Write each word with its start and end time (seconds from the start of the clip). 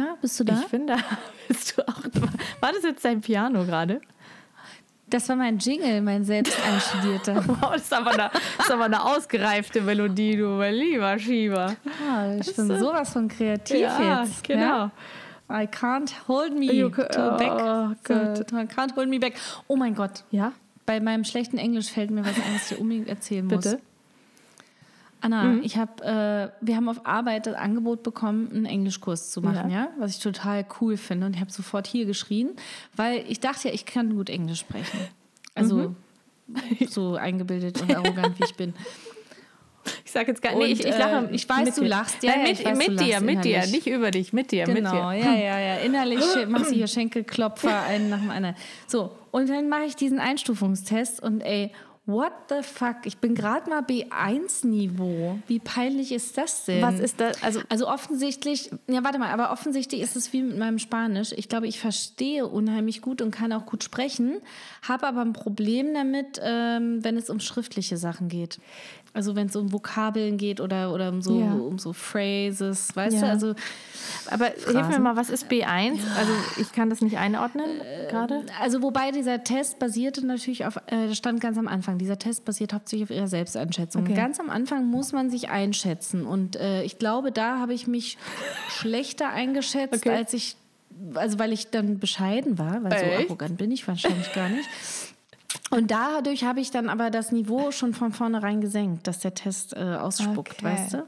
Anna, 0.00 0.16
bist 0.20 0.40
du 0.40 0.44
da? 0.44 0.60
Ich 0.60 0.68
bin 0.68 0.86
da. 0.86 0.96
Bist 1.48 1.76
du 1.76 1.86
auch? 1.86 2.02
War 2.60 2.72
das 2.72 2.82
jetzt 2.82 3.04
dein 3.04 3.20
Piano 3.20 3.64
gerade? 3.64 4.00
das 5.06 5.28
war 5.28 5.36
mein 5.36 5.58
Jingle, 5.58 6.00
mein 6.00 6.24
selbst 6.24 6.58
einstudierter. 6.66 7.44
Wow, 7.46 7.72
das 7.74 7.82
ist 7.82 7.92
aber 7.92 8.10
eine, 8.10 8.30
das 8.56 8.66
ist 8.66 8.72
aber 8.72 8.84
eine 8.86 9.04
ausgerechte 9.04 9.80
Melodie, 9.82 10.36
du 10.36 10.48
mein 10.48 10.74
lieber 10.74 11.16
Schieber. 11.20 11.76
Ah, 12.10 12.34
ich 12.40 12.56
bin 12.56 12.66
sowas 12.78 13.12
von 13.12 13.28
kreativ 13.28 13.76
Ja, 13.78 14.22
jetzt. 14.24 14.42
genau. 14.42 14.60
Ja? 14.62 14.90
I 15.50 15.66
can't 15.68 16.10
hold 16.26 16.58
me 16.58 16.72
You 16.72 16.88
to 16.88 17.36
back. 17.36 17.52
oh 17.52 17.92
Gott. 18.02 18.50
I 18.52 18.66
can't 18.66 18.96
hold 18.96 19.08
me 19.08 19.20
back. 19.20 19.34
Oh 19.68 19.76
mein 19.76 19.94
Gott. 19.94 20.24
Ja? 20.32 20.52
Bei 20.86 20.98
meinem 20.98 21.22
schlechten 21.22 21.58
Englisch 21.58 21.90
fällt 21.92 22.10
mir 22.10 22.22
was 22.24 22.34
ein, 22.34 22.54
was 22.54 22.62
ich 22.70 22.76
dir 22.76 22.80
unbedingt 22.80 23.08
erzählen 23.08 23.46
muss. 23.46 23.62
Bitte? 23.62 23.80
Anna, 25.24 25.58
ich 25.62 25.76
habe, 25.78 26.04
äh, 26.04 26.64
wir 26.66 26.76
haben 26.76 26.88
auf 26.88 27.06
Arbeit 27.06 27.46
das 27.46 27.54
Angebot 27.54 28.02
bekommen, 28.02 28.50
einen 28.52 28.66
Englischkurs 28.66 29.30
zu 29.30 29.40
machen, 29.40 29.70
ja, 29.70 29.84
Ja. 29.84 29.88
was 29.98 30.16
ich 30.16 30.22
total 30.22 30.66
cool 30.80 30.96
finde. 30.96 31.26
Und 31.26 31.34
ich 31.34 31.40
habe 31.40 31.50
sofort 31.50 31.86
hier 31.86 32.04
geschrien, 32.04 32.50
weil 32.94 33.24
ich 33.28 33.40
dachte 33.40 33.68
ja, 33.68 33.74
ich 33.74 33.86
kann 33.86 34.14
gut 34.14 34.28
Englisch 34.28 34.60
sprechen. 34.60 34.98
Also 35.54 35.94
so 36.88 37.14
eingebildet 37.14 37.80
und 37.80 37.94
arrogant 37.94 38.38
wie 38.38 38.44
ich 38.44 38.54
bin. 38.54 38.74
Ich 40.04 40.12
sag 40.12 40.28
jetzt 40.28 40.40
gar 40.42 40.54
nicht. 40.56 40.80
ich, 40.80 40.86
ich 40.86 40.94
äh, 40.94 40.98
lache. 40.98 41.28
ich 41.32 41.48
weiß, 41.48 41.64
mit 41.66 41.76
du 41.76 41.84
lachst. 41.84 42.22
Ja, 42.22 42.30
Nein, 42.32 42.40
ja, 42.40 42.48
mit, 42.50 42.60
ich 42.60 42.66
weiß, 42.66 42.78
mit 42.78 42.88
du 42.88 42.96
dir, 42.96 43.12
lachst 43.12 43.24
mit 43.26 43.44
dir. 43.44 43.66
Nicht 43.66 43.86
über 43.86 44.10
dich, 44.10 44.32
mit 44.32 44.50
dir, 44.50 44.66
mit 44.66 44.76
Genau, 44.76 45.10
dir. 45.10 45.18
ja, 45.18 45.34
ja, 45.34 45.58
ja. 45.58 45.74
Innerlich 45.76 46.20
machst 46.48 46.70
du 46.70 46.74
hier 46.74 46.86
Schenkelklopfer 46.86 47.82
einen 47.82 48.08
nach 48.10 48.20
dem 48.20 48.30
anderen. 48.30 48.56
So, 48.86 49.10
und 49.30 49.48
dann 49.48 49.68
mache 49.68 49.84
ich 49.84 49.96
diesen 49.96 50.20
Einstufungstest 50.20 51.22
und 51.22 51.40
ey, 51.40 51.70
what 52.06 52.32
the 52.48 52.62
fuck? 52.62 52.96
Ich 53.04 53.18
bin 53.18 53.34
gerade 53.34 53.68
mal 53.70 53.80
B1-Niveau. 53.80 55.38
Wie 55.46 55.58
peinlich 55.58 56.12
ist 56.12 56.36
das 56.36 56.64
denn? 56.66 56.82
Was 56.82 56.98
ist 56.98 57.18
das? 57.20 57.42
Also, 57.42 57.60
Also 57.68 57.88
offensichtlich, 57.88 58.70
ja 58.88 59.02
warte 59.02 59.18
mal, 59.18 59.30
aber 59.30 59.50
offensichtlich 59.52 60.02
ist 60.02 60.14
es 60.14 60.32
wie 60.32 60.42
mit 60.42 60.58
meinem 60.58 60.78
Spanisch. 60.78 61.32
Ich 61.36 61.48
glaube, 61.48 61.66
ich 61.66 61.80
verstehe 61.80 62.46
unheimlich 62.46 63.00
gut 63.00 63.22
und 63.22 63.30
kann 63.30 63.52
auch 63.52 63.64
gut 63.64 63.84
sprechen, 63.84 64.40
habe 64.82 65.06
aber 65.06 65.22
ein 65.22 65.32
Problem 65.32 65.94
damit, 65.94 66.40
ähm, 66.42 67.02
wenn 67.02 67.16
es 67.16 67.30
um 67.30 67.40
schriftliche 67.40 67.96
Sachen 67.96 68.28
geht. 68.28 68.58
Also 69.14 69.36
wenn 69.36 69.46
es 69.46 69.54
um 69.54 69.72
Vokabeln 69.72 70.36
geht 70.38 70.60
oder, 70.60 70.92
oder 70.92 71.08
um, 71.08 71.22
so, 71.22 71.40
Ja. 71.40 71.52
um 71.52 71.78
so 71.78 71.92
Phrases, 71.92 72.94
weißt 72.96 73.16
du? 73.22 73.26
Ja. 73.26 73.30
Also 73.30 73.54
aber 74.30 74.46
hilf 74.46 74.88
mir 74.88 74.98
mal, 74.98 75.16
was 75.16 75.30
ist 75.30 75.48
B1? 75.50 75.98
Also, 76.18 76.32
ich 76.60 76.72
kann 76.72 76.90
das 76.90 77.00
nicht 77.00 77.16
einordnen 77.16 77.80
gerade. 78.10 78.42
Also 78.60 78.82
wobei 78.82 79.12
dieser 79.12 79.44
Test 79.44 79.78
basierte 79.78 80.26
natürlich 80.26 80.66
auf, 80.66 80.76
äh, 80.88 81.06
das 81.08 81.16
stand 81.16 81.40
ganz 81.40 81.56
am 81.58 81.68
Anfang, 81.68 81.96
dieser 81.98 82.18
Test 82.18 82.44
basiert 82.44 82.72
hauptsächlich 82.74 83.08
auf 83.10 83.16
ihrer 83.16 83.28
Selbsteinschätzung. 83.28 84.02
Okay. 84.02 84.14
Ganz 84.14 84.40
am 84.40 84.50
Anfang 84.50 84.86
muss 84.86 85.12
man 85.12 85.30
sich 85.30 85.48
einschätzen 85.48 86.26
und 86.26 86.56
äh, 86.56 86.82
ich 86.82 86.98
glaube, 86.98 87.30
da 87.32 87.58
habe 87.60 87.72
ich 87.72 87.86
mich 87.86 88.18
schlechter 88.68 89.28
eingeschätzt, 89.30 89.94
Okay. 90.06 90.10
als 90.16 90.32
ich, 90.32 90.56
also 91.14 91.38
weil 91.38 91.52
ich 91.52 91.70
dann 91.70 91.98
bescheiden 91.98 92.58
war, 92.58 92.82
weil 92.84 92.98
so 92.98 93.04
Echt? 93.06 93.28
arrogant 93.30 93.56
bin 93.58 93.70
ich 93.70 93.86
wahrscheinlich 93.86 94.32
gar 94.32 94.48
nicht. 94.48 94.68
Und 95.70 95.90
dadurch 95.90 96.44
habe 96.44 96.60
ich 96.60 96.70
dann 96.70 96.88
aber 96.88 97.10
das 97.10 97.32
Niveau 97.32 97.70
schon 97.70 97.94
von 97.94 98.12
vornherein 98.12 98.60
gesenkt, 98.60 99.06
dass 99.06 99.20
der 99.20 99.34
Test 99.34 99.74
äh, 99.76 99.80
ausspuckt, 99.80 100.54
Okay. 100.58 100.64
weißt 100.64 100.94
du? 100.94 101.06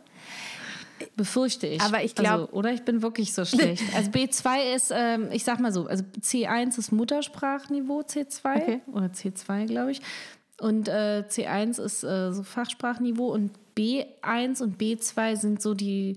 Befürchte 1.15 1.67
ich. 1.67 1.81
Aber 1.83 2.03
ich 2.03 2.15
glaub- 2.15 2.33
Also, 2.41 2.49
oder 2.53 2.73
ich 2.73 2.83
bin 2.83 3.03
wirklich 3.03 3.34
so 3.34 3.45
schlecht. 3.45 3.83
Also 3.95 4.11
B2 4.11 4.75
ist, 4.75 4.93
ähm, 4.95 5.29
ich 5.31 5.45
sag 5.45 5.61
mal 5.61 5.73
so, 5.73 5.87
also 5.87 6.03
C1 6.21 6.79
ist 6.79 6.91
Muttersprachniveau 6.91 8.01
C2 8.01 8.55
Okay. 8.62 8.81
oder 8.93 9.07
C2, 9.07 9.67
glaube 9.67 9.93
ich. 9.93 10.01
Und 10.59 10.89
äh, 10.89 11.25
C1 11.28 11.81
ist 11.83 12.03
äh, 12.03 12.33
so 12.33 12.43
Fachsprachniveau 12.43 13.27
und 13.31 13.51
B1 13.77 14.63
und 14.63 14.81
B2 14.81 15.37
sind 15.37 15.61
so 15.61 15.75
die, 15.75 16.17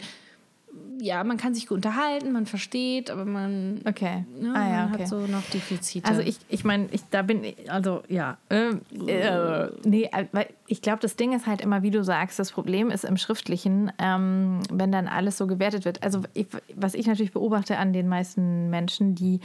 ja, 1.01 1.23
man 1.23 1.37
kann 1.37 1.53
sich 1.53 1.67
gut 1.67 1.77
unterhalten, 1.77 2.31
man 2.31 2.45
versteht, 2.45 3.09
aber 3.09 3.25
man, 3.25 3.81
Okay. 3.87 4.25
ne, 4.39 4.53
ah, 4.53 4.69
ja, 4.69 4.83
man 4.83 4.93
okay. 4.93 5.03
hat 5.03 5.09
so 5.09 5.27
noch 5.27 5.43
Defizite. 5.49 6.07
Also 6.07 6.21
ich, 6.21 6.37
ich 6.49 6.63
meine, 6.65 6.89
ich, 6.91 7.01
da 7.09 7.21
bin 7.21 7.43
ich, 7.43 7.71
also 7.71 8.03
ja, 8.09 8.37
ähm, 8.49 8.81
äh, 9.07 9.67
nee, 9.85 10.09
äh, 10.11 10.25
weil 10.31 10.47
ich 10.67 10.81
glaube, 10.81 10.99
das 10.99 11.15
Ding 11.15 11.33
ist 11.33 11.47
halt 11.47 11.61
immer, 11.61 11.83
wie 11.83 11.91
du 11.91 12.03
sagst, 12.03 12.37
das 12.37 12.51
Problem 12.51 12.91
ist 12.91 13.05
im 13.05 13.17
Schriftlichen, 13.17 13.91
ähm, 13.97 14.59
wenn 14.71 14.91
dann 14.91 15.07
alles 15.07 15.37
so 15.37 15.47
gewertet 15.47 15.85
wird. 15.85 16.03
Also 16.03 16.23
ich, 16.33 16.47
was 16.75 16.93
ich 16.93 17.07
natürlich 17.07 17.31
beobachte 17.31 17.77
an 17.77 17.93
den 17.93 18.07
meisten 18.07 18.69
Menschen, 18.69 19.15
die 19.15 19.39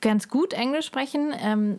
ganz 0.00 0.28
gut 0.28 0.52
Englisch 0.52 0.86
sprechen, 0.86 1.32
ähm, 1.42 1.78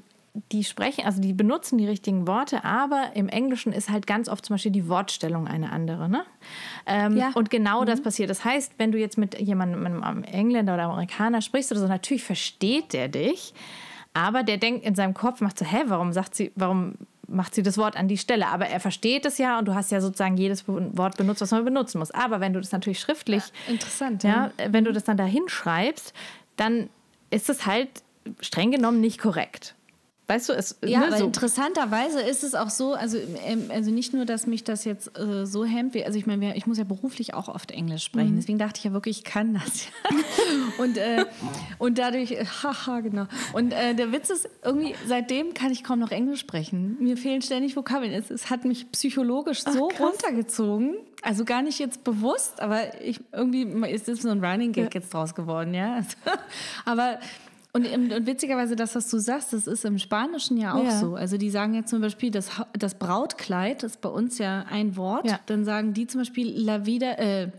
die 0.51 0.63
sprechen, 0.63 1.05
also 1.05 1.21
die 1.21 1.33
benutzen 1.33 1.77
die 1.77 1.87
richtigen 1.87 2.27
Worte, 2.27 2.63
aber 2.63 3.11
im 3.15 3.29
Englischen 3.29 3.73
ist 3.73 3.89
halt 3.89 4.07
ganz 4.07 4.29
oft 4.29 4.45
zum 4.45 4.53
Beispiel 4.53 4.71
die 4.71 4.87
Wortstellung 4.87 5.47
eine 5.47 5.71
andere. 5.71 6.07
Ne? 6.09 6.23
Ähm, 6.85 7.17
Ja. 7.17 7.31
Und 7.33 7.49
genau 7.49 7.83
das 7.85 8.01
passiert. 8.01 8.29
Das 8.29 8.45
heißt, 8.45 8.73
wenn 8.77 8.91
du 8.91 8.99
jetzt 8.99 9.17
mit 9.17 9.39
jemandem, 9.39 9.83
mit 9.83 10.03
einem 10.03 10.23
Engländer 10.23 10.75
oder 10.75 10.83
Amerikaner 10.83 11.41
sprichst 11.41 11.71
oder 11.71 11.81
so, 11.81 11.87
natürlich 11.87 12.23
versteht 12.23 12.93
der 12.93 13.07
dich, 13.07 13.53
aber 14.13 14.43
der 14.43 14.57
denkt 14.57 14.85
in 14.85 14.95
seinem 14.95 15.13
Kopf, 15.13 15.41
macht 15.41 15.57
so, 15.57 15.65
hä, 15.65 15.83
warum 15.87 16.13
sagt 16.13 16.35
sie, 16.35 16.51
warum 16.55 16.93
macht 17.27 17.53
sie 17.53 17.63
das 17.63 17.77
Wort 17.77 17.95
an 17.95 18.07
die 18.07 18.17
Stelle? 18.17 18.47
Aber 18.47 18.67
er 18.67 18.79
versteht 18.79 19.25
es 19.25 19.37
ja 19.37 19.59
und 19.59 19.67
du 19.67 19.75
hast 19.75 19.91
ja 19.91 20.01
sozusagen 20.01 20.37
jedes 20.37 20.67
Wort 20.67 21.17
benutzt, 21.17 21.41
was 21.41 21.51
man 21.51 21.63
benutzen 21.63 21.99
muss. 21.99 22.11
Aber 22.11 22.39
wenn 22.39 22.53
du 22.53 22.59
das 22.59 22.71
natürlich 22.71 22.99
schriftlich 22.99 23.43
Interessant, 23.67 24.23
ja, 24.23 24.51
wenn 24.69 24.83
du 24.83 24.91
das 24.91 25.03
dann 25.03 25.17
da 25.17 25.25
hinschreibst, 25.25 26.13
dann 26.55 26.89
ist 27.29 27.49
es 27.49 27.65
halt 27.65 27.89
streng 28.41 28.71
genommen 28.71 28.99
nicht 28.99 29.19
korrekt. 29.19 29.75
Weißt 30.29 30.47
du, 30.47 30.53
es 30.53 30.77
Ja, 30.85 31.09
ne, 31.09 31.17
so. 31.17 31.25
interessanterweise 31.25 32.21
ist 32.21 32.43
es 32.43 32.53
auch 32.53 32.69
so, 32.69 32.93
also, 32.93 33.17
ähm, 33.17 33.71
also 33.73 33.89
nicht 33.89 34.13
nur, 34.13 34.25
dass 34.25 34.45
mich 34.45 34.63
das 34.63 34.85
jetzt 34.85 35.17
äh, 35.17 35.47
so 35.47 35.65
hemmt, 35.65 35.95
wie, 35.95 36.05
also 36.05 36.19
ich 36.19 36.27
meine, 36.27 36.55
ich 36.55 36.67
muss 36.67 36.77
ja 36.77 36.83
beruflich 36.83 37.33
auch 37.33 37.47
oft 37.47 37.71
Englisch 37.71 38.03
sprechen, 38.03 38.35
deswegen 38.35 38.59
dachte 38.59 38.77
ich 38.77 38.83
ja 38.83 38.93
wirklich, 38.93 39.17
ich 39.17 39.23
kann 39.23 39.55
das. 39.55 39.87
und, 40.77 40.97
äh, 40.97 41.25
und 41.79 41.97
dadurch, 41.97 42.33
äh, 42.33 42.45
haha, 42.63 42.99
genau. 42.99 43.25
Und 43.53 43.73
äh, 43.73 43.95
der 43.95 44.11
Witz 44.11 44.29
ist, 44.29 44.47
irgendwie, 44.63 44.93
seitdem 45.07 45.55
kann 45.55 45.71
ich 45.71 45.83
kaum 45.83 45.97
noch 45.97 46.11
Englisch 46.11 46.41
sprechen. 46.41 46.97
Mir 46.99 47.17
fehlen 47.17 47.41
ständig 47.41 47.75
Vokabeln. 47.75 48.13
Es, 48.13 48.29
es 48.29 48.51
hat 48.51 48.65
mich 48.65 48.91
psychologisch 48.91 49.63
so 49.63 49.89
runtergezogen. 49.99 50.93
Also 51.23 51.43
gar 51.43 51.63
nicht 51.63 51.79
jetzt 51.79 52.03
bewusst, 52.03 52.61
aber 52.61 53.01
ich, 53.01 53.19
irgendwie 53.33 53.63
ist 53.89 54.07
das 54.07 54.21
so 54.21 54.29
ein 54.29 54.45
Running 54.45 54.73
Gag 54.73 54.93
jetzt 54.93 55.11
draus 55.11 55.33
geworden, 55.33 55.73
ja. 55.73 56.01
Aber 56.85 57.19
und, 57.73 57.85
und 57.85 58.25
witzigerweise, 58.25 58.75
das, 58.75 58.95
was 58.95 59.09
du 59.09 59.19
sagst, 59.19 59.53
das 59.53 59.67
ist 59.67 59.85
im 59.85 59.99
Spanischen 59.99 60.57
ja 60.57 60.73
auch 60.73 60.83
Ja. 60.83 60.99
so. 60.99 61.15
Also 61.15 61.37
die 61.37 61.49
sagen 61.49 61.73
ja 61.75 61.85
zum 61.85 62.01
Beispiel, 62.01 62.31
das, 62.31 62.49
das 62.73 62.95
Brautkleid 62.95 63.83
ist 63.83 64.01
bei 64.01 64.09
uns 64.09 64.37
ja 64.39 64.65
ein 64.69 64.95
Wort. 64.97 65.27
Ja. 65.29 65.39
Dann 65.45 65.65
sagen 65.65 65.93
die 65.93 66.07
zum 66.07 66.21
Beispiel 66.21 66.49
la 66.59 66.85
vida, 66.85 67.11
äh, 67.13 67.51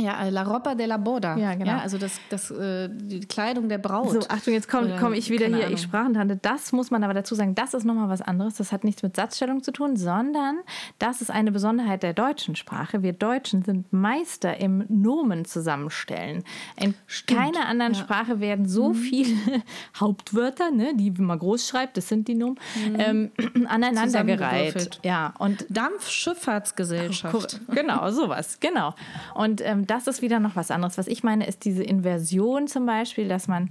ja, 0.00 0.24
äh, 0.24 0.30
la 0.30 0.42
ropa 0.42 0.74
de 0.74 0.86
la 0.86 0.96
boda. 0.96 1.36
Ja, 1.36 1.54
genau. 1.54 1.78
also 1.78 1.98
das, 1.98 2.20
das, 2.28 2.50
äh, 2.50 2.88
die 2.90 3.20
Kleidung 3.20 3.68
der 3.68 3.78
Braut. 3.78 4.10
So, 4.10 4.20
Achtung, 4.28 4.54
jetzt 4.54 4.68
komme 4.68 4.96
komm 4.98 5.12
ich 5.12 5.30
wieder 5.30 5.46
hier, 5.46 5.56
Ahnung. 5.56 5.74
ich 5.74 5.82
Sprachentante. 5.82 6.36
Das 6.40 6.72
muss 6.72 6.90
man 6.90 7.04
aber 7.04 7.14
dazu 7.14 7.34
sagen, 7.34 7.54
das 7.54 7.74
ist 7.74 7.84
nochmal 7.84 8.08
was 8.08 8.22
anderes. 8.22 8.54
Das 8.54 8.72
hat 8.72 8.84
nichts 8.84 9.02
mit 9.02 9.16
Satzstellung 9.16 9.62
zu 9.62 9.72
tun, 9.72 9.96
sondern 9.96 10.58
das 10.98 11.20
ist 11.20 11.30
eine 11.30 11.52
Besonderheit 11.52 12.02
der 12.02 12.14
deutschen 12.14 12.56
Sprache. 12.56 13.02
Wir 13.02 13.12
Deutschen 13.12 13.62
sind 13.62 13.92
Meister 13.92 14.58
im 14.58 14.84
Nomen 14.88 15.44
zusammenstellen. 15.44 16.44
In 16.76 16.94
keiner 17.26 17.66
anderen 17.66 17.94
Sprache 17.94 18.40
werden 18.40 18.68
so 18.68 18.94
viele 18.94 19.36
Hauptwörter, 20.00 20.70
ne, 20.70 20.94
die 20.94 21.10
man 21.10 21.38
groß 21.38 21.68
schreibt, 21.68 21.96
das 21.96 22.08
sind 22.08 22.28
die 22.28 22.34
Nomen, 22.34 22.56
ähm, 22.98 23.30
aneinandergereiht. 23.68 25.00
Ja, 25.02 25.34
und 25.38 25.66
Dampfschifffahrtsgesellschaft. 25.68 27.60
Genau, 27.68 28.10
sowas, 28.10 28.58
genau. 28.60 28.94
Und 29.34 29.60
ähm, 29.64 29.86
das 29.90 30.06
ist 30.06 30.22
wieder 30.22 30.38
noch 30.38 30.56
was 30.56 30.70
anderes. 30.70 30.98
Was 30.98 31.08
ich 31.08 31.22
meine, 31.22 31.46
ist 31.46 31.64
diese 31.64 31.82
Inversion 31.82 32.68
zum 32.68 32.86
Beispiel, 32.86 33.28
dass 33.28 33.48
man 33.48 33.70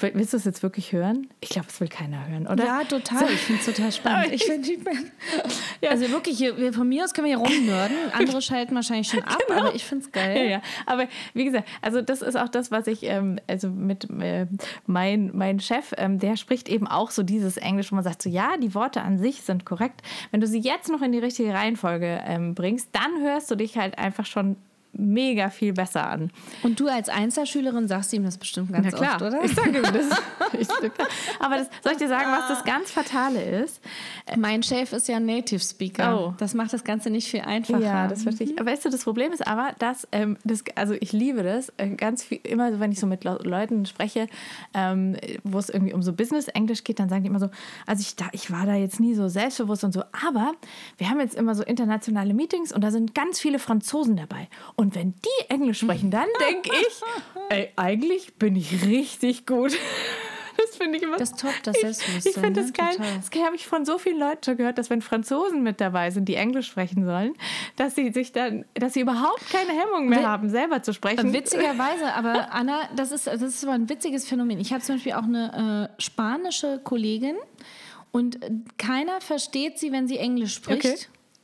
Willst 0.00 0.32
du 0.32 0.38
es 0.38 0.44
jetzt 0.44 0.62
wirklich 0.62 0.92
hören? 0.92 1.28
Ich 1.40 1.50
glaube, 1.50 1.68
es 1.68 1.80
will 1.80 1.88
keiner 1.88 2.26
hören, 2.26 2.46
oder? 2.46 2.64
Ja, 2.64 2.84
total. 2.84 3.30
Ich 3.30 3.40
finde 3.40 3.60
es 3.60 3.66
total 3.66 3.92
spannend. 3.92 4.32
Ich 4.32 4.44
find, 4.44 4.66
ja. 5.80 5.90
Also 5.90 6.10
wirklich, 6.10 6.38
hier, 6.38 6.72
von 6.72 6.88
mir 6.88 7.04
aus 7.04 7.14
können 7.14 7.28
wir 7.28 7.36
hier 7.36 7.46
rumnörden. 7.46 7.96
Andere 8.12 8.42
schalten 8.42 8.74
wahrscheinlich 8.74 9.08
schon 9.08 9.22
ab, 9.22 9.38
genau. 9.46 9.60
aber 9.60 9.74
ich 9.74 9.84
finde 9.84 10.04
es 10.04 10.12
geil. 10.12 10.36
Ja, 10.36 10.44
ja. 10.44 10.62
Aber 10.86 11.06
wie 11.34 11.44
gesagt, 11.44 11.68
also 11.82 12.00
das 12.00 12.22
ist 12.22 12.36
auch 12.36 12.48
das, 12.48 12.70
was 12.70 12.86
ich, 12.86 13.04
ähm, 13.04 13.38
also 13.46 13.68
mit 13.68 14.08
äh, 14.20 14.46
mein, 14.86 15.30
mein 15.34 15.60
Chef, 15.60 15.92
ähm, 15.96 16.18
der 16.18 16.36
spricht 16.36 16.68
eben 16.68 16.88
auch 16.88 17.10
so 17.10 17.22
dieses 17.22 17.56
Englisch, 17.56 17.92
wo 17.92 17.94
man 17.94 18.04
sagt, 18.04 18.22
so 18.22 18.30
ja, 18.30 18.56
die 18.56 18.74
Worte 18.74 19.02
an 19.02 19.18
sich 19.18 19.42
sind 19.42 19.64
korrekt. 19.64 20.02
Wenn 20.32 20.40
du 20.40 20.46
sie 20.46 20.60
jetzt 20.60 20.90
noch 20.90 21.02
in 21.02 21.12
die 21.12 21.18
richtige 21.18 21.52
Reihenfolge 21.52 22.20
ähm, 22.26 22.54
bringst, 22.54 22.88
dann 22.92 23.22
hörst 23.22 23.50
du 23.50 23.54
dich 23.54 23.76
halt 23.76 23.98
einfach 23.98 24.26
schon 24.26 24.56
mega 24.96 25.50
viel 25.50 25.72
besser 25.72 26.08
an. 26.08 26.30
Und 26.62 26.80
du 26.80 26.88
als 26.88 27.08
Einzelschülerin 27.08 27.88
sagst 27.88 28.12
ihm 28.12 28.24
das 28.24 28.38
bestimmt 28.38 28.72
ganz 28.72 28.86
Na 28.90 28.96
klar. 28.96 29.14
oft, 29.14 29.22
oder? 29.22 29.44
Ich 29.44 29.54
sage 29.54 29.78
ihm 29.78 29.82
das. 29.82 29.94
Ich, 30.56 30.68
aber 31.40 31.56
das, 31.56 31.68
soll 31.82 31.92
ich 31.92 31.98
dir 31.98 32.08
sagen, 32.08 32.30
was 32.30 32.46
das 32.48 32.64
ganz 32.64 32.90
Fatale 32.90 33.42
ist? 33.42 33.80
Mein 34.36 34.62
Chef 34.62 34.92
ist 34.92 35.08
ja 35.08 35.18
Native 35.18 35.60
Speaker. 35.60 36.28
Oh. 36.28 36.34
Das 36.38 36.54
macht 36.54 36.72
das 36.72 36.84
Ganze 36.84 37.10
nicht 37.10 37.28
viel 37.28 37.40
einfacher. 37.40 37.80
Ja, 37.80 38.08
das 38.08 38.22
verstehe 38.22 38.48
ich. 38.48 38.58
Aber 38.58 38.70
weißt 38.70 38.84
du, 38.84 38.90
das 38.90 39.02
Problem 39.02 39.32
ist 39.32 39.46
aber, 39.46 39.74
dass, 39.78 40.06
ähm, 40.12 40.36
das, 40.44 40.62
also 40.76 40.94
ich 40.94 41.12
liebe 41.12 41.42
das, 41.42 41.72
äh, 41.76 41.88
ganz 41.90 42.22
viel, 42.22 42.40
immer 42.44 42.78
wenn 42.78 42.92
ich 42.92 43.00
so 43.00 43.06
mit 43.06 43.24
Leuten 43.24 43.86
spreche, 43.86 44.28
ähm, 44.74 45.16
wo 45.42 45.58
es 45.58 45.68
irgendwie 45.68 45.92
um 45.92 46.02
so 46.02 46.12
Business-Englisch 46.12 46.84
geht, 46.84 46.98
dann 46.98 47.08
sagen 47.08 47.22
die 47.22 47.28
immer 47.28 47.40
so, 47.40 47.50
also 47.86 48.00
ich, 48.00 48.16
da, 48.16 48.26
ich 48.32 48.50
war 48.50 48.66
da 48.66 48.74
jetzt 48.74 49.00
nie 49.00 49.14
so 49.14 49.28
selbstbewusst 49.28 49.84
und 49.84 49.92
so, 49.92 50.02
aber 50.26 50.52
wir 50.98 51.10
haben 51.10 51.20
jetzt 51.20 51.34
immer 51.34 51.54
so 51.54 51.62
internationale 51.62 52.34
Meetings 52.34 52.72
und 52.72 52.82
da 52.82 52.90
sind 52.90 53.14
ganz 53.14 53.40
viele 53.40 53.58
Franzosen 53.58 54.16
dabei. 54.16 54.48
Und 54.76 54.83
und 54.84 54.94
wenn 54.94 55.12
die 55.12 55.48
Englisch 55.48 55.80
sprechen, 55.80 56.10
dann 56.10 56.28
denke 56.50 56.70
ich, 56.78 57.00
ey, 57.48 57.70
eigentlich 57.76 58.34
bin 58.34 58.54
ich 58.54 58.84
richtig 58.84 59.46
gut. 59.46 59.72
Das 60.56 60.76
finde 60.76 60.98
ich 60.98 61.02
immer. 61.02 61.16
Das 61.16 61.32
top, 61.32 61.52
das 61.64 61.80
Selbstbewusstsein. 61.80 62.30
Ich, 62.30 62.36
ich 62.36 62.40
finde 62.40 62.60
das 62.60 62.66
ne? 62.66 62.72
geil. 62.74 62.92
Total. 62.92 63.16
Das 63.16 63.44
habe 63.44 63.56
ich 63.56 63.66
von 63.66 63.84
so 63.84 63.98
vielen 63.98 64.20
Leuten 64.20 64.44
schon 64.44 64.56
gehört, 64.56 64.78
dass 64.78 64.88
wenn 64.88 65.02
Franzosen 65.02 65.64
mit 65.64 65.80
dabei 65.80 66.10
sind, 66.10 66.26
die 66.26 66.36
Englisch 66.36 66.68
sprechen 66.68 67.04
sollen, 67.04 67.34
dass 67.74 67.96
sie 67.96 68.12
sich 68.12 68.30
dann, 68.30 68.64
dass 68.74 68.92
sie 68.94 69.00
überhaupt 69.00 69.50
keine 69.50 69.72
Hemmung 69.72 70.08
mehr 70.08 70.24
haben, 70.24 70.48
selber 70.50 70.80
zu 70.80 70.92
sprechen. 70.94 71.32
Witzigerweise, 71.32 72.12
aber 72.14 72.54
Anna, 72.54 72.88
das 72.94 73.10
ist, 73.10 73.26
das 73.26 73.42
ist 73.42 73.64
aber 73.64 73.72
ein 73.72 73.88
witziges 73.88 74.28
Phänomen. 74.28 74.60
Ich 74.60 74.72
habe 74.72 74.80
zum 74.80 74.94
Beispiel 74.94 75.14
auch 75.14 75.24
eine 75.24 75.90
äh, 75.98 76.00
spanische 76.00 76.80
Kollegin 76.84 77.34
und 78.12 78.38
keiner 78.78 79.20
versteht 79.20 79.80
sie, 79.80 79.90
wenn 79.90 80.06
sie 80.06 80.18
Englisch 80.18 80.54
spricht. 80.54 80.84
Okay. 80.84 80.96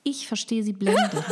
Ich 0.05 0.29
verstehe 0.29 0.63
sie 0.63 0.73
blendend. 0.73 1.25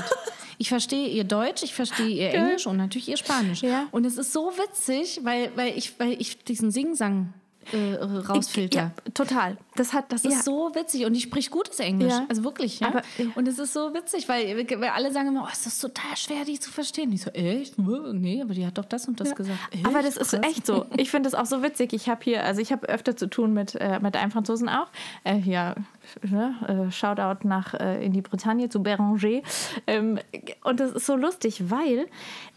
Ich 0.59 0.69
verstehe 0.69 1.09
ihr 1.09 1.25
Deutsch, 1.25 1.63
ich 1.63 1.73
verstehe 1.73 2.09
ihr 2.09 2.35
Englisch 2.35 2.67
und 2.67 2.77
natürlich 2.77 3.09
ihr 3.09 3.17
Spanisch. 3.17 3.63
Ja. 3.63 3.87
Und 3.93 4.05
es 4.05 4.19
ist 4.19 4.33
so 4.33 4.53
witzig, 4.57 5.21
weil, 5.23 5.53
weil, 5.57 5.79
ich, 5.79 5.99
weil 6.01 6.21
ich 6.21 6.45
diesen 6.45 6.73
Singsang 6.73 7.33
äh, 7.73 7.95
rausfilter. 7.95 8.79
Ja, 8.79 9.13
total. 9.13 9.57
Das, 9.77 9.93
hat, 9.93 10.11
das 10.13 10.25
ist 10.25 10.33
ja. 10.33 10.43
so 10.43 10.75
witzig 10.75 11.05
und 11.05 11.13
die 11.13 11.21
spricht 11.21 11.51
gutes 11.51 11.79
Englisch. 11.79 12.13
Ja. 12.13 12.27
Also 12.29 12.45
wirklich. 12.45 12.81
Ja? 12.81 12.89
Aber, 12.89 13.03
und 13.35 13.47
es 13.47 13.59
ist 13.59 13.73
so 13.73 13.95
witzig, 13.95 14.29
weil, 14.29 14.57
weil 14.57 14.89
alle 14.89 15.13
sagen 15.13 15.29
immer, 15.29 15.45
oh, 15.45 15.51
es 15.53 15.67
ist 15.67 15.81
total 15.81 16.17
schwer, 16.17 16.45
die 16.45 16.59
zu 16.59 16.71
verstehen. 16.71 17.13
Ich 17.13 17.23
so, 17.23 17.31
echt? 17.31 17.79
Nee, 17.79 18.43
aber 18.43 18.55
die 18.55 18.67
hat 18.67 18.79
doch 18.79 18.85
das 18.85 19.07
und 19.07 19.21
das 19.21 19.35
gesagt. 19.35 19.59
Echt? 19.71 19.87
Aber 19.87 20.03
das 20.03 20.17
ist 20.17 20.31
Krass. 20.31 20.41
echt 20.45 20.67
so. 20.67 20.87
Ich 20.97 21.11
finde 21.11 21.31
das 21.31 21.39
auch 21.39 21.47
so 21.47 21.63
witzig. 21.63 21.93
Ich 21.93 22.09
habe 22.09 22.21
hier, 22.25 22.45
also 22.45 22.61
ich 22.61 22.73
habe 22.73 22.89
öfter 22.89 23.17
zu 23.17 23.29
tun 23.29 23.53
mit, 23.53 23.75
äh, 23.75 24.01
mit 24.01 24.17
einem 24.17 24.31
Franzosen 24.31 24.69
auch. 24.69 24.89
Äh, 25.25 25.37
hier, 25.37 25.77
ne, 26.23 26.87
äh, 26.89 26.91
Shoutout 26.91 27.47
nach 27.47 27.75
äh, 27.75 28.05
in 28.05 28.13
die 28.13 28.23
Bretagne 28.23 28.69
zu 28.69 28.81
Béranger. 28.81 29.43
Ähm, 29.87 30.19
und 30.65 30.81
das 30.81 30.93
ist 30.93 31.07
so 31.07 31.17
lustig, 31.17 31.71
weil 31.71 32.07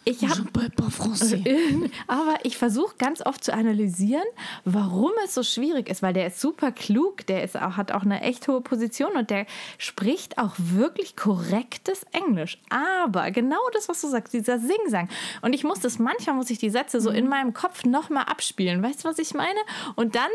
ich 0.03 0.23
habe. 0.27 0.41
aber 2.07 2.35
ich 2.43 2.57
versuche 2.57 2.95
ganz 2.97 3.23
oft 3.23 3.43
zu 3.43 3.53
analysieren, 3.53 4.23
warum 4.65 5.11
es 5.25 5.33
so 5.33 5.43
schwierig 5.43 5.89
ist, 5.89 6.01
weil 6.01 6.13
der 6.13 6.27
ist 6.27 6.39
super 6.39 6.71
klug, 6.71 7.25
der 7.27 7.43
ist 7.43 7.55
auch, 7.55 7.77
hat 7.77 7.91
auch 7.91 8.03
eine 8.03 8.21
echt 8.21 8.47
hohe 8.47 8.61
Position 8.61 9.11
und 9.15 9.29
der 9.29 9.45
spricht 9.77 10.37
auch 10.37 10.55
wirklich 10.57 11.15
korrektes 11.15 12.03
Englisch. 12.11 12.59
Aber 12.69 13.31
genau 13.31 13.61
das, 13.73 13.89
was 13.89 14.01
du 14.01 14.07
sagst, 14.07 14.33
dieser 14.33 14.59
Singsang. 14.59 15.09
Und 15.41 15.53
ich 15.53 15.63
muss 15.63 15.79
das, 15.79 15.99
manchmal 15.99 16.35
muss 16.35 16.49
ich 16.49 16.57
die 16.57 16.69
Sätze 16.69 16.99
so 16.99 17.09
in 17.09 17.25
mhm. 17.25 17.29
meinem 17.29 17.53
Kopf 17.53 17.85
nochmal 17.85 18.25
abspielen. 18.25 18.81
Weißt 18.81 19.03
du, 19.03 19.09
was 19.09 19.19
ich 19.19 19.33
meine? 19.33 19.59
Und 19.95 20.15
dann 20.15 20.29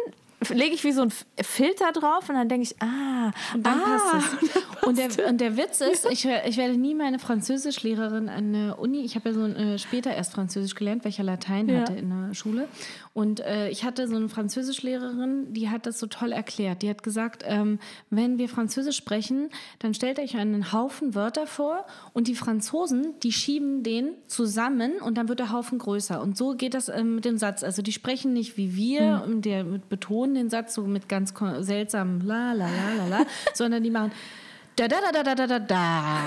lege 0.50 0.74
ich 0.74 0.84
wie 0.84 0.92
so 0.92 1.02
einen 1.02 1.12
Filter 1.40 1.92
drauf 1.92 2.28
und 2.28 2.34
dann 2.34 2.48
denke 2.48 2.64
ich, 2.64 2.82
ah, 2.82 3.32
und 3.54 3.64
dann 3.64 3.80
ah, 3.80 4.10
passt 4.10 4.34
es. 4.42 4.62
Und 4.86 4.98
der, 4.98 5.28
und 5.28 5.40
der 5.40 5.56
Witz 5.56 5.80
ist, 5.80 6.06
ich, 6.08 6.28
ich 6.46 6.56
werde 6.56 6.76
nie 6.76 6.94
meine 6.94 7.18
Französischlehrerin 7.18 8.28
an 8.28 8.52
der 8.52 8.78
Uni, 8.78 9.04
ich 9.04 9.16
habe 9.16 9.30
ja 9.30 9.34
so 9.34 9.44
äh, 9.44 9.78
später 9.80 10.14
erst 10.14 10.32
Französisch 10.32 10.76
gelernt, 10.76 11.04
weil 11.04 11.10
ich 11.10 11.18
ja 11.18 11.24
Latein 11.24 11.68
ja. 11.68 11.80
hatte 11.80 11.94
in 11.94 12.08
der 12.08 12.34
Schule. 12.34 12.68
Und 13.12 13.40
äh, 13.40 13.68
ich 13.70 13.82
hatte 13.82 14.06
so 14.06 14.14
eine 14.14 14.28
Französischlehrerin, 14.28 15.52
die 15.52 15.70
hat 15.70 15.86
das 15.86 15.98
so 15.98 16.06
toll 16.06 16.30
erklärt. 16.30 16.82
Die 16.82 16.90
hat 16.90 17.02
gesagt, 17.02 17.42
ähm, 17.46 17.80
wenn 18.10 18.38
wir 18.38 18.48
Französisch 18.48 18.96
sprechen, 18.96 19.48
dann 19.80 19.92
stellt 19.92 20.20
euch 20.20 20.36
einen 20.36 20.72
Haufen 20.72 21.14
Wörter 21.16 21.46
vor 21.46 21.86
und 22.12 22.28
die 22.28 22.34
Franzosen, 22.34 23.14
die 23.22 23.32
schieben 23.32 23.82
den 23.82 24.10
zusammen 24.28 25.00
und 25.00 25.16
dann 25.16 25.28
wird 25.28 25.40
der 25.40 25.50
Haufen 25.50 25.78
größer. 25.78 26.20
Und 26.20 26.36
so 26.36 26.54
geht 26.54 26.74
das 26.74 26.88
ähm, 26.88 27.16
mit 27.16 27.24
dem 27.24 27.38
Satz. 27.38 27.64
Also 27.64 27.82
die 27.82 27.92
sprechen 27.92 28.34
nicht 28.34 28.56
wie 28.56 28.76
wir, 28.76 29.24
mhm. 29.26 29.42
der 29.42 29.64
mit 29.64 29.88
betonen 30.26 30.34
den 30.34 30.50
Satz 30.50 30.74
so 30.74 30.82
mit 30.82 31.08
ganz 31.08 31.32
seltsamen 31.60 32.26
la 32.26 32.52
la 32.52 32.66
la 32.66 33.04
la 33.04 33.18
la, 33.18 33.26
sondern 33.54 33.82
die 33.82 33.90
machen 33.90 34.12
da 34.76 34.88
da 34.88 34.96
da 35.12 35.22
da 35.22 35.34
da 35.34 35.46
da 35.46 35.58
da. 35.58 36.20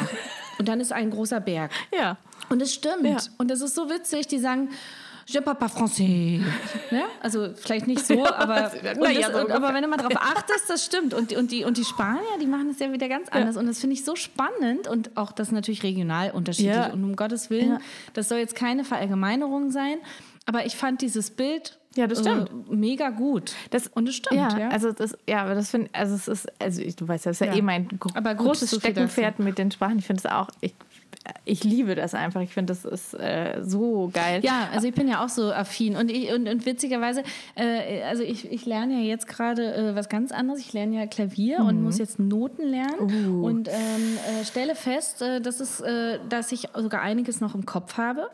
Und 0.57 0.67
dann 0.67 0.81
ist 0.81 0.91
ein 0.91 1.11
großer 1.11 1.39
Berg. 1.39 1.71
Ja. 1.95 2.17
Und 2.49 2.61
es 2.61 2.73
stimmt. 2.73 3.03
Ja. 3.03 3.17
Und 3.37 3.51
das 3.51 3.61
ist 3.61 3.75
so 3.75 3.89
witzig. 3.89 4.27
Die 4.27 4.39
sagen, 4.39 4.69
Je 5.27 5.41
parle 5.41 5.59
pas 5.59 5.71
français. 5.71 6.41
Ne? 6.89 7.03
Also 7.21 7.49
vielleicht 7.53 7.85
nicht 7.85 8.03
so, 8.03 8.25
aber, 8.35 8.61
das, 8.61 8.81
das, 8.81 8.97
und, 8.97 9.51
aber 9.51 9.75
wenn 9.75 9.83
du 9.83 9.87
mal 9.87 9.97
darauf 9.97 10.17
achtest, 10.17 10.67
das 10.67 10.83
stimmt. 10.83 11.13
Und, 11.13 11.31
und, 11.33 11.51
die, 11.51 11.65
und 11.65 11.77
die 11.77 11.85
Spanier, 11.85 12.39
die 12.41 12.47
machen 12.47 12.71
es 12.71 12.79
ja 12.79 12.91
wieder 12.91 13.07
ganz 13.07 13.29
anders. 13.29 13.53
Ja. 13.53 13.61
Und 13.61 13.67
das 13.67 13.79
finde 13.79 13.93
ich 13.93 14.03
so 14.03 14.15
spannend 14.15 14.87
und 14.87 15.15
auch 15.15 15.31
das 15.31 15.51
natürlich 15.51 15.83
regional 15.83 16.31
unterschiedlich. 16.31 16.75
Ja. 16.75 16.91
Und 16.91 17.03
um 17.03 17.15
Gottes 17.15 17.51
Willen, 17.51 17.73
ja. 17.73 17.79
das 18.13 18.27
soll 18.27 18.39
jetzt 18.39 18.55
keine 18.55 18.83
Verallgemeinerung 18.83 19.69
sein. 19.69 19.97
Aber 20.45 20.65
ich 20.65 20.75
fand 20.75 21.01
dieses 21.01 21.31
Bild 21.31 21.79
ja, 21.95 22.05
das 22.05 22.19
stimmt. 22.19 22.49
Äh, 22.49 22.75
mega 22.75 23.09
gut. 23.09 23.53
Das, 23.71 23.87
und 23.87 24.07
es 24.07 24.15
stimmt, 24.15 24.39
ja. 24.39 24.57
ja. 24.57 24.69
Also 24.69 24.91
das, 24.91 25.17
ja, 25.27 25.41
aber 25.41 25.55
das 25.55 25.71
finde 25.71 25.89
also 25.91 26.15
es 26.15 26.27
ist, 26.27 26.47
also 26.61 26.81
ich, 26.81 26.95
du 26.95 27.07
weißt 27.07 27.25
ja, 27.25 27.31
das 27.31 27.41
ist 27.41 27.47
ja, 27.47 27.53
ja. 27.53 27.59
eh 27.59 27.61
mein 27.61 27.89
aber 28.13 28.35
großes 28.35 28.75
Steckenpferd 28.75 29.39
mit 29.39 29.57
den 29.57 29.71
Sprachen. 29.71 29.97
Ich 29.97 30.05
finde 30.05 30.21
es 30.23 30.31
auch, 30.31 30.49
ich 30.61 30.75
ich 31.45 31.63
liebe 31.63 31.95
das 31.95 32.13
einfach. 32.13 32.41
Ich 32.41 32.53
finde, 32.53 32.73
das 32.73 32.85
ist 32.85 33.13
äh, 33.13 33.61
so 33.61 34.09
geil. 34.13 34.41
Ja, 34.43 34.69
also 34.73 34.87
ich 34.87 34.93
bin 34.93 35.07
ja 35.07 35.23
auch 35.23 35.29
so 35.29 35.51
affin. 35.51 35.95
Und, 35.95 36.09
ich, 36.09 36.31
und, 36.31 36.47
und 36.47 36.65
witzigerweise, 36.65 37.23
äh, 37.55 38.03
also 38.03 38.23
ich, 38.23 38.51
ich 38.51 38.65
lerne 38.65 38.93
ja 38.93 38.99
jetzt 38.99 39.27
gerade 39.27 39.73
äh, 39.73 39.95
was 39.95 40.09
ganz 40.09 40.31
anderes. 40.31 40.59
Ich 40.59 40.73
lerne 40.73 40.95
ja 40.95 41.07
Klavier 41.07 41.61
mhm. 41.61 41.67
und 41.67 41.83
muss 41.83 41.97
jetzt 41.97 42.19
Noten 42.19 42.63
lernen. 42.63 43.27
Uh. 43.27 43.45
Und 43.45 43.67
ähm, 43.67 44.17
äh, 44.41 44.45
stelle 44.45 44.75
fest, 44.75 45.21
äh, 45.21 45.41
dass, 45.41 45.59
es, 45.59 45.81
äh, 45.81 46.19
dass 46.29 46.51
ich 46.51 46.69
sogar 46.75 47.01
einiges 47.01 47.41
noch 47.41 47.53
im 47.53 47.65
Kopf 47.65 47.97
habe 47.97 48.29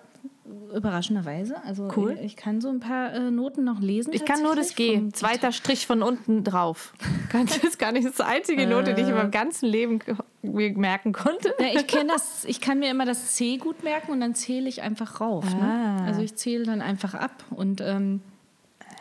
überraschenderweise. 0.73 1.55
Also 1.63 1.89
cool. 1.95 2.15
ich, 2.19 2.25
ich, 2.25 2.35
kann 2.35 2.61
so 2.61 2.69
ein 2.69 2.79
paar 2.79 3.13
äh, 3.13 3.31
Noten 3.31 3.63
noch 3.63 3.79
lesen. 3.79 4.13
Ich 4.13 4.25
kann 4.25 4.43
nur 4.43 4.55
das 4.55 4.75
G. 4.75 5.09
Zweiter 5.13 5.51
Strich 5.51 5.87
von 5.87 6.01
unten 6.01 6.43
drauf. 6.43 6.93
Das 7.31 7.57
ist 7.57 7.79
gar 7.79 7.91
nicht 7.91 8.07
das 8.07 8.21
einzige 8.21 8.65
Note, 8.65 8.93
die 8.93 9.01
ich 9.01 9.09
in 9.09 9.13
meinem 9.13 9.31
ganzen 9.31 9.67
Leben 9.67 9.99
merken 10.41 11.11
konnte. 11.11 11.53
Ja, 11.59 11.65
ich 11.73 11.85
kenne 11.85 12.13
das, 12.13 12.45
ich 12.45 12.61
kann 12.61 12.79
mir 12.79 12.89
immer 12.89 13.05
das 13.05 13.35
C 13.35 13.57
gut 13.57 13.83
merken 13.83 14.11
und 14.11 14.21
dann 14.21 14.35
zähle 14.35 14.69
ich 14.69 14.81
einfach 14.81 15.19
rauf. 15.19 15.43
Ne? 15.53 15.61
Ah. 15.61 16.01
Ne? 16.01 16.07
Also 16.07 16.21
ich 16.21 16.35
zähle 16.35 16.63
dann 16.63 16.81
einfach 16.81 17.13
ab 17.13 17.43
und 17.49 17.81
ähm, 17.81 18.21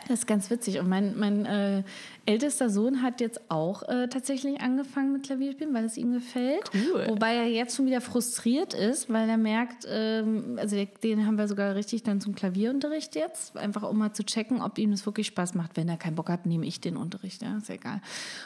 das 0.07 0.19
ist 0.19 0.27
ganz 0.27 0.49
witzig. 0.49 0.79
Und 0.79 0.87
mein, 0.87 1.17
mein 1.17 1.45
äh, 1.45 1.83
ältester 2.25 2.69
Sohn 2.69 3.01
hat 3.01 3.21
jetzt 3.21 3.49
auch 3.49 3.83
äh, 3.83 4.07
tatsächlich 4.07 4.61
angefangen 4.61 5.13
mit 5.13 5.23
Klavierspielen, 5.23 5.73
weil 5.73 5.85
es 5.85 5.97
ihm 5.97 6.13
gefällt. 6.13 6.69
Cool. 6.73 7.05
Wobei 7.07 7.35
er 7.35 7.47
jetzt 7.47 7.75
schon 7.75 7.85
wieder 7.85 8.01
frustriert 8.01 8.73
ist, 8.73 9.11
weil 9.11 9.29
er 9.29 9.37
merkt, 9.37 9.85
ähm, 9.89 10.57
also 10.59 10.77
den 11.03 11.25
haben 11.25 11.37
wir 11.37 11.47
sogar 11.47 11.75
richtig 11.75 12.03
dann 12.03 12.21
zum 12.21 12.35
Klavierunterricht 12.35 13.15
jetzt, 13.15 13.57
einfach 13.57 13.83
um 13.83 13.97
mal 13.97 14.13
zu 14.13 14.23
checken, 14.23 14.61
ob 14.61 14.77
ihm 14.77 14.91
das 14.91 15.05
wirklich 15.05 15.27
Spaß 15.27 15.55
macht. 15.55 15.77
Wenn 15.77 15.89
er 15.89 15.97
keinen 15.97 16.15
Bock 16.15 16.29
hat, 16.29 16.45
nehme 16.45 16.65
ich 16.65 16.81
den 16.81 16.97
Unterricht, 16.97 17.41
ja, 17.41 17.57
ist 17.57 17.69
egal. 17.69 18.01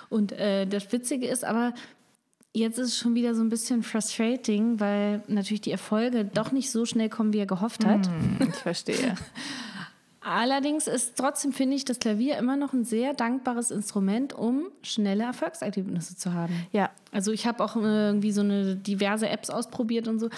Und 0.10 0.32
äh, 0.32 0.66
das 0.66 0.92
Witzige 0.92 1.28
ist 1.28 1.44
aber, 1.44 1.74
Jetzt 2.51 2.80
ist 2.80 2.88
es 2.88 2.98
schon 2.98 3.13
wieder 3.13 3.36
so 3.36 3.44
ein 3.44 3.50
bisschen 3.50 3.84
frustrating, 3.84 4.80
weil 4.80 5.22
natürlich 5.28 5.62
die 5.62 5.72
Erfolge 5.72 6.25
doch 6.25 6.51
nicht 6.51 6.72
so 6.72 6.84
schnell 6.84 7.08
kommen, 7.08 7.32
wie 7.32 7.38
er 7.38 7.46
gehofft 7.46 7.86
hat. 7.86 8.08
Hm, 8.08 8.50
ich 8.50 8.56
verstehe. 8.56 9.16
Allerdings 10.21 10.88
ist 10.88 11.17
trotzdem, 11.17 11.53
finde 11.53 11.75
ich, 11.75 11.85
das 11.85 11.99
Klavier 11.99 12.38
immer 12.38 12.57
noch 12.57 12.73
ein 12.73 12.83
sehr 12.83 13.13
dankbares 13.13 13.71
Instrument, 13.71 14.33
um 14.33 14.67
schnelle 14.81 15.23
Erfolgsergebnisse 15.23 16.17
zu 16.17 16.33
haben. 16.33 16.53
Ja. 16.71 16.89
Also 17.11 17.31
ich 17.31 17.47
habe 17.47 17.63
auch 17.63 17.75
irgendwie 17.75 18.31
so 18.31 18.41
eine 18.41 18.75
diverse 18.75 19.29
Apps 19.29 19.49
ausprobiert 19.49 20.07
und 20.07 20.19
so. 20.19 20.29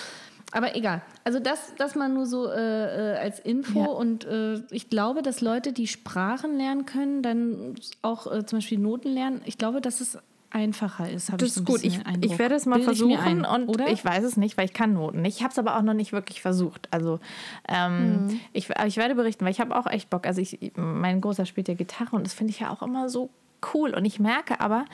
Aber 0.51 0.75
egal. 0.75 1.01
Also 1.23 1.39
das, 1.39 1.73
das 1.77 1.95
mal 1.95 2.09
nur 2.09 2.25
so 2.25 2.47
äh, 2.47 3.13
äh, 3.13 3.17
als 3.17 3.39
Info. 3.39 3.79
Ja. 3.79 3.87
Und 3.87 4.25
äh, 4.25 4.61
ich 4.69 4.89
glaube, 4.89 5.21
dass 5.21 5.41
Leute, 5.41 5.71
die 5.71 5.87
Sprachen 5.87 6.57
lernen 6.57 6.85
können, 6.85 7.23
dann 7.23 7.75
auch 8.01 8.31
äh, 8.31 8.45
zum 8.45 8.57
Beispiel 8.57 8.77
Noten 8.77 9.09
lernen, 9.09 9.41
ich 9.45 9.57
glaube, 9.57 9.81
dass 9.81 10.01
es 10.01 10.17
einfacher 10.51 11.09
ist. 11.09 11.29
ich 11.29 11.35
Das 11.35 11.39
so 11.39 11.45
ist 11.45 11.57
ein 11.59 11.65
gut. 11.65 11.83
Ich, 11.83 11.99
ich 12.21 12.37
werde 12.39 12.55
es 12.55 12.65
mal 12.65 12.75
ich 12.79 12.81
mir 12.81 12.85
versuchen 12.93 13.45
ein, 13.45 13.45
und 13.45 13.69
oder? 13.69 13.87
ich 13.89 14.03
weiß 14.03 14.23
es 14.23 14.37
nicht, 14.37 14.57
weil 14.57 14.65
ich 14.65 14.73
kann 14.73 14.93
Noten. 14.93 15.23
Ich 15.25 15.41
habe 15.41 15.51
es 15.51 15.57
aber 15.59 15.77
auch 15.77 15.81
noch 15.81 15.93
nicht 15.93 16.11
wirklich 16.13 16.41
versucht. 16.41 16.87
Also 16.91 17.19
ähm, 17.67 18.25
Mhm. 18.27 18.39
ich, 18.53 18.69
ich 18.85 18.97
werde 18.97 19.15
berichten, 19.15 19.45
weil 19.45 19.51
ich 19.51 19.59
habe 19.59 19.75
auch 19.75 19.87
echt 19.87 20.09
Bock. 20.09 20.25
Also 20.27 20.41
ich, 20.41 20.71
mein 20.75 21.21
Großer 21.21 21.45
spielt 21.45 21.67
ja 21.67 21.73
Gitarre 21.73 22.15
und 22.15 22.25
das 22.25 22.33
finde 22.33 22.51
ich 22.51 22.59
ja 22.59 22.69
auch 22.71 22.81
immer 22.81 23.09
so 23.09 23.29
cool. 23.73 23.93
Und 23.93 24.05
ich 24.05 24.19
merke 24.19 24.59
aber, 24.59 24.85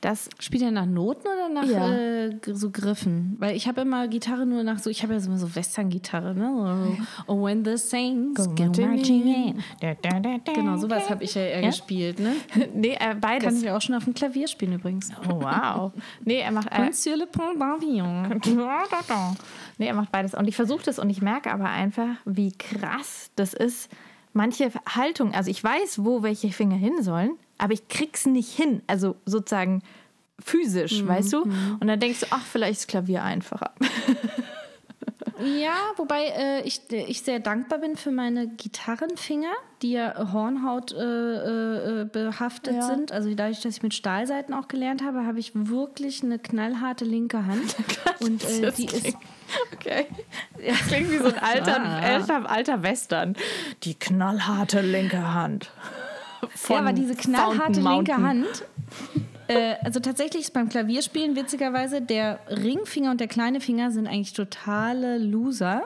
dass 0.00 0.28
Spielt 0.38 0.62
er 0.62 0.70
nach 0.70 0.86
Noten 0.86 1.26
oder 1.26 1.48
nach 1.48 1.64
Ja. 1.64 1.92
äh, 1.92 2.38
so 2.52 2.70
Griffen? 2.70 3.36
Weil 3.38 3.56
ich 3.56 3.68
habe 3.68 3.82
immer 3.82 4.08
Gitarre 4.08 4.46
nur 4.46 4.62
nach 4.62 4.78
so, 4.78 4.90
ich 4.90 5.02
habe 5.02 5.14
ja 5.14 5.20
so 5.20 5.28
immer 5.28 5.38
so 5.38 5.54
Western-Gitarre, 5.54 6.34
ne? 6.34 6.96
So, 7.26 7.32
oh, 7.32 7.44
when 7.44 7.64
the 7.64 7.76
saints 7.76 8.44
go 8.44 8.54
marching 8.86 9.26
in. 9.26 9.62
Genau, 10.54 10.76
sowas 10.76 11.08
habe 11.10 11.24
ich 11.24 11.34
ja 11.34 11.42
eher 11.42 11.60
Ja? 11.60 11.68
gespielt, 11.68 12.18
ne? 12.18 12.32
nee, 12.74 12.96
äh, 12.98 13.14
beides. 13.14 13.44
Kann 13.54 13.62
wir 13.62 13.76
auch 13.76 13.80
schon 13.80 13.94
auf 13.94 14.04
dem 14.04 14.14
Klavier 14.14 14.48
spielen 14.48 14.74
übrigens. 14.74 15.10
Oh, 15.28 15.40
wow. 15.40 15.92
Nee, 16.24 16.40
er 16.40 16.50
macht. 16.50 16.68
Äh, 16.72 16.86
Monsieur 16.86 17.16
Le 17.16 17.26
Pont 17.26 17.60
d'Avignon. 17.60 18.40
nee, 19.78 19.86
er 19.86 19.94
macht 19.94 20.12
beides. 20.12 20.34
Und 20.34 20.48
ich 20.48 20.56
versuche 20.56 20.84
das 20.84 20.98
und 20.98 21.10
ich 21.10 21.22
merke 21.22 21.52
aber 21.52 21.68
einfach, 21.68 22.16
wie 22.24 22.52
krass 22.52 23.30
das 23.36 23.54
ist. 23.54 23.90
Manche 24.32 24.70
Haltung, 24.88 25.32
also 25.32 25.48
ich 25.50 25.62
weiß, 25.62 26.04
wo 26.04 26.22
welche 26.24 26.50
Finger 26.50 26.74
hin 26.76 27.02
sollen, 27.02 27.30
aber 27.58 27.72
ich 27.72 27.88
krieg's 27.88 28.26
nicht 28.26 28.52
hin. 28.54 28.82
Also 28.86 29.16
sozusagen 29.26 29.82
physisch, 30.40 31.06
weißt 31.06 31.32
du? 31.32 31.42
Und 31.42 31.86
dann 31.86 32.00
denkst 32.00 32.20
du, 32.20 32.26
ach, 32.30 32.44
vielleicht 32.44 32.80
ist 32.80 32.88
Klavier 32.88 33.22
einfacher. 33.22 33.72
Ja, 35.44 35.74
wobei 35.96 36.26
äh, 36.26 36.62
ich, 36.62 36.80
ich 36.90 37.22
sehr 37.22 37.40
dankbar 37.40 37.78
bin 37.78 37.96
für 37.96 38.10
meine 38.10 38.48
Gitarrenfinger, 38.48 39.52
die 39.82 39.92
ja 39.92 40.32
Hornhaut 40.32 40.92
äh, 40.92 40.98
äh, 40.98 42.00
äh, 42.02 42.04
behaftet 42.04 42.74
Ja. 42.74 42.82
sind. 42.82 43.12
Also 43.12 43.32
dadurch, 43.34 43.60
dass 43.60 43.76
ich 43.76 43.82
mit 43.82 43.94
Stahlseiten 43.94 44.54
auch 44.54 44.68
gelernt 44.68 45.02
habe, 45.02 45.24
habe 45.26 45.38
ich 45.40 45.52
wirklich 45.54 46.22
eine 46.22 46.38
knallharte 46.38 47.04
linke 47.04 47.46
Hand. 47.46 47.76
Und 48.20 48.44
äh, 48.44 48.60
Das 48.62 48.74
die 48.76 48.86
ist 48.86 49.02
klingt- 49.02 49.16
Okay. 49.72 50.06
Das 50.66 50.78
klingt 50.88 51.10
wie 51.12 51.18
so 51.18 51.26
ein 51.26 51.38
alter, 51.38 51.80
Ah. 51.80 51.98
alter, 52.00 52.50
alter 52.50 52.82
Western. 52.82 53.36
Die 53.84 53.94
knallharte 53.94 54.80
linke 54.80 55.32
Hand. 55.34 55.70
Ja, 56.68 56.78
aber 56.78 56.92
diese 56.92 57.14
knallharte 57.14 57.80
linke. 57.80 58.16
Hand. 58.16 58.64
Äh, 59.46 59.74
also 59.84 60.00
tatsächlich 60.00 60.44
ist 60.44 60.54
beim 60.54 60.70
Klavierspielen 60.70 61.36
witzigerweise 61.36 62.00
der 62.00 62.38
Ringfinger 62.48 63.10
und 63.10 63.20
der 63.20 63.28
kleine 63.28 63.60
Finger 63.60 63.90
sind 63.90 64.06
eigentlich 64.06 64.32
totale 64.32 65.18
Loser, 65.18 65.82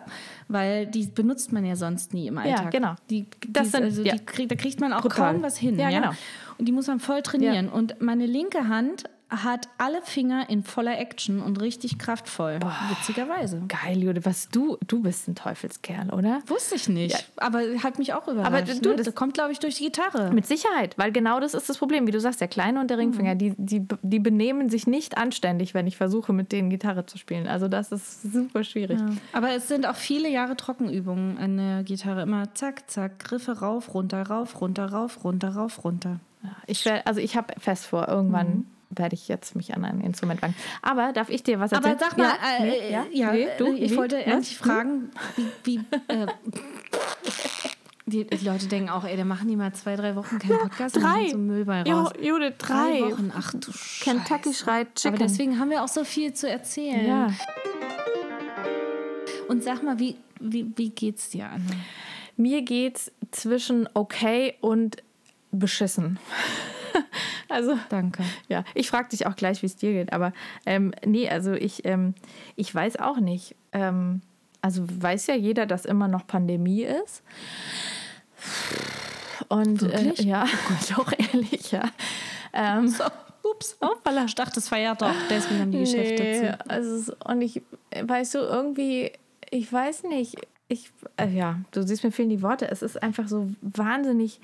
weil 0.46 0.86
die 0.86 1.06
benutzt 1.06 1.52
man 1.52 1.64
ja 1.64 1.74
sonst 1.74 2.14
nie 2.14 2.28
im 2.28 2.38
Alltag. 2.38 2.70
genau. 2.70 2.94
Die, 3.10 3.26
Das 3.48 3.72
sind- 3.72 3.82
also 3.82 4.02
ja. 4.02 4.14
die 4.14 4.46
da 4.46 4.54
kriegt 4.54 4.80
man 4.80 4.92
auch 4.92 5.00
Brutal. 5.02 5.32
kaum 5.32 5.42
was 5.42 5.58
hin. 5.58 5.76
Ja, 5.76 5.90
Ja, 5.90 5.98
genau. 6.00 6.12
Und 6.58 6.66
die 6.68 6.72
muss 6.72 6.86
man 6.86 7.00
voll 7.00 7.20
trainieren. 7.22 7.68
Und 7.68 8.00
meine 8.00 8.26
linke 8.26 8.68
Hand 8.68 9.04
hat 9.30 9.68
alle 9.76 10.00
Finger 10.02 10.48
in 10.48 10.62
voller 10.62 10.98
Action 10.98 11.42
und 11.42 11.60
richtig 11.60 11.98
kraftvoll. 11.98 12.58
Witzigerweise. 12.88 13.62
Geil, 13.68 14.02
Jude, 14.02 14.24
was 14.24 14.48
du, 14.48 14.78
du 14.86 15.02
bist 15.02 15.28
ein 15.28 15.34
Teufelskerl, 15.34 16.10
oder? 16.14 16.40
Wusste 16.46 16.76
ich 16.76 16.88
nicht. 16.88 17.30
Aber 17.36 17.60
hat 17.82 17.98
mich 17.98 18.14
auch 18.14 18.26
überrascht. 18.26 18.46
Aber 18.46 18.62
du, 18.62 18.88
ne? 18.90 18.96
das- 18.96 19.06
das 19.06 19.14
kommt, 19.14 19.34
glaube 19.34 19.52
ich, 19.52 19.58
durch 19.58 19.74
die 19.76 19.84
Gitarre. 19.84 20.32
Mit 20.32 20.46
Sicherheit, 20.46 20.96
weil 20.96 21.12
genau 21.12 21.40
das 21.40 21.52
ist 21.54 21.68
das 21.68 21.76
Problem. 21.76 22.06
Wie 22.06 22.10
du 22.10 22.20
sagst, 22.20 22.40
der 22.40 22.48
Kleine 22.48 22.80
und 22.80 22.88
der 22.88 22.96
Ringfinger, 22.98 23.34
die, 23.34 23.54
die, 23.58 23.86
die 24.02 24.18
benehmen 24.18 24.70
sich 24.70 24.86
nicht 24.86 25.18
anständig, 25.18 25.74
wenn 25.74 25.86
ich 25.86 25.96
versuche, 25.98 26.32
mit 26.32 26.50
denen 26.52 26.70
Gitarre 26.70 27.04
zu 27.04 27.18
spielen. 27.18 27.46
Also 27.48 27.68
das 27.68 27.92
ist 27.92 28.32
super 28.32 28.64
schwierig. 28.64 28.98
Ja. 28.98 29.10
Aber 29.34 29.50
es 29.52 29.68
sind 29.68 29.86
auch 29.86 29.96
viele 29.96 30.30
Jahre 30.30 30.56
Trockenübungen 30.56 31.36
an 31.38 31.56
der 31.58 31.82
Gitarre. 31.82 32.22
Immer 32.22 32.54
zack, 32.54 32.88
zack, 32.90 33.18
Griffe 33.18 33.58
rauf, 33.60 33.92
runter, 33.92 34.22
rauf, 34.22 34.60
runter, 34.60 34.86
rauf, 34.86 35.22
runter, 35.24 35.50
rauf, 35.50 35.84
runter. 35.84 36.20
Ich, 36.66 36.84
werd- 36.86 37.06
also 37.06 37.20
ich 37.20 37.36
habe 37.36 37.52
fest 37.58 37.84
vor, 37.86 38.08
irgendwann 38.08 38.64
werde 38.90 39.14
ich 39.14 39.28
jetzt 39.28 39.54
mich 39.54 39.74
an 39.74 39.84
ein 39.84 40.00
Instrument 40.00 40.40
wagen. 40.42 40.54
Aber 40.82 41.12
darf 41.12 41.28
ich 41.28 41.42
dir 41.42 41.60
was 41.60 41.72
Aber 41.72 41.88
erzählen? 41.88 42.10
sag 42.10 42.18
mal, 42.18 42.24
ja, 42.28 42.56
äh, 42.58 42.66
nee, 42.66 42.90
ja, 42.92 43.06
ja, 43.12 43.32
nee, 43.32 43.48
du, 43.58 43.74
ich 43.74 43.90
wie? 43.92 43.96
wollte 43.96 44.16
Was? 44.18 44.26
eigentlich 44.26 44.56
fragen, 44.58 45.10
wie, 45.36 45.46
wie 45.64 45.76
äh, 46.08 46.26
die, 48.06 48.26
die 48.26 48.44
Leute 48.46 48.66
denken 48.66 48.88
auch, 48.88 49.04
ey, 49.04 49.16
da 49.16 49.24
machen 49.24 49.48
die 49.48 49.56
mal 49.56 49.72
zwei, 49.74 49.94
drei 49.96 50.16
Wochen 50.16 50.38
keinen 50.38 50.58
Podcast 50.58 50.96
und 50.96 51.02
Drei. 51.02 51.18
kommt 51.18 51.30
so 51.32 51.38
Müll 51.38 51.64
bei 51.66 51.82
Jo, 51.82 51.96
raus. 52.02 52.12
Jude, 52.20 52.52
drei. 52.52 53.02
Wochen, 53.02 53.30
ach 53.36 53.52
du 53.52 53.70
Scheiße. 53.72 54.04
Kentucky 54.04 54.54
schreit 54.54 54.94
Chicken. 54.94 55.16
Aber 55.16 55.24
deswegen 55.26 55.58
haben 55.60 55.70
wir 55.70 55.82
auch 55.84 55.88
so 55.88 56.04
viel 56.04 56.32
zu 56.32 56.48
erzählen. 56.48 57.06
ja. 57.06 57.30
Und 59.48 59.62
sag 59.64 59.82
mal, 59.82 59.98
wie, 59.98 60.16
wie, 60.40 60.70
wie 60.76 60.90
geht's 60.90 61.30
dir, 61.30 61.48
Anne? 61.50 61.64
Mir 62.36 62.62
geht's 62.62 63.10
zwischen 63.30 63.88
okay 63.94 64.54
und 64.60 65.02
beschissen. 65.50 66.18
also 67.48 67.78
Danke. 67.88 68.22
Ja, 68.48 68.64
ich 68.74 68.88
frage 68.88 69.08
dich 69.10 69.26
auch 69.26 69.36
gleich, 69.36 69.62
wie 69.62 69.66
es 69.66 69.76
dir 69.76 69.92
geht. 69.92 70.12
Aber 70.12 70.32
ähm, 70.66 70.92
nee, 71.04 71.28
also 71.28 71.52
ich, 71.52 71.84
ähm, 71.84 72.14
ich 72.56 72.74
weiß 72.74 72.96
auch 72.98 73.18
nicht. 73.18 73.54
Ähm, 73.72 74.22
also 74.60 74.84
weiß 74.88 75.28
ja 75.28 75.34
jeder, 75.34 75.66
dass 75.66 75.84
immer 75.84 76.08
noch 76.08 76.26
Pandemie 76.26 76.82
ist. 76.82 77.22
Und? 79.48 79.82
Äh, 79.82 80.14
ja, 80.22 80.46
doch 80.96 81.12
ehrlich, 81.16 81.72
ja. 81.72 81.84
Ähm, 82.52 82.92
Ups, 83.42 83.76
hoppala. 83.80 84.24
Ich 84.24 84.34
dachte, 84.34 84.60
es 84.60 84.68
feiert 84.68 85.00
doch, 85.00 85.14
deswegen 85.30 85.60
haben 85.60 85.72
die 85.72 85.78
Geschäfte 85.78 86.22
nee, 86.22 86.40
zu. 86.40 86.70
also 86.70 87.12
und 87.24 87.40
ich, 87.40 87.62
weißt 88.00 88.34
du, 88.34 88.38
irgendwie, 88.38 89.12
ich 89.50 89.72
weiß 89.72 90.04
nicht, 90.04 90.36
ich, 90.68 90.90
äh, 91.16 91.28
ja, 91.28 91.60
du 91.70 91.82
siehst, 91.82 92.04
mir 92.04 92.12
fehlen 92.12 92.28
die 92.28 92.42
Worte. 92.42 92.70
Es 92.70 92.82
ist 92.82 93.02
einfach 93.02 93.28
so 93.28 93.50
wahnsinnig 93.62 94.40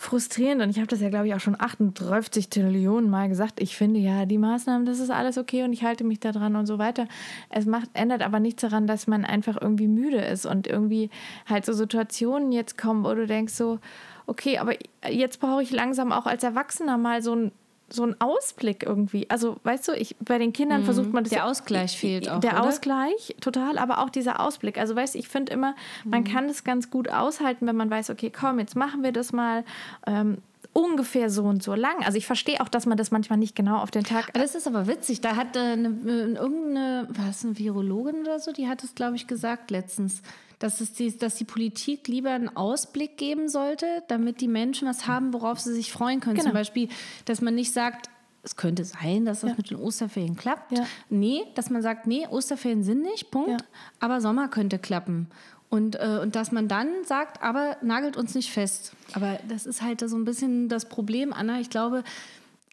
frustrierend 0.00 0.62
und 0.62 0.70
ich 0.70 0.78
habe 0.78 0.86
das 0.86 1.02
ja, 1.02 1.10
glaube 1.10 1.26
ich, 1.26 1.34
auch 1.34 1.40
schon 1.40 1.60
38 1.60 2.48
Trillionen 2.48 3.10
Mal 3.10 3.28
gesagt. 3.28 3.60
Ich 3.60 3.76
finde 3.76 4.00
ja, 4.00 4.24
die 4.24 4.38
Maßnahmen, 4.38 4.86
das 4.86 4.98
ist 4.98 5.10
alles 5.10 5.36
okay 5.36 5.62
und 5.62 5.74
ich 5.74 5.84
halte 5.84 6.04
mich 6.04 6.18
da 6.18 6.32
dran 6.32 6.56
und 6.56 6.64
so 6.64 6.78
weiter. 6.78 7.06
Es 7.50 7.66
macht, 7.66 7.90
ändert 7.92 8.22
aber 8.22 8.40
nichts 8.40 8.62
daran, 8.62 8.86
dass 8.86 9.06
man 9.06 9.26
einfach 9.26 9.60
irgendwie 9.60 9.88
müde 9.88 10.16
ist 10.16 10.46
und 10.46 10.66
irgendwie 10.66 11.10
halt 11.46 11.66
so 11.66 11.74
Situationen 11.74 12.50
jetzt 12.50 12.78
kommen, 12.78 13.04
wo 13.04 13.12
du 13.12 13.26
denkst 13.26 13.52
so, 13.52 13.78
okay, 14.26 14.56
aber 14.56 14.72
jetzt 15.06 15.38
brauche 15.38 15.62
ich 15.62 15.70
langsam 15.70 16.12
auch 16.12 16.24
als 16.24 16.44
Erwachsener 16.44 16.96
mal 16.96 17.20
so 17.20 17.34
ein 17.36 17.52
so 17.92 18.04
ein 18.04 18.14
Ausblick 18.20 18.84
irgendwie. 18.84 19.28
Also, 19.30 19.56
weißt 19.64 19.88
du, 19.88 19.92
ich 19.92 20.16
bei 20.20 20.38
den 20.38 20.52
Kindern 20.52 20.84
versucht 20.84 21.12
man 21.12 21.24
das 21.24 21.30
Der 21.30 21.40
ja- 21.40 21.44
Ausgleich 21.46 21.98
fehlt 21.98 22.28
auch, 22.30 22.40
Der 22.40 22.52
oder? 22.52 22.64
Ausgleich, 22.64 23.34
total, 23.40 23.78
aber 23.78 23.98
auch 23.98 24.10
dieser 24.10 24.40
Ausblick. 24.40 24.78
Also, 24.78 24.94
weißt 24.96 25.14
du, 25.14 25.18
ich 25.18 25.28
finde 25.28 25.52
immer, 25.52 25.74
man 26.04 26.24
kann 26.24 26.48
das 26.48 26.64
ganz 26.64 26.90
gut 26.90 27.08
aushalten, 27.10 27.66
wenn 27.66 27.76
man 27.76 27.90
weiß, 27.90 28.10
okay, 28.10 28.30
komm, 28.30 28.58
jetzt 28.58 28.76
machen 28.76 29.02
wir 29.02 29.12
das 29.12 29.32
mal 29.32 29.64
ähm, 30.06 30.38
ungefähr 30.72 31.30
so 31.30 31.42
und 31.44 31.62
so 31.62 31.74
lang. 31.74 32.04
Also, 32.04 32.16
ich 32.16 32.26
verstehe 32.26 32.60
auch, 32.60 32.68
dass 32.68 32.86
man 32.86 32.96
das 32.96 33.10
manchmal 33.10 33.38
nicht 33.38 33.56
genau 33.56 33.78
auf 33.78 33.90
den 33.90 34.04
Tag. 34.04 34.32
Das 34.34 34.54
ist 34.54 34.66
aber 34.68 34.86
witzig. 34.86 35.20
Da 35.20 35.34
hat 35.36 35.56
äh, 35.56 35.60
eine, 35.60 35.88
äh, 35.88 36.34
irgendeine, 36.34 37.08
was, 37.10 37.44
eine 37.44 37.58
Virologin 37.58 38.20
oder 38.22 38.38
so, 38.38 38.52
die 38.52 38.68
hat 38.68 38.84
es, 38.84 38.94
glaube 38.94 39.16
ich, 39.16 39.26
gesagt 39.26 39.70
letztens, 39.70 40.22
dass, 40.60 40.80
es 40.80 40.92
die, 40.92 41.16
dass 41.16 41.34
die 41.34 41.44
Politik 41.44 42.06
lieber 42.06 42.30
einen 42.30 42.54
Ausblick 42.54 43.16
geben 43.16 43.48
sollte, 43.48 44.04
damit 44.08 44.40
die 44.40 44.46
Menschen 44.46 44.86
was 44.86 45.08
haben, 45.08 45.32
worauf 45.32 45.58
sie 45.58 45.72
sich 45.72 45.90
freuen 45.90 46.20
können. 46.20 46.36
Genau. 46.36 46.50
Zum 46.50 46.52
Beispiel, 46.52 46.88
dass 47.24 47.40
man 47.40 47.56
nicht 47.56 47.72
sagt, 47.72 48.08
es 48.42 48.56
könnte 48.56 48.84
sein, 48.84 49.24
dass 49.24 49.40
das 49.40 49.56
mit 49.56 49.70
den 49.70 49.78
Osterferien 49.78 50.36
klappt. 50.36 50.72
Ja. 50.72 50.86
Nee, 51.08 51.42
dass 51.54 51.70
man 51.70 51.82
sagt, 51.82 52.06
nee, 52.06 52.26
Osterferien 52.26 52.84
sind 52.84 53.02
nicht, 53.02 53.30
Punkt. 53.30 53.50
Ja. 53.50 53.66
Aber 53.98 54.20
Sommer 54.20 54.48
könnte 54.48 54.78
klappen. 54.78 55.28
Und, 55.70 55.96
äh, 55.96 56.18
und 56.22 56.36
dass 56.36 56.52
man 56.52 56.68
dann 56.68 56.88
sagt, 57.04 57.42
aber 57.42 57.76
nagelt 57.82 58.16
uns 58.16 58.34
nicht 58.34 58.50
fest. 58.50 58.92
Aber 59.12 59.38
das 59.48 59.66
ist 59.66 59.82
halt 59.82 60.00
so 60.00 60.16
ein 60.16 60.24
bisschen 60.24 60.68
das 60.68 60.88
Problem, 60.88 61.32
Anna. 61.32 61.60
Ich 61.60 61.70
glaube, 61.70 62.02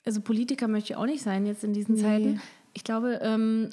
also 0.05 0.19
Politiker 0.21 0.67
möchte 0.67 0.93
ich 0.93 0.97
auch 0.97 1.05
nicht 1.05 1.21
sein 1.21 1.45
jetzt 1.45 1.63
in 1.63 1.73
diesen 1.73 1.95
Zeiten. 1.97 2.41
Ich 2.73 2.83
glaube, 2.83 3.19
ähm, 3.21 3.69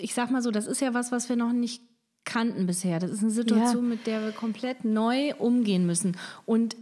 ich 0.00 0.14
sag 0.14 0.30
mal 0.30 0.42
so, 0.42 0.50
das 0.50 0.66
ist 0.66 0.80
ja 0.80 0.94
was, 0.94 1.12
was 1.12 1.28
wir 1.28 1.36
noch 1.36 1.52
nicht 1.52 1.82
kannten 2.26 2.66
bisher. 2.66 2.98
Das 2.98 3.10
ist 3.10 3.22
eine 3.22 3.30
Situation, 3.30 3.84
Ja. 3.84 3.88
mit 3.94 4.06
der 4.06 4.22
wir 4.22 4.32
komplett 4.32 4.84
neu 4.84 5.32
umgehen 5.38 5.86
müssen. 5.86 6.16
Und 6.44 6.76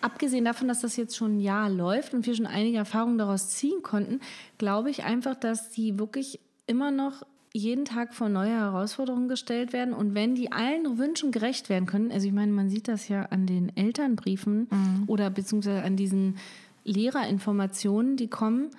abgesehen 0.00 0.46
davon, 0.46 0.68
dass 0.68 0.80
das 0.80 0.96
jetzt 0.96 1.14
schon 1.16 1.36
ein 1.36 1.40
Jahr 1.40 1.68
läuft 1.68 2.14
und 2.14 2.24
wir 2.26 2.34
schon 2.34 2.46
einige 2.46 2.78
Erfahrungen 2.78 3.18
daraus 3.18 3.50
ziehen 3.50 3.82
konnten, 3.82 4.20
glaube 4.56 4.88
ich 4.88 5.04
einfach, 5.04 5.34
dass 5.34 5.68
die 5.70 5.98
wirklich 5.98 6.40
immer 6.66 6.90
noch 6.90 7.26
jeden 7.52 7.84
Tag 7.84 8.14
vor 8.14 8.28
neue 8.28 8.52
Herausforderungen 8.52 9.28
gestellt 9.28 9.72
werden. 9.72 9.92
Und 9.92 10.14
wenn 10.14 10.36
die 10.36 10.52
allen 10.52 10.98
Wünschen 10.98 11.32
gerecht 11.32 11.68
werden 11.68 11.84
können, 11.86 12.12
also 12.12 12.26
ich 12.28 12.32
meine, 12.32 12.52
man 12.52 12.70
sieht 12.70 12.86
das 12.86 13.08
ja 13.08 13.24
an 13.24 13.46
den 13.46 13.76
Elternbriefen 13.76 14.68
oder 15.08 15.30
beziehungsweise 15.30 15.82
an 15.82 15.96
diesen 15.96 16.36
Lehrerinformationen, 16.84 18.16
die 18.16 18.28
kommen, 18.28 18.70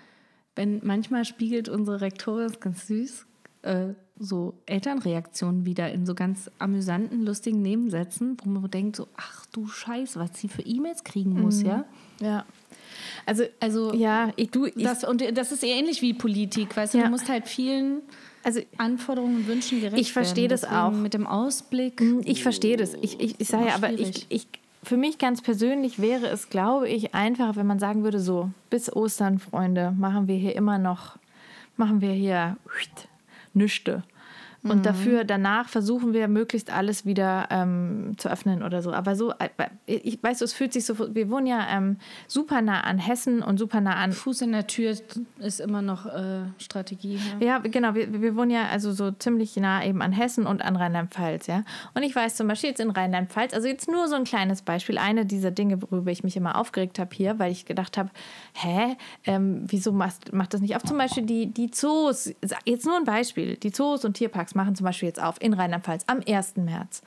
wenn 0.56 0.80
manchmal 0.84 1.26
spiegelt 1.26 1.70
unsere 1.70 2.02
Rektorin, 2.02 2.44
das 2.44 2.54
ist 2.54 2.62
ganz 2.62 2.88
süß, 2.88 3.26
äh, 3.64 3.88
so 4.24 4.54
Elternreaktionen 4.68 5.66
wieder 5.66 5.92
in 5.92 6.06
so 6.06 6.13
ganz 6.13 6.50
amüsanten, 6.60 7.25
lustigen 7.25 7.62
Nebensätzen, 7.62 8.38
wo 8.44 8.50
man 8.50 8.70
denkt 8.70 8.96
so, 8.96 9.08
ach 9.18 9.46
du 9.48 9.68
Scheiße, 9.68 10.20
was 10.20 10.40
sie 10.40 10.48
für 10.48 10.62
E-Mails 10.62 11.04
kriegen 11.04 11.42
muss, 11.42 11.62
ja? 11.63 11.86
Ja. 12.20 12.46
Also, 13.25 13.44
Also 13.60 13.94
ja, 13.94 14.32
ich, 14.36 14.51
du, 14.51 14.66
ich, 14.68 14.75
das, 14.75 15.04
und 15.04 15.24
das 15.36 15.51
ist 15.51 15.63
ähnlich 15.63 16.01
wie 16.04 16.13
Politik, 16.13 16.78
weißt 16.78 16.94
du, 16.94 17.00
Ja. 17.00 17.06
du 17.06 17.10
musst 17.10 17.30
halt 17.30 17.48
vielen 17.48 18.01
also 18.44 18.60
Anforderungen 18.78 19.38
und 19.38 19.48
Wünschen 19.48 19.82
gerecht 19.82 20.00
Ich 20.01 20.13
verstehe 20.13 20.50
werden. 20.50 20.62
das 20.62 20.66
auch. 20.66 20.92
Mit 20.92 21.13
dem 21.13 21.25
Ausblick. 21.28 22.01
Ich 22.24 22.44
verstehe 22.44 22.78
das. 22.78 22.94
Ich, 23.01 23.20
ich, 23.20 23.36
ich 23.40 23.48
sage 23.48 23.68
ja, 23.68 23.75
aber 23.75 23.92
ich, 23.92 24.25
ich 24.30 24.48
für 24.84 24.98
mich 24.98 25.20
ganz 25.20 25.42
persönlich 25.42 26.00
wäre 26.00 26.28
es, 26.28 26.50
glaube 26.50 26.90
ich, 26.90 27.13
einfacher, 27.13 27.56
wenn 27.56 27.68
man 27.68 27.78
sagen 27.80 28.04
würde, 28.04 28.20
so, 28.20 28.50
bis 28.72 28.92
Ostern, 28.92 29.38
Freunde, 29.40 29.92
machen 29.92 30.28
wir 30.28 30.36
hier 30.36 30.56
immer 30.56 30.80
noch, 30.80 31.18
machen 31.78 32.01
wir 32.01 32.13
hier 32.13 32.58
nüchte. 33.54 34.04
Und 34.63 34.80
mhm. 34.80 34.84
dafür 34.84 35.24
danach 35.24 35.70
versuchen 35.70 36.13
wir 36.13 36.27
möglichst 36.27 36.72
alles 36.72 37.03
wieder 37.06 37.48
ähm, 37.50 38.13
zu 38.18 38.30
öffnen 38.30 38.62
oder 38.62 38.84
so. 38.84 38.94
Aber 38.94 39.15
so, 39.15 39.32
äh, 39.39 39.50
ich 39.88 40.22
weiß, 40.22 40.41
es 40.41 40.53
fühlt 40.53 40.72
sich 40.72 40.86
so, 40.86 41.15
wir 41.15 41.32
wohnen 41.32 41.48
ja 41.48 41.65
ähm, 41.72 41.98
super 42.27 42.62
nah 42.62 42.82
an 42.82 43.00
Hessen 43.00 43.41
und 43.41 43.58
super 43.58 43.82
nah 43.82 43.96
an. 43.96 44.12
Fuß 44.12 44.41
in 44.41 44.51
der 44.51 44.68
Tür 44.68 44.96
ist 45.39 45.60
immer 45.60 45.82
noch 45.82 46.06
äh, 46.06 46.44
Strategie. 46.60 47.20
Ja, 47.39 47.46
ja 47.46 47.58
genau. 47.58 47.96
Wir, 47.96 48.22
wir 48.22 48.36
wohnen 48.36 48.51
ja 48.51 48.68
also 48.68 48.91
so 48.91 49.10
ziemlich 49.10 49.56
nah 49.58 49.84
eben 49.84 50.01
an 50.03 50.12
Hessen 50.12 50.46
und 50.46 50.62
an 50.62 50.75
Rheinland-Pfalz, 50.75 51.48
ja. 51.48 51.63
Und 51.96 52.03
ich 52.03 52.15
weiß 52.15 52.36
zum 52.36 52.48
Beispiel 52.48 52.70
jetzt 52.70 52.80
in 52.80 52.91
Rheinland-Pfalz, 52.91 53.56
also 53.56 53.68
jetzt 53.68 53.89
nur 53.89 54.08
so 54.08 54.15
ein 54.15 54.25
kleines 54.25 54.62
Beispiel, 54.62 55.00
eine 55.00 55.25
dieser 55.25 55.50
Dinge, 55.50 55.82
worüber 55.82 56.12
ich 56.12 56.24
mich 56.24 56.38
immer 56.38 56.56
aufgeregt 56.56 57.00
habe 57.00 57.10
hier, 57.15 57.39
weil 57.39 57.51
ich 57.51 57.65
gedacht 57.65 57.98
habe, 57.98 58.12
hä, 58.53 58.96
ähm, 59.25 59.63
wieso 59.68 59.91
macht, 59.91 60.34
macht 60.34 60.53
das 60.53 60.62
nicht 60.62 60.75
auf? 60.75 60.84
Zum 60.84 61.00
Beispiel 61.00 61.24
die, 61.24 61.48
die 61.48 61.72
Zoos, 61.72 62.32
jetzt 62.65 62.86
nur 62.86 62.98
ein 62.98 63.06
Beispiel, 63.06 63.56
die 63.56 63.72
Zoos 63.72 64.06
und 64.06 64.13
Tierparks 64.13 64.50
Parks 64.51 64.55
machen 64.55 64.75
zum 64.75 64.86
Beispiel 64.86 65.08
jetzt 65.08 65.22
auf 65.22 65.41
in 65.41 65.53
Rheinland-Pfalz 65.53 66.03
am 66.08 66.22
1. 66.27 66.58
März. 66.58 67.01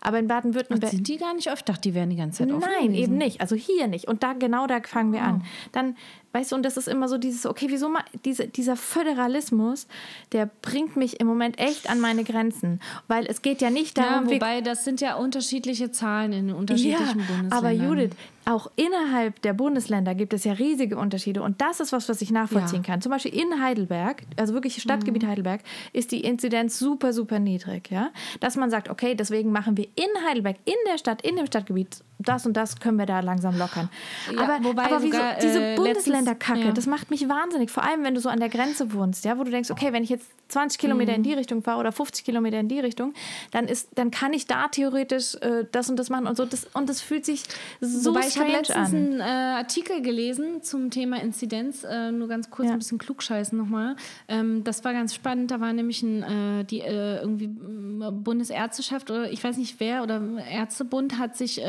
Aber 0.00 0.18
in 0.18 0.28
Baden-Württemberg. 0.28 0.92
Sind 0.92 1.08
die 1.08 1.16
gar 1.16 1.34
nicht 1.34 1.50
oft? 1.50 1.60
Ich 1.60 1.64
dachte, 1.64 1.80
die 1.80 1.94
wären 1.94 2.10
die 2.10 2.16
ganze 2.16 2.38
Zeit 2.38 2.52
offen. 2.52 2.60
Nein, 2.60 2.88
gewesen. 2.88 3.02
eben 3.02 3.18
nicht. 3.18 3.40
Also 3.40 3.56
hier 3.56 3.88
nicht. 3.88 4.06
Und 4.06 4.22
da 4.22 4.34
genau 4.34 4.66
da 4.66 4.80
fangen 4.82 5.12
wir 5.12 5.20
oh. 5.20 5.24
an. 5.24 5.44
Dann 5.72 5.96
Weißt 6.32 6.52
du, 6.52 6.56
und 6.56 6.64
das 6.64 6.76
ist 6.76 6.86
immer 6.86 7.08
so 7.08 7.16
dieses, 7.16 7.46
okay, 7.46 7.66
wieso 7.70 7.88
mal, 7.88 8.04
diese, 8.24 8.46
dieser 8.46 8.76
Föderalismus, 8.76 9.86
der 10.32 10.50
bringt 10.60 10.96
mich 10.96 11.18
im 11.18 11.26
Moment 11.26 11.58
echt 11.58 11.88
an 11.88 11.98
meine 11.98 12.24
Grenzen. 12.24 12.80
Weil 13.08 13.26
es 13.26 13.40
geht 13.40 13.62
ja 13.62 13.70
nicht 13.70 13.96
darum. 13.96 14.28
Ja, 14.28 14.34
wobei, 14.34 14.60
das 14.60 14.84
sind 14.84 15.00
ja 15.00 15.14
unterschiedliche 15.14 15.90
Zahlen 15.90 16.32
in 16.32 16.52
unterschiedlichen 16.52 17.20
ja, 17.20 17.24
Bundesländern. 17.24 17.52
Aber 17.52 17.70
Judith, 17.70 18.10
auch 18.44 18.70
innerhalb 18.76 19.42
der 19.42 19.54
Bundesländer 19.54 20.14
gibt 20.14 20.32
es 20.32 20.44
ja 20.44 20.52
riesige 20.52 20.96
Unterschiede. 20.98 21.42
Und 21.42 21.60
das 21.60 21.80
ist 21.80 21.92
was, 21.92 22.08
was 22.08 22.22
ich 22.22 22.30
nachvollziehen 22.30 22.82
ja. 22.82 22.92
kann. 22.92 23.00
Zum 23.00 23.10
Beispiel 23.10 23.34
in 23.34 23.60
Heidelberg, 23.60 24.22
also 24.36 24.54
wirklich 24.54 24.80
Stadtgebiet 24.80 25.22
mhm. 25.22 25.28
Heidelberg, 25.28 25.62
ist 25.92 26.12
die 26.12 26.20
Inzidenz 26.20 26.78
super, 26.78 27.12
super 27.12 27.40
niedrig. 27.40 27.90
Ja? 27.90 28.10
Dass 28.40 28.56
man 28.56 28.70
sagt, 28.70 28.88
okay, 28.88 29.14
deswegen 29.14 29.50
machen 29.50 29.76
wir 29.76 29.86
in 29.96 30.26
Heidelberg, 30.26 30.56
in 30.64 30.74
der 30.86 30.98
Stadt, 30.98 31.22
in 31.22 31.36
dem 31.36 31.46
Stadtgebiet, 31.46 32.04
das 32.18 32.46
und 32.46 32.56
das 32.56 32.80
können 32.80 32.98
wir 32.98 33.06
da 33.06 33.20
langsam 33.20 33.58
lockern. 33.58 33.90
Ja, 34.34 34.42
aber, 34.42 34.64
wobei 34.64 34.84
aber 34.84 35.00
sogar, 35.00 35.36
wieso, 35.36 35.46
diese 35.46 35.64
äh, 35.64 35.76
Bundesländerkacke, 35.76 36.60
ja. 36.60 36.72
das 36.72 36.86
macht 36.86 37.10
mich 37.10 37.28
wahnsinnig. 37.28 37.70
Vor 37.70 37.82
allem, 37.82 38.04
wenn 38.04 38.14
du 38.14 38.20
so 38.20 38.28
an 38.28 38.40
der 38.40 38.48
Grenze 38.48 38.92
wohnst, 38.92 39.24
ja, 39.24 39.38
wo 39.38 39.44
du 39.44 39.50
denkst, 39.50 39.70
okay, 39.70 39.92
wenn 39.92 40.02
ich 40.02 40.08
jetzt 40.08 40.26
20 40.48 40.78
Kilometer 40.78 41.12
mhm. 41.12 41.16
in 41.16 41.22
die 41.24 41.32
Richtung 41.34 41.62
fahre 41.62 41.80
oder 41.80 41.92
50 41.92 42.24
Kilometer 42.24 42.58
in 42.58 42.68
die 42.68 42.80
Richtung, 42.80 43.12
dann 43.50 43.66
ist, 43.66 43.90
dann 43.96 44.10
kann 44.10 44.32
ich 44.32 44.46
da 44.46 44.68
theoretisch 44.68 45.34
äh, 45.36 45.64
das 45.72 45.90
und 45.90 45.96
das 45.96 46.08
machen 46.08 46.26
und 46.26 46.36
so. 46.36 46.44
Das, 46.46 46.66
und 46.72 46.88
das 46.88 47.00
fühlt 47.00 47.26
sich 47.26 47.42
so 47.80 48.10
Wobei 48.10 48.26
ich 48.26 48.38
habe 48.38 48.50
letztens 48.50 48.92
an. 48.92 48.96
einen 48.96 49.20
äh, 49.20 49.24
Artikel 49.24 50.00
gelesen 50.02 50.62
zum 50.62 50.90
Thema 50.90 51.20
Inzidenz, 51.20 51.84
äh, 51.84 52.12
nur 52.12 52.28
ganz 52.28 52.50
kurz 52.50 52.68
ja. 52.68 52.74
ein 52.74 52.78
bisschen 52.78 52.98
klugscheißen 52.98 53.58
nochmal. 53.58 53.96
Ähm, 54.28 54.64
das 54.64 54.84
war 54.84 54.92
ganz 54.92 55.14
spannend. 55.14 55.50
Da 55.50 55.60
war 55.60 55.72
nämlich 55.72 56.02
ein, 56.02 56.22
äh, 56.22 56.64
die 56.64 56.80
äh, 56.80 57.18
irgendwie 57.20 57.48
Bundesärzteschaft 57.48 59.10
oder 59.10 59.30
ich 59.30 59.42
weiß 59.42 59.56
nicht 59.56 59.80
wer 59.80 60.02
oder 60.02 60.22
Ärztebund 60.50 61.18
hat 61.18 61.36
sich 61.36 61.60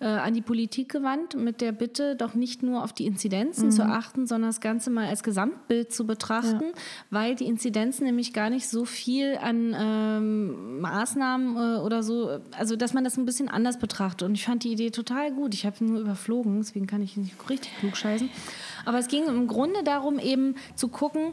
äh, 0.00 0.06
an 0.06 0.34
die 0.34 0.42
Politik 0.42 0.90
gewandt 0.90 1.36
mit 1.36 1.60
der 1.60 1.72
Bitte, 1.72 2.16
doch 2.16 2.34
nicht 2.34 2.62
nur 2.62 2.84
auf 2.84 2.92
die 2.92 3.06
Inzidenzen 3.06 3.66
mhm. 3.66 3.70
zu 3.70 3.82
achten, 3.82 4.26
sondern 4.26 4.50
das 4.50 4.60
Ganze 4.60 4.90
mal 4.90 5.08
als 5.08 5.22
Gesamtbild 5.22 5.92
zu 5.92 6.06
betrachten, 6.06 6.64
ja. 6.64 6.80
weil 7.10 7.34
die 7.34 7.46
Inzidenzen 7.46 8.04
nämlich 8.04 8.32
gar 8.32 8.50
nicht 8.50 8.68
so 8.68 8.84
viel 8.84 9.38
an 9.40 9.74
ähm, 9.78 10.80
Maßnahmen 10.80 11.56
äh, 11.56 11.80
oder 11.80 12.02
so, 12.02 12.40
also 12.56 12.76
dass 12.76 12.94
man 12.94 13.04
das 13.04 13.16
ein 13.16 13.26
bisschen 13.26 13.48
anders 13.48 13.78
betrachtet. 13.78 14.22
Und 14.28 14.34
ich 14.34 14.44
fand 14.44 14.64
die 14.64 14.72
Idee 14.72 14.90
total 14.90 15.32
gut. 15.32 15.54
Ich 15.54 15.66
habe 15.66 15.84
nur 15.84 16.00
überflogen, 16.00 16.58
deswegen 16.58 16.86
kann 16.86 17.02
ich 17.02 17.16
nicht 17.16 17.34
richtig 17.48 17.76
klug 17.78 17.96
scheißen. 17.96 18.28
Aber 18.84 18.98
es 18.98 19.08
ging 19.08 19.26
im 19.26 19.46
Grunde 19.46 19.82
darum, 19.82 20.18
eben 20.18 20.54
zu 20.74 20.88
gucken, 20.88 21.32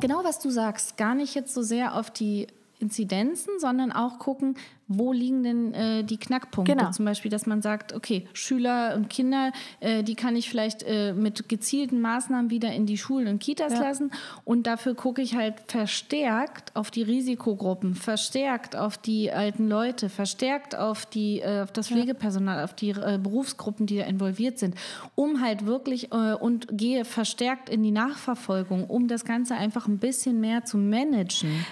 genau 0.00 0.24
was 0.24 0.38
du 0.38 0.50
sagst, 0.50 0.96
gar 0.96 1.14
nicht 1.14 1.34
jetzt 1.34 1.54
so 1.54 1.62
sehr 1.62 1.94
auf 1.94 2.10
die 2.10 2.46
Inzidenzen, 2.80 3.58
sondern 3.58 3.92
auch 3.92 4.18
gucken, 4.18 4.56
wo 4.92 5.12
liegen 5.12 5.44
denn 5.44 5.72
äh, 5.72 6.02
die 6.02 6.16
Knackpunkte? 6.16 6.74
Genau. 6.74 6.90
Zum 6.90 7.04
Beispiel, 7.04 7.30
dass 7.30 7.46
man 7.46 7.62
sagt, 7.62 7.92
okay, 7.92 8.26
Schüler 8.32 8.96
und 8.96 9.08
Kinder, 9.08 9.52
äh, 9.78 10.02
die 10.02 10.16
kann 10.16 10.34
ich 10.34 10.50
vielleicht 10.50 10.82
äh, 10.82 11.12
mit 11.12 11.48
gezielten 11.48 12.00
Maßnahmen 12.00 12.50
wieder 12.50 12.72
in 12.72 12.86
die 12.86 12.98
Schulen 12.98 13.28
und 13.28 13.38
Kitas 13.38 13.74
ja. 13.74 13.82
lassen. 13.82 14.10
Und 14.44 14.66
dafür 14.66 14.94
gucke 14.94 15.22
ich 15.22 15.36
halt 15.36 15.54
verstärkt 15.68 16.74
auf 16.74 16.90
die 16.90 17.02
Risikogruppen, 17.02 17.94
verstärkt 17.94 18.74
auf 18.74 18.98
die 18.98 19.30
alten 19.30 19.68
Leute, 19.68 20.08
verstärkt 20.08 20.74
auf, 20.74 21.06
die, 21.06 21.38
äh, 21.38 21.62
auf 21.62 21.70
das 21.70 21.86
Pflegepersonal, 21.86 22.64
auf 22.64 22.74
die 22.74 22.90
äh, 22.90 23.20
Berufsgruppen, 23.22 23.86
die 23.86 23.98
da 23.98 24.06
involviert 24.06 24.58
sind, 24.58 24.74
um 25.14 25.40
halt 25.40 25.66
wirklich 25.66 26.10
äh, 26.12 26.34
und 26.34 26.66
gehe 26.72 27.04
verstärkt 27.04 27.68
in 27.68 27.84
die 27.84 27.92
Nachverfolgung, 27.92 28.86
um 28.86 29.06
das 29.06 29.24
Ganze 29.24 29.54
einfach 29.54 29.86
ein 29.86 29.98
bisschen 29.98 30.40
mehr 30.40 30.64
zu 30.64 30.78
managen 30.78 31.64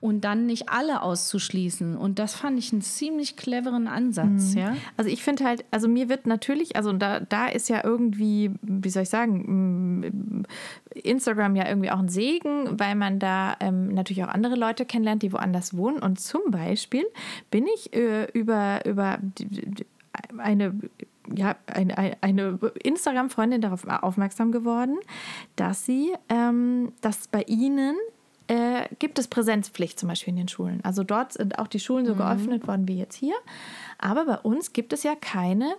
und 0.00 0.22
dann 0.22 0.46
nicht 0.46 0.68
alle 0.68 1.02
auszuschließen. 1.02 1.96
Und 1.96 2.18
das 2.18 2.34
fand 2.34 2.58
ich 2.58 2.72
einen 2.72 2.82
ziemlich 2.82 3.36
cleveren 3.36 3.86
Ansatz, 3.86 4.54
mhm. 4.54 4.58
ja. 4.58 4.76
Also 4.96 5.10
ich 5.10 5.22
finde 5.22 5.44
halt, 5.44 5.64
also 5.70 5.88
mir 5.88 6.08
wird 6.08 6.26
natürlich, 6.26 6.76
also 6.76 6.92
da, 6.92 7.20
da 7.20 7.46
ist 7.46 7.68
ja 7.68 7.82
irgendwie, 7.84 8.50
wie 8.62 8.90
soll 8.90 9.04
ich 9.04 9.08
sagen, 9.08 10.00
mm, 10.00 10.44
Instagram 10.94 11.56
ja 11.56 11.68
irgendwie 11.68 11.90
auch 11.90 11.98
ein 11.98 12.08
Segen, 12.08 12.78
weil 12.78 12.94
man 12.94 13.18
da 13.18 13.56
ähm, 13.60 13.88
natürlich 13.88 14.24
auch 14.24 14.28
andere 14.28 14.54
Leute 14.54 14.84
kennenlernt, 14.84 15.22
die 15.22 15.32
woanders 15.32 15.76
wohnen. 15.76 15.98
Und 15.98 16.20
zum 16.20 16.42
Beispiel 16.50 17.04
bin 17.50 17.66
ich 17.74 17.92
äh, 17.94 18.30
über, 18.32 18.84
über 18.86 19.18
eine 20.38 20.74
ja, 21.34 21.56
eine, 21.66 22.16
eine 22.20 22.58
Instagram-Freundin 22.82 23.60
darauf 23.60 23.86
aufmerksam 23.86 24.52
geworden, 24.52 24.98
dass 25.56 25.86
sie, 25.86 26.12
ähm, 26.28 26.92
dass 27.00 27.28
bei 27.28 27.42
ihnen 27.42 27.96
äh, 28.48 28.88
gibt 28.98 29.18
es 29.18 29.28
Präsenzpflicht 29.28 29.98
zum 29.98 30.08
Beispiel 30.08 30.32
in 30.32 30.36
den 30.36 30.48
Schulen. 30.48 30.80
Also 30.82 31.04
dort 31.04 31.32
sind 31.32 31.58
auch 31.58 31.68
die 31.68 31.80
Schulen 31.80 32.06
so 32.06 32.14
mhm. 32.14 32.18
geöffnet 32.18 32.66
worden 32.66 32.88
wie 32.88 32.98
jetzt 32.98 33.16
hier. 33.16 33.34
Aber 33.98 34.26
bei 34.26 34.38
uns 34.38 34.72
gibt 34.72 34.92
es 34.92 35.02
ja 35.02 35.14
keine 35.14 35.74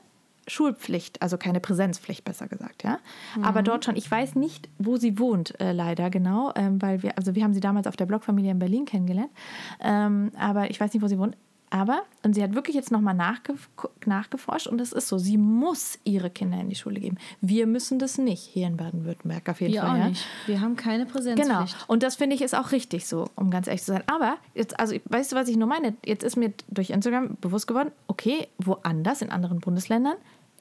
Schulpflicht, 0.47 1.21
also 1.21 1.37
keine 1.37 1.59
Präsenzpflicht, 1.59 2.23
besser 2.23 2.47
gesagt, 2.47 2.83
ja. 2.83 2.99
Mhm. 3.35 3.43
Aber 3.43 3.63
dort 3.63 3.85
schon, 3.85 3.95
ich 3.95 4.09
weiß 4.09 4.35
nicht, 4.35 4.69
wo 4.77 4.97
sie 4.97 5.17
wohnt, 5.17 5.59
äh, 5.59 5.71
leider 5.71 6.09
genau, 6.09 6.51
ähm, 6.55 6.81
weil 6.81 7.01
wir, 7.03 7.17
also 7.17 7.35
wir 7.35 7.43
haben 7.43 7.53
sie 7.53 7.59
damals 7.59 7.87
auf 7.87 7.95
der 7.95 8.05
Blogfamilie 8.05 8.51
in 8.51 8.59
Berlin 8.59 8.85
kennengelernt, 8.85 9.31
ähm, 9.81 10.31
aber 10.37 10.69
ich 10.69 10.79
weiß 10.79 10.93
nicht, 10.93 11.01
wo 11.01 11.07
sie 11.07 11.17
wohnt. 11.17 11.35
Aber, 11.69 12.03
und 12.23 12.35
sie 12.35 12.43
hat 12.43 12.53
wirklich 12.53 12.75
jetzt 12.75 12.91
nochmal 12.91 13.15
nachgef 13.15 13.69
nachgeforscht 14.05 14.67
und 14.67 14.79
es 14.79 14.93
ist 14.93 15.07
so, 15.07 15.17
sie 15.17 15.37
muss 15.37 15.97
ihre 16.03 16.29
Kinder 16.29 16.59
in 16.59 16.69
die 16.69 16.75
Schule 16.75 16.99
geben. 16.99 17.17
Wir 17.41 17.65
müssen 17.65 17.97
das 17.99 18.17
nicht 18.17 18.41
hier 18.41 18.67
in 18.67 18.77
Baden-Württemberg 18.77 19.49
auf 19.49 19.61
jeden 19.61 19.73
Wir 19.73 19.81
Fall. 19.81 19.89
Auch 19.89 19.97
ja. 19.97 20.09
nicht. 20.09 20.25
Wir 20.45 20.61
haben 20.61 20.75
keine 20.75 21.05
Präsenzpflicht. 21.05 21.73
Genau. 21.73 21.83
Und 21.87 22.03
das 22.03 22.15
finde 22.15 22.35
ich 22.35 22.41
ist 22.41 22.55
auch 22.55 22.71
richtig 22.71 23.07
so, 23.07 23.29
um 23.35 23.49
ganz 23.49 23.67
ehrlich 23.67 23.83
zu 23.83 23.91
sein. 23.91 24.03
Aber 24.07 24.37
jetzt, 24.53 24.79
also 24.79 24.95
weißt 25.05 25.31
du, 25.31 25.35
was 25.35 25.47
ich 25.47 25.57
nur 25.57 25.67
meine? 25.67 25.95
Jetzt 26.05 26.23
ist 26.23 26.35
mir 26.37 26.53
durch 26.69 26.91
Instagram 26.91 27.37
bewusst 27.41 27.67
geworden, 27.67 27.91
okay, 28.07 28.47
woanders 28.57 29.21
in 29.21 29.31
anderen 29.31 29.59
Bundesländern 29.59 30.15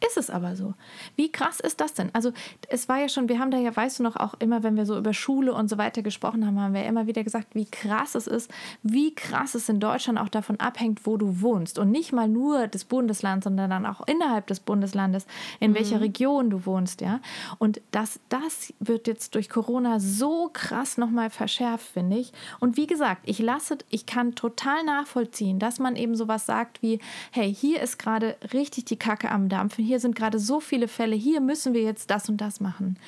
ist 0.06 0.16
es 0.16 0.30
aber 0.30 0.56
so. 0.56 0.74
Wie 1.16 1.30
krass 1.30 1.60
ist 1.60 1.80
das 1.80 1.94
denn? 1.94 2.10
Also 2.12 2.32
es 2.68 2.88
war 2.88 2.98
ja 2.98 3.08
schon, 3.08 3.28
wir 3.28 3.38
haben 3.38 3.50
da 3.50 3.58
ja, 3.58 3.74
weißt 3.74 3.98
du 3.98 4.02
noch, 4.02 4.16
auch 4.16 4.34
immer, 4.38 4.62
wenn 4.62 4.76
wir 4.76 4.86
so 4.86 4.96
über 4.96 5.12
Schule 5.12 5.54
und 5.54 5.68
so 5.68 5.78
weiter 5.78 6.02
gesprochen 6.02 6.46
haben, 6.46 6.60
haben 6.60 6.74
wir 6.74 6.84
immer 6.84 7.06
wieder 7.06 7.24
gesagt, 7.24 7.54
wie 7.54 7.66
krass 7.66 8.14
es 8.14 8.26
ist, 8.26 8.50
wie 8.82 9.14
krass 9.14 9.54
es 9.54 9.68
in 9.68 9.80
Deutschland 9.80 10.18
auch 10.18 10.28
davon 10.28 10.60
abhängt, 10.60 11.06
wo 11.06 11.16
du 11.16 11.40
wohnst. 11.40 11.78
Und 11.78 11.90
nicht 11.90 12.12
mal 12.12 12.28
nur 12.28 12.66
des 12.66 12.84
Bundeslands, 12.84 13.44
sondern 13.44 13.70
dann 13.70 13.86
auch 13.86 14.06
innerhalb 14.06 14.46
des 14.46 14.60
Bundeslandes, 14.60 15.26
in 15.60 15.72
mhm. 15.72 15.76
welcher 15.76 16.00
Region 16.00 16.50
du 16.50 16.66
wohnst, 16.66 17.00
ja. 17.00 17.20
Und 17.58 17.80
das, 17.90 18.20
das 18.28 18.72
wird 18.80 19.06
jetzt 19.06 19.34
durch 19.34 19.48
Corona 19.48 20.00
so 20.00 20.50
krass 20.52 20.98
nochmal 20.98 21.30
verschärft, 21.30 21.86
finde 21.86 22.18
ich. 22.18 22.32
Und 22.60 22.76
wie 22.76 22.86
gesagt, 22.86 23.22
ich 23.24 23.38
lasse, 23.38 23.78
ich 23.90 24.06
kann 24.06 24.34
total 24.34 24.84
nachvollziehen, 24.84 25.58
dass 25.58 25.78
man 25.78 25.96
eben 25.96 26.14
sowas 26.14 26.46
sagt 26.46 26.82
wie, 26.82 27.00
hey, 27.30 27.52
hier 27.54 27.80
ist 27.80 27.98
gerade 27.98 28.36
richtig 28.52 28.84
die 28.86 28.96
Kacke 28.96 29.30
am 29.30 29.48
Dampfen, 29.48 29.84
hier 29.84 29.93
sind 30.00 30.16
gerade 30.16 30.38
so 30.38 30.60
viele 30.60 30.88
Fälle, 30.88 31.16
hier 31.16 31.40
müssen 31.40 31.74
wir 31.74 31.82
jetzt 31.82 32.10
das 32.10 32.28
und 32.28 32.40
das 32.40 32.60
machen. 32.60 32.98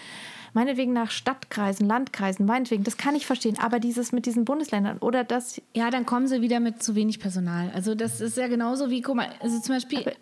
Meinetwegen 0.53 0.95
nach 0.95 1.11
Stadtkreisen, 1.11 1.87
Landkreisen, 1.87 2.47
meinetwegen, 2.47 2.83
das 2.83 2.97
kann 2.97 3.15
ich 3.15 3.27
verstehen. 3.27 3.59
Aber 3.59 3.79
dieses 3.79 4.13
mit 4.13 4.25
diesen 4.25 4.47
Bundesländern 4.47 4.97
oder 4.99 5.23
das. 5.23 5.61
Ja, 5.75 5.91
dann 5.91 6.07
kommen 6.07 6.29
sie 6.29 6.41
wieder 6.41 6.61
mit 6.61 6.83
zu 6.83 6.95
wenig 6.95 7.21
Personal. 7.21 7.71
Also, 7.75 7.95
das 7.95 8.23
ist 8.23 8.39
ja 8.39 8.49
genauso 8.49 8.89
wie, 8.89 9.03
guck 9.03 9.17
mal, 9.17 9.29
also 9.41 9.61
zum 9.61 9.75
Beispiel. 9.75 10.15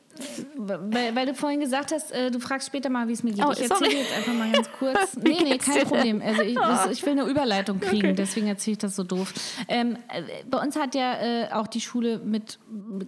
Weil, 0.56 1.14
weil, 1.14 1.26
du 1.26 1.34
vorhin 1.34 1.60
gesagt 1.60 1.92
hast, 1.92 2.12
äh, 2.12 2.30
du 2.30 2.38
fragst 2.38 2.68
später 2.68 2.88
mal, 2.90 3.08
wie 3.08 3.12
es 3.12 3.22
mir 3.22 3.32
geht. 3.32 3.44
Oh, 3.44 3.52
ich 3.52 3.68
erzähle 3.68 3.96
jetzt 3.96 4.16
einfach 4.16 4.32
mal 4.32 4.50
ganz 4.50 4.70
kurz. 4.78 5.16
nee, 5.22 5.38
nee, 5.42 5.58
kein 5.58 5.86
Problem. 5.86 6.22
Also 6.22 6.42
ich, 6.42 6.54
das, 6.54 6.90
ich, 6.90 7.04
will 7.04 7.12
eine 7.12 7.24
Überleitung 7.24 7.80
kriegen, 7.80 8.08
okay. 8.08 8.14
deswegen 8.14 8.46
erzähle 8.46 8.72
ich 8.72 8.78
das 8.78 8.96
so 8.96 9.02
doof. 9.02 9.32
Ähm, 9.68 9.96
äh, 10.08 10.22
bei 10.48 10.58
uns 10.58 10.76
hat 10.76 10.94
ja 10.94 11.14
äh, 11.14 11.52
auch 11.52 11.66
die 11.66 11.80
Schule 11.80 12.18
mit 12.18 12.58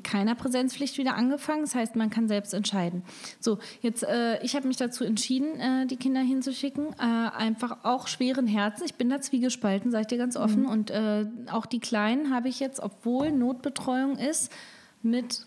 keiner 0.03 0.35
Präsenzpflicht 0.35 0.99
wieder 0.99 1.15
angefangen. 1.15 1.63
Das 1.63 1.75
heißt, 1.75 1.97
man 1.97 2.11
kann 2.11 2.29
selbst 2.29 2.53
entscheiden. 2.55 3.03
So, 3.41 3.59
jetzt, 3.81 4.03
äh, 4.03 4.43
ich 4.43 4.57
habe 4.57 4.67
mich 4.67 4.77
dazu 4.77 5.05
entschieden, 5.05 5.61
äh, 5.61 5.87
die 5.87 5.97
Kinder 5.97 6.21
hinzuschicken. 6.21 6.89
Äh, 6.99 7.37
einfach 7.37 7.79
auch 7.85 8.09
schweren 8.09 8.47
Herzens. 8.47 8.91
Ich 8.91 8.97
bin 8.97 9.09
da 9.09 9.21
zwiegespalten, 9.21 9.91
sage 9.91 10.03
ich 10.03 10.09
dir 10.09 10.19
ganz 10.19 10.37
offen. 10.37 10.63
Mhm. 10.63 10.69
Und 10.69 10.93
auch 11.51 11.67
die 11.67 11.81
Kleinen 11.81 12.35
habe 12.35 12.49
ich 12.49 12.61
jetzt, 12.61 12.81
obwohl 12.81 13.33
Notbetreuung 13.33 14.17
ist, 14.17 14.51
mit 15.03 15.46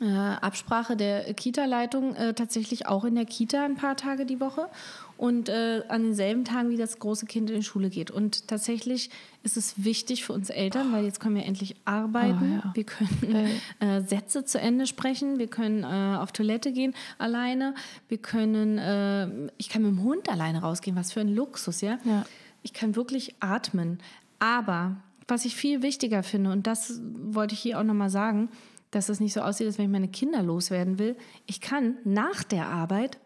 äh, 0.00 0.06
Absprache 0.06 0.96
der 0.96 1.32
Kita-Leitung 1.34 2.14
äh, 2.14 2.34
tatsächlich 2.34 2.86
auch 2.86 3.04
in 3.04 3.14
der 3.14 3.24
Kita 3.24 3.64
ein 3.64 3.76
paar 3.76 3.96
Tage 3.96 4.26
die 4.26 4.40
Woche 4.40 4.68
und 5.16 5.48
äh, 5.48 5.82
an 5.88 6.02
denselben 6.02 6.44
Tagen, 6.44 6.70
wie 6.70 6.76
das 6.76 6.98
große 6.98 7.26
Kind 7.26 7.48
in 7.50 7.56
die 7.56 7.62
Schule 7.62 7.88
geht. 7.88 8.10
Und 8.10 8.48
tatsächlich 8.48 9.10
ist 9.42 9.56
es 9.56 9.84
wichtig 9.84 10.24
für 10.24 10.32
uns 10.32 10.50
Eltern, 10.50 10.92
weil 10.92 11.04
jetzt 11.04 11.20
können 11.20 11.36
wir 11.36 11.44
endlich 11.44 11.76
arbeiten. 11.84 12.60
Oh, 12.62 12.66
ja. 12.66 12.72
Wir 12.74 12.84
können 12.84 13.50
äh, 13.80 14.00
Sätze 14.00 14.44
zu 14.44 14.60
Ende 14.60 14.86
sprechen, 14.86 15.38
wir 15.38 15.46
können 15.46 15.84
äh, 15.84 16.18
auf 16.18 16.32
Toilette 16.32 16.72
gehen 16.72 16.94
alleine, 17.18 17.74
wir 18.08 18.18
können, 18.18 18.78
äh, 18.78 19.50
ich 19.56 19.68
kann 19.68 19.82
mit 19.82 19.92
dem 19.92 20.02
Hund 20.02 20.28
alleine 20.28 20.60
rausgehen, 20.62 20.96
was 20.96 21.12
für 21.12 21.20
ein 21.20 21.28
Luxus, 21.28 21.80
ja. 21.80 21.98
Ja. 22.04 22.26
Ich 22.62 22.72
kann 22.72 22.96
wirklich 22.96 23.34
atmen. 23.40 23.98
Aber 24.40 24.96
was 25.28 25.44
ich 25.44 25.54
viel 25.54 25.82
wichtiger 25.82 26.22
finde, 26.22 26.50
und 26.50 26.66
das 26.66 27.00
wollte 27.30 27.54
ich 27.54 27.60
hier 27.60 27.78
auch 27.78 27.84
nochmal 27.84 28.10
sagen, 28.10 28.48
dass 28.94 29.08
es 29.08 29.20
nicht 29.20 29.32
so 29.32 29.40
aussieht, 29.40 29.66
als 29.66 29.78
wenn 29.78 29.86
ich 29.86 29.90
meine 29.90 30.08
Kinder 30.08 30.42
loswerden 30.42 30.98
will. 30.98 31.16
Ich 31.46 31.60
kann 31.60 31.96
nach 32.04 32.42
der 32.44 32.68
Arbeit 32.68 33.18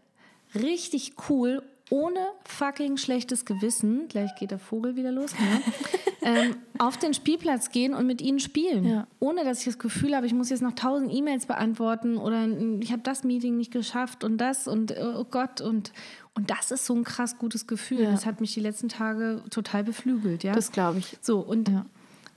richtig 0.55 1.15
cool, 1.29 1.63
ohne 1.91 2.21
fucking 2.45 2.97
schlechtes 2.97 3.45
Gewissen, 3.45 4.09
gleich 4.09 4.35
geht 4.35 4.51
der 4.51 4.59
Vogel 4.59 4.97
wieder 4.97 5.11
los, 5.11 5.33
ne? 5.33 5.63
ähm, 6.23 6.57
auf 6.79 6.99
den 6.99 7.15
Spielplatz 7.15 7.71
gehen 7.71 7.95
und 7.95 8.07
mit 8.07 8.21
ihnen 8.21 8.41
spielen. 8.41 8.85
Ja. 8.85 9.07
Ohne 9.21 9.45
dass 9.45 9.61
ich 9.61 9.65
das 9.65 9.79
Gefühl 9.79 10.15
habe, 10.15 10.27
ich 10.27 10.35
muss 10.35 10.51
jetzt 10.51 10.61
noch 10.61 10.75
tausend 10.75 11.13
E-Mails 11.13 11.47
beantworten 11.47 12.19
oder 12.19 12.47
ich 12.81 12.93
habe 12.93 13.03
das 13.03 13.25
Meeting 13.25 13.57
nicht 13.57 13.73
geschafft 13.73 14.23
und 14.23 14.39
das 14.39 14.69
und 14.69 14.95
oh 14.99 15.25
Gott 15.25 15.61
und 15.61 15.93
und 16.35 16.51
das 16.51 16.71
ist 16.71 16.87
so 16.87 16.95
ein 16.95 17.03
krass 17.03 17.37
gutes 17.37 17.67
Gefühl. 17.67 18.03
Ja. 18.03 18.13
Das 18.13 18.25
hat 18.25 18.41
mich 18.41 18.55
die 18.55 18.61
letzten 18.61 18.89
Tage 18.89 19.43
total 19.51 19.83
beflügelt, 19.83 20.45
ja. 20.45 20.53
Das 20.53 20.71
glaube 20.71 20.99
ich. 21.01 21.17
So, 21.21 21.41
und, 21.41 21.69
Ja. 21.69 21.85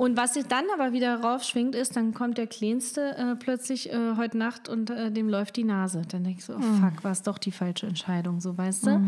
Und 0.01 0.17
was 0.17 0.33
sich 0.33 0.47
dann 0.47 0.65
aber 0.73 0.93
wieder 0.93 1.21
raufschwingt, 1.21 1.75
ist, 1.75 1.95
dann 1.95 2.15
kommt 2.15 2.39
der 2.39 2.47
Kleinste 2.47 3.15
äh, 3.15 3.35
plötzlich 3.35 3.93
äh, 3.93 4.15
heute 4.17 4.35
Nacht 4.35 4.67
und 4.67 4.89
äh, 4.89 5.11
dem 5.11 5.29
läuft 5.29 5.57
die 5.57 5.63
Nase. 5.63 6.01
Dann 6.09 6.23
denke 6.23 6.39
ich 6.39 6.45
so, 6.45 6.55
oh, 6.55 6.57
Mhm. 6.57 6.81
fuck, 6.81 7.03
war 7.03 7.11
es 7.11 7.21
doch 7.21 7.37
die 7.37 7.51
falsche 7.51 7.85
Entscheidung, 7.85 8.41
so 8.41 8.57
weißt 8.57 8.87
du? 8.87 8.99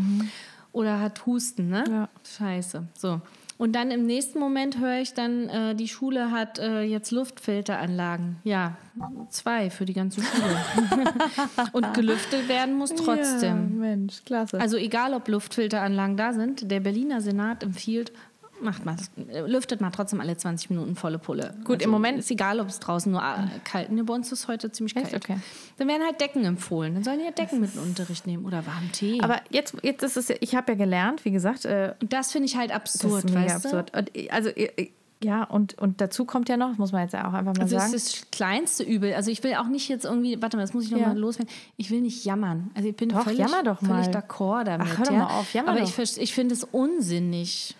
Oder 0.70 1.00
hat 1.00 1.26
Husten, 1.26 1.68
ne? 1.68 1.82
Ja. 1.90 2.08
Scheiße. 2.38 2.84
So. 2.96 3.20
Und 3.58 3.72
dann 3.72 3.90
im 3.90 4.06
nächsten 4.06 4.38
Moment 4.38 4.78
höre 4.78 5.00
ich 5.00 5.14
dann, 5.14 5.48
äh, 5.48 5.74
die 5.74 5.88
Schule 5.88 6.30
hat 6.30 6.60
äh, 6.60 6.82
jetzt 6.82 7.10
Luftfilteranlagen. 7.10 8.36
Ja, 8.44 8.76
zwei 9.30 9.70
für 9.70 9.84
die 9.86 9.94
ganze 9.94 10.22
Schule. 10.22 10.56
und 11.72 11.92
gelüftet 11.94 12.48
werden 12.48 12.74
muss 12.76 12.94
trotzdem. 12.94 13.40
Ja, 13.74 13.80
Mensch, 13.80 14.22
klasse. 14.24 14.60
Also 14.60 14.76
egal, 14.76 15.12
ob 15.14 15.26
Luftfilteranlagen 15.26 16.16
da 16.16 16.32
sind, 16.32 16.70
der 16.70 16.78
Berliner 16.80 17.20
Senat 17.20 17.62
empfiehlt, 17.64 18.12
macht 18.62 18.84
mal, 18.84 18.96
lüftet 19.46 19.80
mal 19.80 19.90
trotzdem 19.90 20.20
alle 20.20 20.36
20 20.36 20.70
Minuten 20.70 20.96
volle 20.96 21.18
Pulle. 21.18 21.54
Gut, 21.64 21.82
im 21.82 21.90
Moment- 21.90 22.18
Ist 22.18 22.30
egal, 22.30 22.60
ob 22.60 22.68
es 22.68 22.80
draußen 22.80 23.10
nur 23.12 23.20
äh, 23.20 23.46
kalt 23.64 23.90
ist. 23.90 24.06
Bei 24.06 24.14
uns 24.14 24.32
ist 24.32 24.40
es 24.40 24.48
heute 24.48 24.70
ziemlich 24.72 24.94
kalt. 24.94 25.12
Okay. 25.14 25.38
Dann 25.76 25.88
werden 25.88 26.02
halt 26.04 26.20
Decken 26.20 26.44
empfohlen. 26.44 26.94
Dann 26.94 27.04
sollen 27.04 27.18
die 27.18 27.24
ja 27.26 27.30
Decken 27.32 27.60
mit 27.60 27.74
in 27.74 27.80
den 27.80 27.88
Unterricht 27.88 28.26
nehmen 28.26 28.44
oder 28.46 28.66
warmen 28.66 28.90
Tee. 28.92 29.20
aber 29.22 29.40
jetzt, 29.50 29.74
jetzt 29.82 30.02
ist 30.02 30.16
es, 30.16 30.28
ja- 30.28 30.36
ich 30.40 30.54
habe 30.54 30.72
ja 30.72 30.78
gelernt, 30.78 31.24
wie 31.24 31.30
gesagt, 31.30 31.64
äh, 31.64 31.94
Und 32.00 32.12
das 32.12 32.32
finde 32.32 32.46
ich 32.46 32.56
halt 32.56 32.70
das 32.70 32.76
absurd, 32.76 33.24
ist 33.24 33.34
mega 33.34 33.46
weißt 33.54 33.66
absurd. 33.66 33.96
Und, 33.96 34.16
äh, 34.16 34.30
also, 34.30 34.48
äh, 34.50 34.90
ja, 35.22 35.44
und, 35.44 35.78
und 35.78 36.02
dazu 36.02 36.26
kommt 36.26 36.50
ja 36.50 36.58
noch, 36.58 36.68
das 36.70 36.78
muss 36.78 36.92
man 36.92 37.00
jetzt 37.02 37.12
ja 37.14 37.26
auch 37.26 37.32
einfach 37.32 37.54
du? 37.54 37.60
mal 37.60 37.62
Also 37.64 37.78
sagen. 37.78 37.94
ist 37.94 38.12
das 38.24 38.30
kleinste 38.30 38.82
Übel. 38.82 39.14
Also 39.14 39.30
ich 39.30 39.42
will 39.42 39.54
auch 39.54 39.68
nicht 39.68 39.88
jetzt 39.88 40.04
irgendwie, 40.04 40.40
warte 40.42 40.56
mal, 40.58 40.62
das 40.64 40.74
muss 40.74 40.84
ich 40.84 40.90
noch 40.90 40.98
Ja. 40.98 41.08
mal 41.08 41.18
loswerden. 41.18 41.50
Ich 41.78 41.90
will 41.90 42.02
nicht 42.02 42.26
jammern. 42.26 42.70
Also 42.74 42.88
ich 42.90 42.96
bin 42.96 43.08
Doch, 43.08 43.22
völlig, 43.24 43.38
jammer 43.38 43.62
doch 43.62 43.78
völlig 43.78 44.08
mal. 44.12 44.16
d'accord 44.22 44.64
damit. 44.64 44.86
Ach, 44.90 44.98
hör 44.98 45.04
doch 45.06 45.12
ja? 45.12 45.18
mal 45.20 45.38
auf, 45.40 45.54
jammer 45.54 45.70
Aber 45.70 45.80
doch. 45.80 45.98
ich, 45.98 46.18
ich 46.18 46.34
finde 46.34 46.54
es 46.54 46.64
unsinnig. 46.64 47.74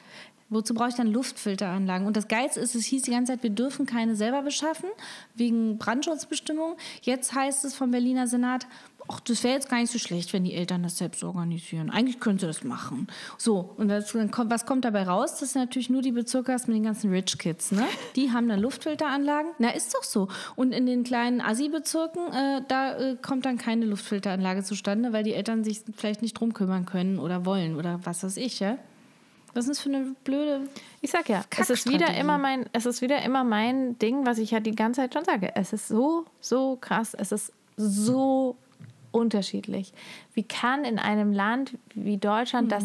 Wozu 0.51 0.75
brauche 0.75 0.91
ich 0.91 0.95
dann 0.95 1.09
Luftfilteranlagen? 1.09 2.07
Und 2.07 2.17
das 2.17 2.29
Geilste 2.29 2.61
ist, 2.61 2.75
es 2.75 2.85
hieß 2.85 3.03
die 3.03 3.11
ganze 3.11 3.33
Zeit, 3.33 3.43
wir 3.43 3.51
dürfen 3.51 3.87
keine 3.87 4.15
selber 4.15 4.43
beschaffen, 4.43 4.89
wegen 5.35 5.79
Brandschutzbestimmungen. 5.79 6.77
Jetzt 7.03 7.35
heißt 7.35 7.65
es 7.65 7.75
vom 7.75 7.91
Berliner 7.91 8.27
Senat, 8.27 8.67
ach, 9.09 9.21
das 9.21 9.43
wäre 9.43 9.55
jetzt 9.55 9.69
gar 9.69 9.79
nicht 9.79 9.93
so 9.93 9.99
schlecht, 9.99 10.33
wenn 10.33 10.45
die 10.45 10.55
Eltern 10.55 10.83
das 10.83 10.99
selbst 10.99 11.25
organisieren. 11.25 11.91
Eigentlich 11.91 12.21
können 12.21 12.39
sie 12.39 12.47
das 12.47 12.65
machen. 12.65 13.07
So, 13.39 13.75
und 13.77 13.89
das, 13.89 14.15
was 14.15 14.67
kommt 14.67 14.85
dabei 14.85 15.05
raus? 15.05 15.39
Das 15.41 15.53
sind 15.53 15.63
natürlich 15.63 15.91
nur 15.91 16.03
die 16.03 16.13
Bezirke 16.13 16.53
hast 16.53 16.69
mit 16.69 16.77
den 16.77 16.85
ganzen 16.85 17.11
Rich 17.11 17.39
Kids. 17.39 17.73
Ne? 17.73 17.85
Die 18.17 18.33
haben 18.33 18.49
dann 18.49 18.61
Luftfilteranlagen. 18.61 19.53
Na, 19.59 19.71
ist 19.71 19.95
doch 19.95 20.05
so. 20.05 20.29
Und 20.57 20.73
in 20.73 20.87
den 20.87 21.05
kleinen 21.05 21.41
Assi-Bezirken, 21.41 22.33
äh, 22.33 22.63
da 22.69 22.97
äh, 22.97 23.17
kommt 23.21 23.47
dann 23.47 23.59
keine 23.59 23.87
Luftfilteranlage 23.87 24.63
zustande, 24.63 25.13
weil 25.13 25.25
die 25.25 25.35
Eltern 25.35 25.65
sich 25.65 25.83
vielleicht 25.97 26.23
nicht 26.23 26.35
drum 26.35 26.53
kümmern 26.53 26.87
können 26.87 27.19
oder 27.19 27.45
wollen 27.45 27.77
oder 27.77 28.01
was 28.05 28.23
weiß 28.23 28.37
ich, 28.37 28.61
ja? 28.61 28.79
Was 29.55 29.65
ist 29.65 29.71
das 29.71 29.81
für 29.81 29.89
eine 29.89 30.15
blöde 30.25 30.69
Ich 31.01 31.11
sag 31.11 31.29
ja, 31.29 31.45
es 31.57 31.71
ist 31.71 31.89
wieder 31.89 32.15
immer 32.15 32.39
mein, 32.39 32.67
es 32.73 32.87
ist 32.87 33.03
wieder 33.03 33.23
immer 33.23 33.45
mein 33.45 33.99
Ding, 33.99 34.27
was 34.27 34.39
ich 34.39 34.51
ja 34.51 34.61
die 34.61 34.75
ganze 34.75 35.03
Zeit 35.03 35.15
schon 35.15 35.25
sage. 35.25 35.55
Es 35.55 35.73
ist 35.73 35.89
so, 35.89 36.27
so 36.41 36.77
krass, 36.81 37.15
es 37.15 37.33
ist 37.33 37.53
so 37.77 38.57
unterschiedlich. 39.13 39.93
Wie 40.35 40.43
kann 40.43 40.85
in 40.85 40.99
einem 40.99 41.33
Land 41.33 41.79
wie 41.95 42.17
Deutschland 42.17 42.73
das 42.73 42.85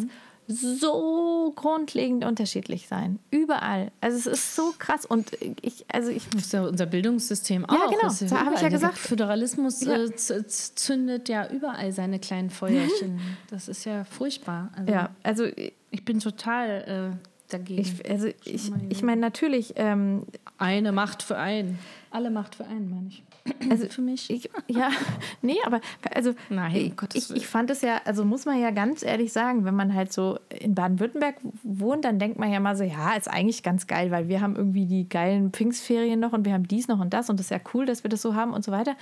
so 0.51 1.53
grundlegend 1.55 2.25
unterschiedlich 2.25 2.87
sein? 2.87 3.19
Überall. 3.31 3.91
Also 4.01 4.17
es 4.17 4.25
ist 4.27 4.55
so 4.55 4.73
krass 4.77 5.05
und 5.05 5.31
ich, 5.61 5.85
also 5.93 6.09
ich 6.09 6.27
Das 6.29 6.45
ist 6.45 6.53
ja 6.53 6.63
unser 6.63 6.85
Bildungssystem 6.87 7.65
auch. 7.65 7.73
Ja, 7.73 7.85
genau. 7.89 8.07
Ist 8.11 8.23
Da 8.31 8.37
habe 8.45 8.55
ich 8.55 8.61
ja. 8.61 8.69
Der 8.69 8.69
gesagt. 8.71 8.97
Föderalismus 8.97 9.81
Ja. 9.81 9.95
äh, 10.03 10.15
zündet 10.15 11.29
ja 11.29 11.47
überall 11.49 11.91
seine 11.91 12.19
kleinen 12.19 12.49
Feuerchen. 12.49 13.19
Das 13.49 13.67
ist 13.67 13.85
ja 13.85 14.03
furchtbar. 14.03 14.71
Also, 14.75 14.91
ja, 14.91 15.09
also 15.23 15.45
Ich 15.91 16.03
bin 16.05 16.19
total 16.19 17.13
äh, 17.13 17.51
dagegen. 17.51 17.81
ich, 17.81 18.09
also 18.09 18.27
ich, 18.43 18.71
ich 18.89 19.01
meine 19.03 19.21
natürlich, 19.21 19.73
ähm, 19.75 20.23
Eine 20.57 20.91
Macht 20.91 21.23
für 21.23 21.37
einen. 21.37 21.79
Alle 22.11 22.31
Macht 22.31 22.55
für 22.55 22.65
einen, 22.65 22.89
meine 22.89 23.07
ich. 23.09 23.23
Also 23.69 23.87
für 23.87 24.01
mich. 24.01 24.29
Ich, 24.29 24.49
ja, 24.67 24.89
nee, 25.41 25.57
aber 25.65 25.81
also 26.13 26.33
Nein, 26.49 26.93
ich, 27.13 27.35
ich, 27.35 27.47
fand 27.47 27.69
es 27.71 27.81
ja, 27.81 28.01
also 28.05 28.25
muss 28.25 28.45
man 28.45 28.59
ja 28.59 28.71
ganz 28.71 29.03
ehrlich 29.03 29.31
sagen, 29.31 29.65
wenn 29.65 29.75
man 29.75 29.93
halt 29.93 30.11
so 30.11 30.39
in 30.49 30.75
Baden-Württemberg 30.75 31.35
wohnt, 31.63 32.05
dann 32.05 32.19
denkt 32.19 32.39
man 32.39 32.51
ja 32.51 32.59
mal 32.59 32.75
so, 32.75 32.83
ja, 32.83 33.13
ist 33.13 33.29
eigentlich 33.29 33.63
ganz 33.63 33.87
geil, 33.87 34.11
weil 34.11 34.27
wir 34.27 34.41
haben 34.41 34.55
irgendwie 34.55 34.85
die 34.85 35.07
geilen 35.07 35.51
Pfingstferien 35.51 36.19
noch 36.19 36.33
und 36.33 36.45
wir 36.45 36.53
haben 36.53 36.67
dies 36.67 36.87
noch 36.87 36.99
und 36.99 37.13
das 37.13 37.29
und 37.29 37.39
das 37.39 37.47
ist 37.47 37.51
ja 37.51 37.59
cool, 37.73 37.85
dass 37.85 38.03
wir 38.03 38.09
das 38.09 38.21
so 38.21 38.35
haben 38.35 38.53
und 38.53 38.63
so 38.63 38.71
weiter. 38.71 38.95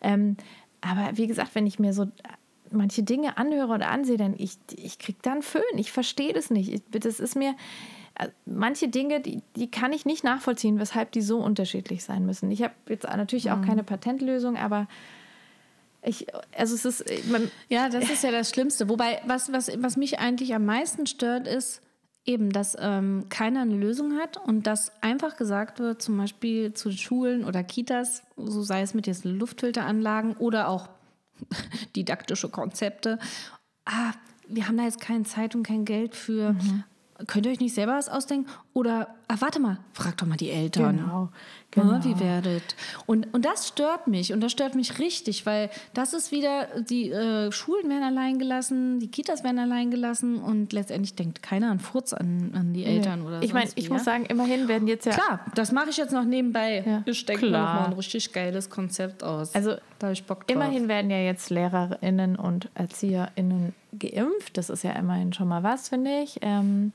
Ähm, 0.00 0.36
aber 0.80 1.16
wie 1.16 1.26
gesagt, 1.26 1.54
wenn 1.54 1.66
ich 1.66 1.78
mir 1.78 1.92
so 1.92 2.06
manche 2.70 3.02
Dinge 3.02 3.36
anhöre 3.36 3.74
oder 3.74 3.90
ansehe, 3.90 4.16
dann 4.16 4.34
ich, 4.36 4.56
ich 4.76 4.98
krieg 4.98 5.22
dann 5.22 5.42
Föhn. 5.42 5.62
Ich 5.76 5.92
verstehe 5.92 6.32
das 6.32 6.50
nicht. 6.50 6.72
Ich, 6.72 6.82
das 6.90 7.20
ist 7.20 7.36
mir 7.36 7.54
manche 8.46 8.88
Dinge, 8.88 9.20
die, 9.20 9.42
die 9.56 9.70
kann 9.70 9.92
ich 9.92 10.04
nicht 10.04 10.24
nachvollziehen, 10.24 10.78
weshalb 10.78 11.12
die 11.12 11.22
so 11.22 11.38
unterschiedlich 11.38 12.04
sein 12.04 12.26
müssen. 12.26 12.50
Ich 12.50 12.62
habe 12.62 12.74
jetzt 12.88 13.04
natürlich 13.04 13.46
Mhm. 13.46 13.52
auch 13.52 13.62
keine 13.62 13.82
Patentlösung, 13.84 14.56
aber 14.56 14.86
ich, 16.02 16.26
also 16.56 16.74
es 16.74 16.84
ist, 16.84 17.00
äh, 17.02 17.20
man, 17.30 17.50
Ja, 17.68 17.88
das 17.88 18.10
ist 18.10 18.22
ja 18.24 18.30
das 18.30 18.50
Schlimmste. 18.50 18.88
Wobei, 18.88 19.20
was, 19.26 19.52
was, 19.52 19.70
was 19.82 19.96
mich 19.96 20.18
eigentlich 20.18 20.54
am 20.54 20.64
meisten 20.64 21.06
stört, 21.06 21.46
ist 21.46 21.82
eben, 22.24 22.50
dass 22.50 22.76
ähm, 22.78 23.26
keiner 23.28 23.62
eine 23.62 23.74
Lösung 23.76 24.16
hat 24.18 24.36
und 24.36 24.66
dass 24.66 24.92
einfach 25.02 25.36
gesagt 25.36 25.78
wird, 25.78 26.02
zum 26.02 26.16
Beispiel 26.16 26.72
zu 26.74 26.90
Schulen 26.92 27.44
oder 27.44 27.62
Kitas, 27.62 28.22
so 28.36 28.62
sei 28.62 28.82
es 28.82 28.94
mit 28.94 29.06
diesen 29.06 29.38
Luftfilteranlagen 29.38 30.34
oder 30.36 30.68
auch 30.68 30.88
didaktische 31.96 32.48
Konzepte, 32.48 33.18
ah, 33.86 34.12
wir 34.48 34.66
haben 34.68 34.76
da 34.76 34.84
jetzt 34.84 35.00
keine 35.00 35.24
Zeit 35.24 35.54
und 35.54 35.62
kein 35.62 35.84
Geld 35.84 36.14
für. 36.16 36.56
Könnt 37.26 37.46
ihr 37.46 37.52
euch 37.52 37.60
nicht 37.60 37.74
selber 37.74 37.96
was 37.96 38.08
ausdenken? 38.08 38.48
Oder, 38.72 39.14
ah, 39.28 39.36
warte 39.40 39.60
mal, 39.60 39.78
frag 39.92 40.16
doch 40.16 40.26
mal 40.26 40.36
die 40.36 40.50
Eltern. 40.50 40.96
Genau, 40.98 41.28
Ne, 41.76 41.82
genau. 41.82 42.04
Wie 42.04 42.18
werdet. 42.20 42.74
Und, 43.06 43.32
und 43.32 43.44
das 43.44 43.68
stört 43.68 44.08
mich. 44.08 44.32
Und 44.32 44.40
das 44.40 44.50
stört 44.50 44.74
mich 44.74 44.98
richtig, 44.98 45.46
weil 45.46 45.70
das 45.94 46.14
ist 46.14 46.32
wieder, 46.32 46.66
die 46.80 47.10
äh, 47.10 47.52
Schulen 47.52 47.88
werden 47.88 48.02
allein 48.02 48.38
gelassen, 48.38 48.98
die 48.98 49.08
Kitas 49.08 49.44
werden 49.44 49.58
allein 49.58 49.90
gelassen 49.90 50.38
und 50.38 50.72
letztendlich 50.72 51.14
denkt 51.14 51.42
keiner 51.42 51.70
an 51.70 51.78
Furz 51.78 52.12
an, 52.12 52.52
an 52.54 52.72
die 52.72 52.84
Eltern 52.84 53.22
oder 53.22 53.42
ich 53.42 53.52
meine, 53.52 53.66
sonst 53.66 53.76
wie, 53.76 53.80
ich 53.80 53.90
muss 53.90 54.00
ja? 54.00 54.12
sagen, 54.12 54.26
immerhin 54.26 54.66
werden 54.66 54.88
jetzt 54.88 55.06
ja, 55.06 55.12
Klar, 55.12 55.40
das 55.54 55.70
mache 55.70 55.90
ich 55.90 55.96
jetzt 55.96 56.12
noch 56.12 56.24
nebenbei. 56.24 56.82
Ja, 56.84 57.02
Ich 57.06 57.24
denke 57.24 57.50
mal 57.50 57.86
ein 57.86 57.92
richtig 57.92 58.32
geiles 58.32 58.68
Konzept 58.68 59.22
aus. 59.22 59.54
Also, 59.54 59.76
da 59.98 60.08
habe 60.08 60.12
ich 60.12 60.24
Bock 60.24 60.46
drauf. 60.46 60.56
immerhin 60.56 60.88
werden 60.88 61.10
ja 61.10 61.18
jetzt 61.18 61.50
LehrerInnen 61.50 62.36
und 62.36 62.68
ErzieherInnen 62.74 63.74
geimpft. 63.98 64.56
Das 64.56 64.70
ist 64.70 64.82
ja 64.82 64.92
immerhin 64.92 65.32
schon 65.32 65.48
mal 65.48 65.62
was, 65.62 65.88
finde 65.88 66.22
ich. 66.22 66.38
Ähm, 66.42 66.92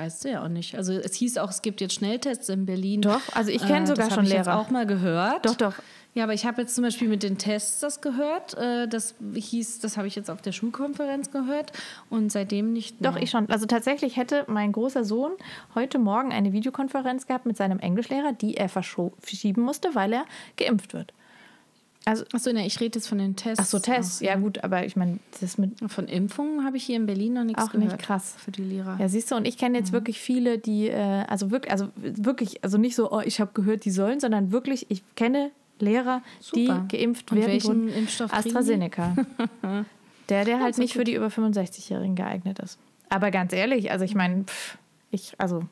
Weißt 0.00 0.24
du 0.24 0.30
ja 0.30 0.42
auch 0.42 0.48
nicht. 0.48 0.76
Also 0.76 0.94
es 0.94 1.14
hieß 1.14 1.36
auch, 1.38 1.50
es 1.50 1.60
gibt 1.60 1.80
jetzt 1.82 1.94
Schnelltests 1.94 2.48
in 2.48 2.64
Berlin. 2.64 3.02
Doch, 3.02 3.20
also 3.34 3.50
ich 3.50 3.60
kenn 3.60 3.84
Äh, 3.84 3.86
sogar 3.86 4.10
schon 4.10 4.24
ich 4.24 4.30
Lehrer. 4.30 4.58
auch 4.58 4.70
mal 4.70 4.86
gehört. 4.86 5.44
Doch, 5.44 5.54
doch. 5.56 5.74
Ja, 6.14 6.24
aber 6.24 6.32
ich 6.32 6.44
habe 6.46 6.62
jetzt 6.62 6.74
zum 6.74 6.82
Beispiel 6.82 7.06
mit 7.08 7.22
den 7.22 7.36
Tests 7.38 7.80
das 7.80 8.00
gehört. 8.00 8.54
Äh, 8.56 8.88
Das 8.88 9.14
hieß, 9.34 9.78
das 9.80 9.96
habe 9.98 10.08
ich 10.08 10.16
jetzt 10.16 10.30
auf 10.30 10.40
der 10.42 10.52
Schulkonferenz 10.52 11.30
gehört 11.30 11.72
und 12.08 12.32
seitdem 12.32 12.72
nicht 12.72 13.00
mehr. 13.00 13.12
Doch, 13.12 13.18
ich 13.20 13.30
schon. 13.30 13.48
Also 13.50 13.66
tatsächlich 13.66 14.16
hätte 14.16 14.44
mein 14.48 14.72
großer 14.72 15.04
Sohn 15.04 15.32
heute 15.74 15.98
Morgen 15.98 16.32
eine 16.32 16.52
Videokonferenz 16.52 17.26
gehabt 17.26 17.44
mit 17.46 17.56
seinem 17.58 17.78
Englischlehrer, 17.78 18.32
die 18.32 18.56
er 18.56 18.68
verschieben 18.70 19.62
musste, 19.62 19.94
weil 19.94 20.12
er 20.14 20.24
geimpft 20.56 20.94
wird. 20.94 21.12
Also, 22.06 22.24
Achso, 22.32 22.50
ne, 22.52 22.66
ich 22.66 22.80
rede 22.80 22.98
jetzt 22.98 23.08
von 23.08 23.18
den 23.18 23.36
Tests. 23.36 23.60
ach 23.62 23.66
so, 23.66 23.78
Tests. 23.78 24.18
auch, 24.22 24.26
Ja, 24.26 24.36
gut, 24.36 24.64
aber 24.64 24.86
ich 24.86 24.96
meine, 24.96 25.18
das 25.40 25.58
mit. 25.58 25.72
Von 25.92 26.08
Impfungen 26.08 26.64
habe 26.64 26.78
ich 26.78 26.84
hier 26.84 26.96
in 26.96 27.04
Berlin 27.06 27.34
noch 27.34 27.44
nichts 27.44 27.62
Auch 27.62 27.72
nicht 27.74 27.84
gehört. 27.84 28.00
krass. 28.02 28.34
Für 28.38 28.50
die 28.50 28.62
Lehrer. 28.62 28.96
Ja, 28.98 29.08
siehst 29.08 29.30
du, 29.30 29.36
und 29.36 29.46
ich 29.46 29.58
kenne 29.58 29.70
Mhm. 29.78 29.84
jetzt 29.84 29.92
wirklich 29.92 30.18
viele, 30.18 30.58
die, 30.58 30.88
äh, 30.88 31.24
also 31.28 31.50
wirklich, 31.50 31.70
also 31.72 31.88
wirklich, 31.96 32.64
also 32.64 32.78
nicht 32.78 32.96
so, 32.96 33.12
oh, 33.12 33.20
ich 33.22 33.38
habe 33.40 33.50
gehört, 33.52 33.84
die 33.84 33.90
sollen, 33.90 34.18
sondern 34.18 34.50
wirklich, 34.50 34.86
ich 34.90 35.02
kenne 35.14 35.50
Lehrer, 35.78 36.22
Super. 36.40 36.86
die 36.90 36.96
geimpft 36.96 37.30
Und 37.32 37.38
werden. 37.38 37.50
welchen 37.52 37.68
wurden. 37.68 37.88
Impfstoff? 37.94 38.32
AstraZeneca. 38.32 39.14
der, 40.30 40.44
der 40.44 40.60
halt 40.60 40.78
nicht 40.78 40.94
für 40.94 41.04
die 41.04 41.14
über 41.14 41.26
65-Jährigen 41.28 42.14
geeignet 42.14 42.58
ist. 42.60 42.78
Aber 43.08 43.30
ganz 43.30 43.52
ehrlich, 43.52 43.90
also 43.90 44.04
ich 44.04 44.14
meine, 44.14 44.44
ich, 45.10 45.34
also 45.38 45.64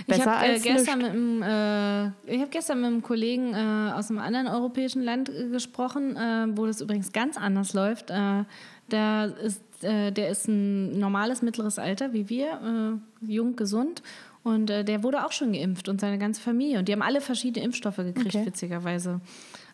Ich 0.00 0.06
besser 0.06 0.36
habe 0.36 0.46
äh, 0.46 0.52
als 0.52 0.62
gestern, 0.62 0.98
nichts. 0.98 1.12
mit 1.14 1.22
einem, 1.22 2.12
äh, 2.26 2.34
ich 2.34 2.40
hab 2.40 2.50
gestern 2.50 2.80
mit 2.80 2.86
einem 2.88 3.02
Kollegen 3.02 3.54
äh, 3.54 3.92
aus 3.92 4.10
einem 4.10 4.20
anderen 4.20 4.46
europäischen 4.48 5.02
Land 5.02 5.28
äh, 5.28 5.48
gesprochen, 5.48 6.16
äh, 6.16 6.46
wo 6.56 6.66
das 6.66 6.80
übrigens 6.80 7.12
ganz 7.12 7.36
anders 7.36 7.72
läuft. 7.72 8.10
Äh, 8.10 8.44
der, 8.90 9.34
ist, 9.42 9.62
äh, 9.82 10.10
der 10.12 10.28
ist 10.30 10.48
ein 10.48 10.98
normales 10.98 11.42
mittleres 11.42 11.78
Alter 11.78 12.12
wie 12.12 12.28
wir, 12.28 13.00
äh, 13.22 13.26
jung, 13.32 13.56
gesund. 13.56 14.02
Und 14.42 14.66
der 14.66 15.02
wurde 15.02 15.24
auch 15.24 15.32
schon 15.32 15.54
geimpft 15.54 15.88
und 15.88 16.02
seine 16.02 16.18
ganze 16.18 16.42
Familie. 16.42 16.78
Und 16.78 16.86
die 16.86 16.92
haben 16.92 17.00
alle 17.00 17.22
verschiedene 17.22 17.64
Impfstoffe 17.64 17.96
gekriegt, 17.96 18.34
Okay. 18.34 18.44
witzigerweise. 18.44 19.22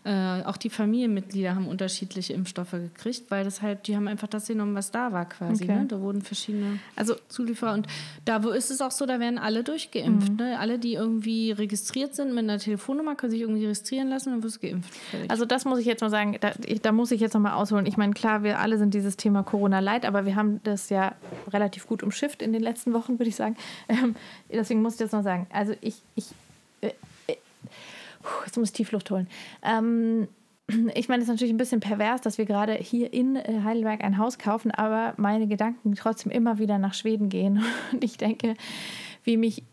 Äh, 0.02 0.42
auch 0.44 0.56
die 0.56 0.70
Familienmitglieder 0.70 1.54
haben 1.54 1.68
unterschiedliche 1.68 2.32
Impfstoffe 2.32 2.70
gekriegt, 2.70 3.30
weil 3.30 3.44
das 3.44 3.60
halt, 3.60 3.86
die 3.86 3.96
haben 3.96 4.08
einfach 4.08 4.28
das 4.28 4.46
genommen, 4.46 4.74
was 4.74 4.90
da 4.90 5.12
war 5.12 5.28
quasi. 5.28 5.64
Okay. 5.64 5.74
Ne? 5.74 5.86
Da 5.86 6.00
wurden 6.00 6.22
verschiedene 6.22 6.78
Also 6.96 7.16
Zulieferer. 7.28 7.74
Und 7.74 7.86
da 8.24 8.42
wo 8.42 8.48
ist 8.48 8.70
es 8.70 8.80
auch 8.80 8.92
so, 8.92 9.04
da 9.04 9.20
werden 9.20 9.38
alle 9.38 9.62
durchgeimpft. 9.62 10.30
Mhm. 10.30 10.36
Ne? 10.36 10.58
Alle, 10.58 10.78
die 10.78 10.94
irgendwie 10.94 11.52
registriert 11.52 12.14
sind 12.14 12.34
mit 12.34 12.44
einer 12.44 12.58
Telefonnummer, 12.58 13.14
können 13.14 13.30
sich 13.30 13.42
irgendwie 13.42 13.64
registrieren 13.64 14.08
lassen 14.08 14.32
und 14.32 14.42
wirst 14.42 14.62
geimpft. 14.62 14.94
Fertig. 14.94 15.30
Also 15.30 15.44
das 15.44 15.66
muss 15.66 15.78
ich 15.78 15.84
jetzt 15.84 16.00
mal 16.00 16.08
sagen, 16.08 16.38
da, 16.40 16.52
ich, 16.64 16.80
da 16.80 16.92
muss 16.92 17.10
ich 17.10 17.20
jetzt 17.20 17.34
noch 17.34 17.42
mal 17.42 17.52
ausholen. 17.52 17.84
Ich 17.84 17.98
meine, 17.98 18.14
klar, 18.14 18.42
wir 18.42 18.58
alle 18.58 18.78
sind 18.78 18.94
dieses 18.94 19.18
Thema 19.18 19.42
Corona 19.42 19.80
leid, 19.80 20.06
aber 20.06 20.24
wir 20.24 20.34
haben 20.34 20.60
das 20.64 20.88
ja 20.88 21.14
relativ 21.52 21.86
gut 21.86 22.02
umschifft 22.02 22.40
in 22.40 22.54
den 22.54 22.62
letzten 22.62 22.94
Wochen, 22.94 23.18
würde 23.18 23.28
ich 23.28 23.36
sagen. 23.36 23.56
Ähm, 23.90 24.14
deswegen 24.48 24.82
muss 24.82 24.94
ich 24.94 24.98
das 25.00 25.10
noch 25.10 25.24
sagen. 25.24 25.48
Also 25.52 25.74
ich, 25.80 25.96
ich 26.14 26.26
äh, 26.80 26.92
puh, 28.22 28.44
jetzt 28.44 28.56
muss 28.56 28.68
ich 28.68 28.74
Tiefluft 28.74 29.10
holen. 29.10 29.28
Ähm, 29.62 30.28
ich 30.94 31.08
meine, 31.08 31.22
es 31.22 31.28
ist 31.28 31.34
natürlich 31.34 31.52
ein 31.52 31.58
bisschen 31.58 31.80
pervers, 31.80 32.20
dass 32.20 32.38
wir 32.38 32.46
gerade 32.46 32.74
hier 32.74 33.12
in 33.12 33.36
äh, 33.36 33.60
Heidelberg 33.64 34.02
ein 34.02 34.18
Haus 34.18 34.38
kaufen, 34.38 34.70
aber 34.70 35.14
meine 35.16 35.46
Gedanken 35.46 35.94
trotzdem 35.94 36.32
immer 36.32 36.58
wieder 36.58 36.78
nach 36.78 36.94
Schweden 36.94 37.28
gehen. 37.28 37.62
Und 37.92 38.04
ich 38.04 38.16
denke, 38.16 38.54
wie 39.24 39.36
mich 39.36 39.64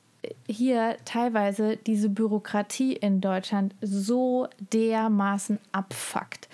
hier 0.49 0.97
teilweise 1.05 1.77
diese 1.77 2.10
Bürokratie 2.10 2.93
in 2.93 3.21
Deutschland 3.21 3.75
so 3.81 4.47
dermaßen 4.73 5.60
abfuckt. 5.71 6.49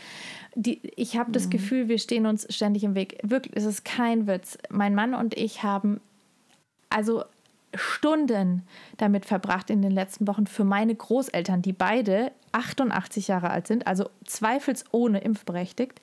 Die, 0.56 0.82
ich 0.96 1.18
habe 1.18 1.32
das 1.32 1.50
Gefühl, 1.50 1.88
wir 1.88 1.98
stehen 1.98 2.28
uns 2.28 2.46
ständig 2.54 2.84
im 2.84 2.94
Weg. 2.94 3.18
Wirklich, 3.24 3.56
es 3.56 3.66
ist 3.66 3.86
kein 3.86 4.28
Witz. 4.28 4.58
Mein 4.70 4.94
Mann 4.94 5.16
und 5.16 5.36
ich 5.36 5.64
haben 5.64 6.00
also 6.90 7.24
Stunden 7.76 8.64
damit 8.98 9.26
verbracht 9.26 9.70
in 9.70 9.82
den 9.82 9.92
letzten 9.92 10.28
Wochen 10.28 10.48
für 10.48 10.64
meine 10.64 10.94
Großeltern, 10.96 11.62
die 11.62 11.74
beide 11.74 12.32
88 12.52 13.28
Jahre 13.28 13.50
alt 13.50 13.68
sind, 13.68 13.88
also 13.88 14.10
zweifelsohne 14.26 15.20
impfberechtigt. 15.20 16.02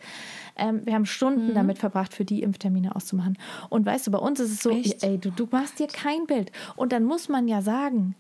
Ähm, 0.57 0.85
wir 0.85 0.95
haben 0.95 1.07
Stunden 1.07 1.55
damit 1.55 1.79
verbracht, 1.79 2.13
für 2.13 2.25
die 2.25 2.43
Impftermine 2.43 2.95
auszumachen. 2.97 3.39
Und 3.69 3.87
weißt 3.87 4.07
du, 4.07 4.11
bei 4.11 4.19
uns 4.19 4.41
ist 4.41 4.51
es 4.51 4.63
so, 4.63 4.71
Echt? 4.71 5.03
ey, 5.05 5.19
du, 5.19 5.31
du 5.31 5.47
machst 5.51 5.79
dir 5.79 5.87
kein 5.87 6.27
Bild. 6.27 6.51
Und 6.77 6.93
dann 6.93 7.05
muss 7.05 7.29
man 7.29 7.47
ja 7.49 7.63
sagen, 7.63 8.17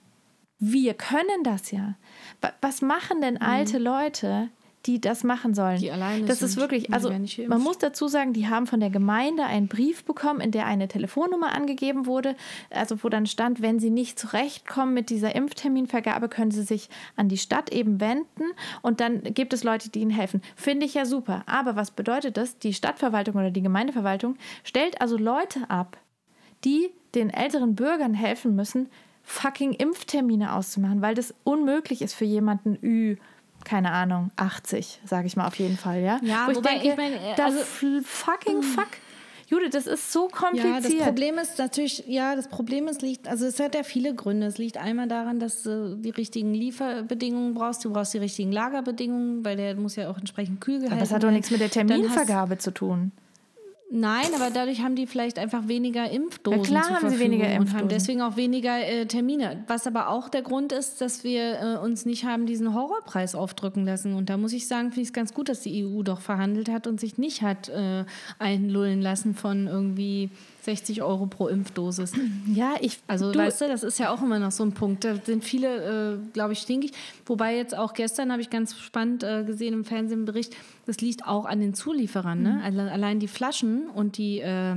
wir 0.58 0.94
können 0.94 1.42
das 1.42 1.70
ja. 1.72 1.94
Wa- 2.40 2.52
Was 2.60 2.82
machen 2.82 3.20
denn 3.20 3.40
alte 3.40 3.78
Leute, 3.78 4.48
die 4.86 5.00
das 5.00 5.24
machen 5.24 5.54
sollen? 5.54 5.78
Die 5.78 5.90
alleine 5.90 6.24
das 6.24 6.40
ist 6.42 6.56
wirklich, 6.56 6.92
also 6.92 7.10
man 7.46 7.60
muss 7.60 7.78
dazu 7.78 8.08
sagen, 8.08 8.32
die 8.32 8.48
haben 8.48 8.66
von 8.66 8.80
der 8.80 8.90
Gemeinde 8.90 9.44
einen 9.44 9.68
Brief 9.68 10.04
bekommen, 10.04 10.40
in 10.40 10.50
der 10.50 10.66
eine 10.66 10.88
Telefonnummer 10.88 11.52
angegeben 11.54 12.06
wurde, 12.06 12.34
also 12.70 13.02
wo 13.02 13.08
dann 13.08 13.26
stand, 13.26 13.60
wenn 13.60 13.78
sie 13.78 13.90
nicht 13.90 14.18
zurechtkommen 14.18 14.94
mit 14.94 15.10
dieser 15.10 15.34
Impfterminvergabe, 15.34 16.28
können 16.28 16.50
sie 16.50 16.62
sich 16.62 16.88
an 17.16 17.28
die 17.28 17.38
Stadt 17.38 17.72
eben 17.72 18.00
wenden 18.00 18.44
und 18.80 19.00
dann 19.00 19.22
gibt 19.22 19.52
es 19.52 19.64
Leute, 19.64 19.90
die 19.90 20.00
ihnen 20.00 20.10
helfen. 20.10 20.40
Finde 20.56 20.86
ich 20.86 20.94
ja 20.94 21.04
super. 21.04 21.42
Aber 21.46 21.76
was 21.76 21.90
bedeutet 21.90 22.36
das? 22.36 22.58
Die 22.58 22.72
Stadtverwaltung 22.72 23.36
oder 23.36 23.50
die 23.50 23.62
Gemeindeverwaltung 23.62 24.36
stellt 24.64 25.00
also 25.00 25.18
Leute 25.18 25.68
ab, 25.68 25.98
die 26.64 26.90
den 27.14 27.30
älteren 27.30 27.74
Bürgern 27.74 28.14
helfen 28.14 28.54
müssen, 28.56 28.88
fucking 29.22 29.72
Impftermine 29.72 30.54
auszumachen, 30.54 31.02
weil 31.02 31.14
das 31.14 31.34
unmöglich 31.44 32.02
ist 32.02 32.14
für 32.14 32.24
jemanden 32.24 32.78
Ü, 32.82 33.16
keine 33.64 33.92
Ahnung, 33.92 34.30
80, 34.36 35.00
sage 35.04 35.26
ich 35.26 35.36
mal 35.36 35.46
auf 35.46 35.56
jeden 35.56 35.76
Fall, 35.76 36.00
ja? 36.00 36.18
Ja, 36.22 36.46
Wo 36.46 36.50
ich 36.52 36.56
wobei 36.56 36.70
denke, 36.78 36.88
ich 36.88 36.96
meine, 36.96 37.16
äh, 37.16 37.34
da 37.36 37.46
also- 37.46 37.60
fucking 38.04 38.62
fuck. 38.62 38.88
Judith, 39.48 39.70
das 39.72 39.88
ist 39.88 40.12
so 40.12 40.28
Ja, 40.28 40.28
das 40.30 40.38
kompliziert. 40.38 41.02
Problem 41.02 41.36
ist 41.38 41.58
natürlich, 41.58 42.04
ja, 42.06 42.36
das 42.36 42.46
Problem 42.46 42.86
ist, 42.86 43.02
liegt, 43.02 43.26
also 43.26 43.46
es 43.46 43.58
hat 43.58 43.74
ja 43.74 43.82
viele 43.82 44.14
Gründe. 44.14 44.46
Es 44.46 44.58
liegt 44.58 44.76
einmal 44.76 45.08
daran, 45.08 45.40
dass 45.40 45.64
du 45.64 45.96
die 45.96 46.10
richtigen 46.10 46.54
Lieferbedingungen 46.54 47.54
brauchst, 47.54 47.84
du 47.84 47.92
brauchst 47.92 48.14
die 48.14 48.18
richtigen 48.18 48.52
Lagerbedingungen, 48.52 49.44
weil 49.44 49.56
der 49.56 49.74
muss 49.74 49.96
ja 49.96 50.08
auch 50.08 50.18
entsprechend 50.18 50.60
kühl 50.60 50.76
gehalten 50.76 50.92
Aber 50.92 51.00
das 51.00 51.10
hat 51.10 51.22
doch 51.22 51.26
werden. 51.26 51.34
nichts 51.34 51.50
mit 51.50 51.60
der 51.60 51.70
Terminvergabe 51.70 52.58
zu 52.58 52.70
tun. 52.72 53.10
Nein, 53.92 54.26
aber 54.36 54.50
dadurch 54.50 54.82
haben 54.82 54.94
die 54.94 55.08
vielleicht 55.08 55.36
einfach 55.36 55.66
weniger 55.66 56.08
Impfdosen. 56.08 56.60
Ja, 56.60 56.64
klar 56.64 56.82
zur 56.84 56.94
haben 56.94 57.10
sie 57.10 57.16
Verfügung 57.16 57.32
weniger 57.32 57.46
Und 57.46 57.56
Impfdosen. 57.56 57.78
haben 57.80 57.88
deswegen 57.88 58.22
auch 58.22 58.36
weniger 58.36 58.78
äh, 58.86 59.06
Termine. 59.06 59.64
Was 59.66 59.84
aber 59.88 60.08
auch 60.08 60.28
der 60.28 60.42
Grund 60.42 60.70
ist, 60.72 61.00
dass 61.00 61.24
wir 61.24 61.60
äh, 61.60 61.76
uns 61.84 62.06
nicht 62.06 62.24
haben 62.24 62.46
diesen 62.46 62.72
Horrorpreis 62.72 63.34
aufdrücken 63.34 63.84
lassen. 63.84 64.14
Und 64.14 64.30
da 64.30 64.36
muss 64.36 64.52
ich 64.52 64.68
sagen, 64.68 64.90
finde 64.90 65.02
ich 65.02 65.08
es 65.08 65.12
ganz 65.12 65.34
gut, 65.34 65.48
dass 65.48 65.62
die 65.62 65.84
EU 65.84 66.02
doch 66.04 66.20
verhandelt 66.20 66.68
hat 66.70 66.86
und 66.86 67.00
sich 67.00 67.18
nicht 67.18 67.42
hat 67.42 67.68
äh, 67.68 68.04
einlullen 68.38 69.02
lassen 69.02 69.34
von 69.34 69.66
irgendwie 69.66 70.30
60 70.62 71.02
Euro 71.02 71.26
pro 71.26 71.48
Impfdosis. 71.48 72.12
Ja, 72.52 72.74
ich. 72.80 72.98
Also, 73.06 73.32
du, 73.32 73.38
weißt 73.38 73.60
du, 73.60 73.68
das 73.68 73.82
ist 73.82 73.98
ja 73.98 74.12
auch 74.12 74.22
immer 74.22 74.38
noch 74.38 74.50
so 74.50 74.64
ein 74.64 74.72
Punkt. 74.72 75.04
Da 75.04 75.14
sind 75.16 75.44
viele, 75.44 76.14
äh, 76.14 76.32
glaube 76.32 76.52
ich, 76.52 76.58
stinkig. 76.58 76.92
Wobei 77.26 77.56
jetzt 77.56 77.76
auch 77.76 77.92
gestern 77.92 78.32
habe 78.32 78.42
ich 78.42 78.50
ganz 78.50 78.76
spannend 78.76 79.22
äh, 79.22 79.44
gesehen 79.44 79.74
im 79.74 79.84
Fernsehen 79.84 80.20
einen 80.20 80.24
Bericht, 80.24 80.56
das 80.86 81.00
liegt 81.00 81.26
auch 81.26 81.44
an 81.44 81.60
den 81.60 81.74
Zulieferern. 81.74 82.42
Ne? 82.42 82.60
Also 82.64 82.80
allein 82.80 83.20
die 83.20 83.28
Flaschen 83.28 83.88
und 83.88 84.18
die. 84.18 84.40
Äh, 84.40 84.76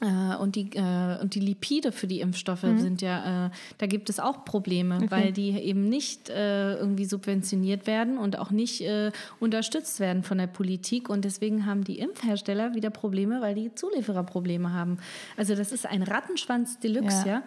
und 0.00 0.54
die, 0.54 0.70
äh, 0.74 1.20
und 1.20 1.34
die 1.34 1.40
Lipide 1.40 1.90
für 1.90 2.06
die 2.06 2.20
Impfstoffe 2.20 2.64
sind 2.76 3.02
ja, 3.02 3.46
äh, 3.46 3.50
da 3.78 3.86
gibt 3.86 4.08
es 4.10 4.20
auch 4.20 4.44
Probleme, 4.44 5.00
weil 5.10 5.32
die 5.32 5.50
eben 5.50 5.88
nicht 5.88 6.30
äh, 6.30 6.74
irgendwie 6.74 7.04
subventioniert 7.04 7.88
werden 7.88 8.16
und 8.16 8.38
auch 8.38 8.52
nicht 8.52 8.80
äh, 8.82 9.10
unterstützt 9.40 9.98
werden 9.98 10.22
von 10.22 10.38
der 10.38 10.46
Politik. 10.46 11.08
Und 11.08 11.24
deswegen 11.24 11.66
haben 11.66 11.82
die 11.82 11.98
Impfhersteller 11.98 12.74
wieder 12.74 12.90
Probleme, 12.90 13.40
weil 13.40 13.56
die 13.56 13.74
Zulieferer 13.74 14.22
Probleme 14.22 14.72
haben. 14.72 14.98
Also 15.36 15.56
das 15.56 15.72
ist 15.72 15.84
ein 15.84 16.04
Rattenschwanz 16.04 16.78
Deluxe, 16.78 17.26
Ja. 17.26 17.26
ja. 17.26 17.42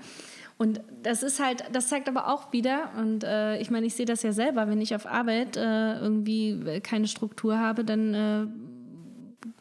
Und 0.57 0.79
das 1.01 1.23
ist 1.23 1.43
halt, 1.43 1.63
das 1.71 1.87
zeigt 1.87 2.07
aber 2.07 2.27
auch 2.31 2.53
wieder, 2.53 2.91
und 2.95 3.23
äh, 3.23 3.57
ich 3.59 3.71
meine, 3.71 3.87
ich 3.87 3.95
sehe 3.95 4.05
das 4.05 4.21
ja 4.21 4.31
selber, 4.31 4.67
wenn 4.67 4.79
ich 4.79 4.93
auf 4.93 5.07
Arbeit 5.07 5.57
äh, 5.57 5.97
irgendwie 5.99 6.81
keine 6.83 7.07
Struktur 7.07 7.57
habe, 7.57 7.83
dann 7.83 8.13
äh, 8.13 8.45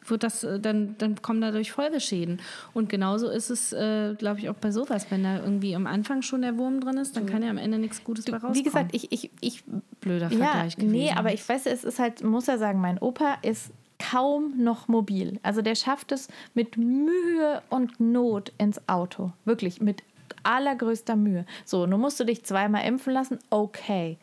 wird 0.05 0.23
das, 0.23 0.43
äh, 0.43 0.59
dann, 0.59 0.95
dann 0.97 1.21
kommen 1.21 1.41
dadurch 1.41 1.71
Folgeschäden. 1.71 2.41
Und 2.73 2.89
genauso 2.89 3.29
ist 3.29 3.49
es, 3.49 3.71
äh, 3.73 4.15
glaube 4.15 4.39
ich, 4.39 4.49
auch 4.49 4.55
bei 4.55 4.71
sowas. 4.71 5.05
Wenn 5.09 5.23
da 5.23 5.37
irgendwie 5.39 5.75
am 5.75 5.87
Anfang 5.87 6.21
schon 6.21 6.41
der 6.41 6.57
Wurm 6.57 6.79
drin 6.81 6.97
ist, 6.97 7.15
dann 7.15 7.25
kann 7.27 7.43
ja 7.43 7.49
am 7.49 7.57
Ende 7.57 7.77
nichts 7.77 8.03
Gutes 8.03 8.25
bei 8.25 8.33
rauskommen. 8.33 8.55
wie 8.55 8.63
gesagt, 8.63 8.95
ich, 8.95 9.11
ich, 9.11 9.29
ich 9.41 9.63
blöder 9.99 10.29
Ja, 10.31 10.37
Vergleich 10.37 10.75
gewesen. 10.75 10.91
nee, 10.91 11.11
aber 11.11 11.33
ich 11.33 11.47
weiß, 11.47 11.65
es 11.67 11.83
ist 11.83 11.99
halt, 11.99 12.23
muss 12.23 12.47
ja 12.47 12.57
sagen, 12.57 12.81
mein 12.81 12.97
Opa 12.97 13.37
ist 13.43 13.71
kaum 13.99 14.55
noch 14.57 14.87
mobil. 14.87 15.39
Also 15.43 15.61
der 15.61 15.75
schafft 15.75 16.11
es 16.11 16.27
mit 16.55 16.77
Mühe 16.77 17.61
und 17.69 17.99
Not 17.99 18.51
ins 18.57 18.81
Auto. 18.89 19.31
Wirklich, 19.45 19.79
mit 19.81 20.01
allergrößter 20.43 21.15
Mühe. 21.15 21.45
So, 21.65 21.85
nun 21.85 22.01
musst 22.01 22.19
du 22.19 22.23
dich 22.23 22.43
zweimal 22.43 22.85
impfen 22.87 23.13
lassen, 23.13 23.37
okay. 23.51 24.17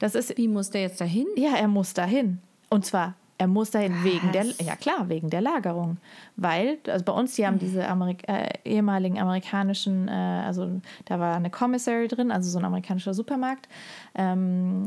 Das 0.00 0.16
ist, 0.16 0.36
Wie 0.36 0.48
muss 0.48 0.70
der 0.70 0.80
jetzt 0.82 1.00
dahin? 1.00 1.26
ja, 1.36 1.54
er 1.56 1.68
muss 1.68 1.94
dahin. 1.94 2.38
Und 2.70 2.84
zwar, 2.86 3.14
er 3.40 3.46
muss 3.46 3.70
dahin 3.70 4.04
wegen 4.04 4.32
der, 4.32 4.44
ja 4.62 4.76
klar, 4.76 5.08
wegen 5.08 5.30
der 5.30 5.40
Lagerung. 5.40 5.96
Weil, 6.36 6.76
also 6.86 7.02
bei 7.06 7.12
uns, 7.12 7.36
die 7.36 7.46
haben 7.46 7.58
diese 7.58 7.88
Amerik 7.88 8.28
äh, 8.28 8.50
ehemaligen 8.66 9.18
amerikanischen, 9.18 10.08
äh, 10.08 10.42
also 10.44 10.82
da 11.06 11.18
war 11.18 11.36
eine 11.36 11.48
Commissary 11.48 12.06
drin, 12.06 12.30
also 12.30 12.50
so 12.50 12.58
ein 12.58 12.66
amerikanischer 12.66 13.14
Supermarkt. 13.14 13.66
Ähm, 14.14 14.84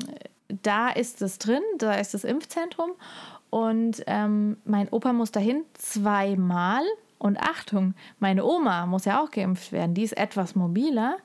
da 0.62 0.90
ist 0.90 1.24
es 1.24 1.40
drin, 1.40 1.64
da 1.80 1.96
ist 1.96 2.14
das 2.14 2.24
Impfzentrum. 2.24 2.92
Und 3.50 4.04
ähm, 4.06 4.58
mein 4.66 4.88
Opa 4.90 5.14
muss 5.14 5.32
dahin 5.32 5.64
zweimal. 5.74 6.84
Und 7.18 7.40
Achtung, 7.40 7.96
meine 8.20 8.46
Oma 8.46 8.86
muss 8.86 9.06
ja 9.06 9.20
auch 9.20 9.32
geimpft 9.32 9.72
werden. 9.72 9.96
Die 9.96 10.04
ist 10.04 10.16
etwas 10.16 10.54
mobiler. 10.54 11.18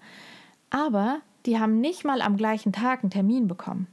Aber 0.70 1.18
die 1.44 1.58
haben 1.58 1.82
nicht 1.82 2.06
mal 2.06 2.22
am 2.22 2.38
gleichen 2.38 2.72
Tag 2.72 3.02
einen 3.02 3.10
Termin 3.10 3.48
bekommen. 3.48 3.86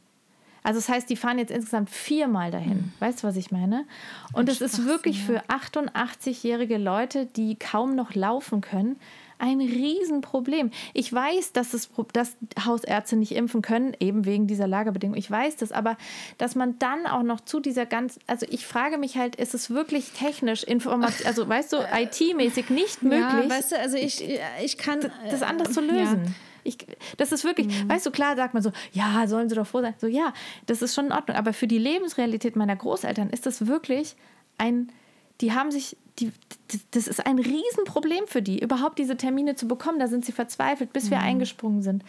Also 0.65 0.79
das 0.79 0.89
heißt, 0.89 1.09
die 1.11 1.15
fahren 1.15 1.37
jetzt 1.37 1.51
insgesamt 1.51 1.91
viermal 1.91 2.49
dahin. 2.49 2.91
Weißt 2.99 3.21
du, 3.21 3.27
was 3.27 3.35
ich 3.35 3.51
meine? 3.51 3.85
Und 4.33 4.49
es 4.49 4.61
ist 4.61 4.83
wirklich 4.85 5.23
für 5.23 5.43
88-jährige 5.43 6.79
Leute, 6.79 7.27
die 7.27 7.55
kaum 7.55 7.95
noch 7.95 8.15
laufen 8.15 8.61
können, 8.61 8.95
ein 9.37 9.59
Riesenproblem. 9.59 10.71
Ich 10.93 11.13
weiß, 11.13 11.51
dass, 11.53 11.75
es, 11.75 11.89
dass 12.13 12.35
Hausärzte 12.65 13.15
nicht 13.15 13.33
impfen 13.33 13.61
können, 13.61 13.95
eben 13.99 14.25
wegen 14.25 14.47
dieser 14.47 14.65
Lagerbedingung. 14.65 15.15
Ich 15.15 15.29
weiß 15.29 15.57
das, 15.57 15.71
aber 15.71 15.97
dass 16.39 16.55
man 16.55 16.79
dann 16.79 17.05
auch 17.05 17.21
noch 17.21 17.41
zu 17.41 17.59
dieser 17.59 17.85
ganz, 17.85 18.17
also 18.25 18.47
ich 18.49 18.65
frage 18.65 18.97
mich 18.97 19.17
halt, 19.17 19.35
ist 19.35 19.53
es 19.53 19.69
wirklich 19.69 20.13
technisch, 20.13 20.63
Information, 20.63 21.27
also 21.27 21.47
weißt 21.47 21.73
du, 21.73 21.77
IT-mäßig 21.77 22.71
nicht 22.71 23.03
möglich, 23.03 23.21
Ja, 23.21 23.49
weißt 23.49 23.73
du, 23.73 23.79
also 23.79 23.97
ich, 23.97 24.27
ich 24.63 24.77
kann. 24.79 25.11
das 25.29 25.43
anders 25.43 25.73
zu 25.73 25.81
äh, 25.81 25.85
lösen? 25.85 26.23
Ja. 26.25 26.31
Ich, 26.65 26.77
das 27.17 27.31
ist 27.31 27.43
wirklich, 27.43 27.67
weißt 27.87 28.05
du, 28.05 28.11
klar 28.11 28.35
sagt 28.35 28.53
man 28.53 28.61
so, 28.61 28.71
ja, 28.91 29.27
sollen 29.27 29.47
sie 29.47 29.55
doch 29.55 29.67
froh 29.67 29.81
sein. 29.81 29.93
So, 29.97 30.07
ja, 30.07 30.33
das 30.65 30.81
ist 30.81 30.93
schon 30.93 31.05
in 31.05 31.11
Ordnung. 31.11 31.37
Aber 31.37 31.53
für 31.53 31.67
die 31.67 31.77
Lebensrealität 31.77 32.55
meiner 32.55 32.75
Großeltern 32.75 33.29
ist 33.29 33.45
das 33.45 33.67
wirklich 33.67 34.15
ein, 34.57 34.91
die 35.41 35.53
haben 35.53 35.71
sich, 35.71 35.95
die, 36.19 36.31
das 36.91 37.07
ist 37.07 37.25
ein 37.25 37.39
Riesenproblem 37.39 38.27
für 38.27 38.41
die, 38.41 38.59
überhaupt 38.59 38.99
diese 38.99 39.15
Termine 39.15 39.55
zu 39.55 39.67
bekommen. 39.67 39.99
Da 39.99 40.07
sind 40.07 40.25
sie 40.25 40.31
verzweifelt, 40.31 40.91
bis 40.91 41.09
wir 41.09 41.19
eingesprungen 41.19 41.81
sind. 41.81 42.03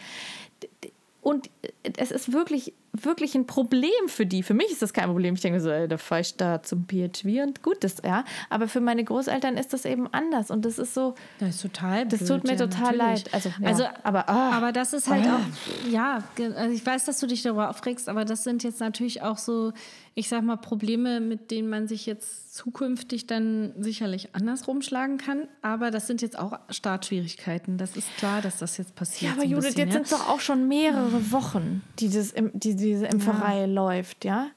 Und 1.21 1.49
es 1.97 2.11
ist 2.11 2.33
wirklich, 2.33 2.73
wirklich 3.05 3.35
ein 3.35 3.47
Problem 3.47 3.91
für 4.07 4.25
die. 4.25 4.43
Für 4.43 4.53
mich 4.53 4.71
ist 4.71 4.81
das 4.81 4.93
kein 4.93 5.05
Problem. 5.05 5.35
Ich 5.35 5.41
denke 5.41 5.59
so, 5.59 5.69
ey, 5.69 5.87
da 5.87 5.97
fahre 5.97 6.21
ich 6.21 6.35
da 6.37 6.61
zum 6.63 6.85
PHV 6.87 7.25
und 7.45 7.63
gut 7.63 7.83
ist, 7.83 8.03
ja. 8.05 8.23
Aber 8.49 8.67
für 8.67 8.81
meine 8.81 9.03
Großeltern 9.03 9.57
ist 9.57 9.73
das 9.73 9.85
eben 9.85 10.07
anders. 10.13 10.51
Und 10.51 10.65
das 10.65 10.79
ist 10.79 10.93
so, 10.93 11.15
Das 11.39 11.55
ist 11.55 11.61
total 11.61 12.05
das 12.07 12.19
blöd, 12.19 12.29
tut 12.29 12.43
mir 12.43 12.51
ja, 12.51 12.57
total 12.57 12.97
natürlich. 12.97 13.25
leid. 13.25 13.33
Also, 13.33 13.49
ja. 13.49 13.67
Also, 13.67 13.83
aber, 14.03 14.29
ah, 14.29 14.51
aber 14.51 14.71
das 14.71 14.93
ist 14.93 15.09
halt 15.09 15.25
auch, 15.27 15.89
ja, 15.89 16.23
also 16.55 16.73
ich 16.73 16.85
weiß, 16.85 17.05
dass 17.05 17.19
du 17.19 17.27
dich 17.27 17.41
darüber 17.41 17.69
aufregst, 17.69 18.09
aber 18.09 18.25
das 18.25 18.43
sind 18.43 18.63
jetzt 18.63 18.79
natürlich 18.79 19.21
auch 19.21 19.37
so, 19.37 19.73
ich 20.19 20.29
sag 20.29 20.41
mal, 20.43 20.55
Probleme, 20.57 21.19
mit 21.19 21.51
denen 21.51 21.69
man 21.69 21.87
sich 21.87 22.07
jetzt 22.07 22.55
zukünftig 22.55 23.27
dann 23.27 23.71
sicherlich 23.77 24.33
anders 24.33 24.67
rumschlagen 24.67 25.17
kann. 25.19 25.47
Aber 25.61 25.91
das 25.91 26.07
sind 26.07 26.23
jetzt 26.23 26.39
auch 26.39 26.57
Startschwierigkeiten. 26.69 27.77
Das 27.77 27.95
ist 27.95 28.07
klar, 28.17 28.41
dass 28.41 28.57
das 28.57 28.77
jetzt 28.77 28.95
passiert. 28.95 29.33
Ja, 29.33 29.37
aber 29.37 29.45
Judith, 29.47 29.65
bisschen, 29.75 29.79
jetzt 29.79 29.87
ja? 29.89 29.93
sind 29.93 30.03
es 30.05 30.09
doch 30.09 30.27
auch 30.27 30.39
schon 30.39 30.67
mehrere 30.67 31.31
Wochen, 31.31 31.83
die, 31.99 32.09
das, 32.09 32.31
im- 32.31 32.49
die 32.53 32.75
diese 32.75 33.05
Impferei 33.05 33.67
läuft, 33.67 34.25
ja? 34.25 34.47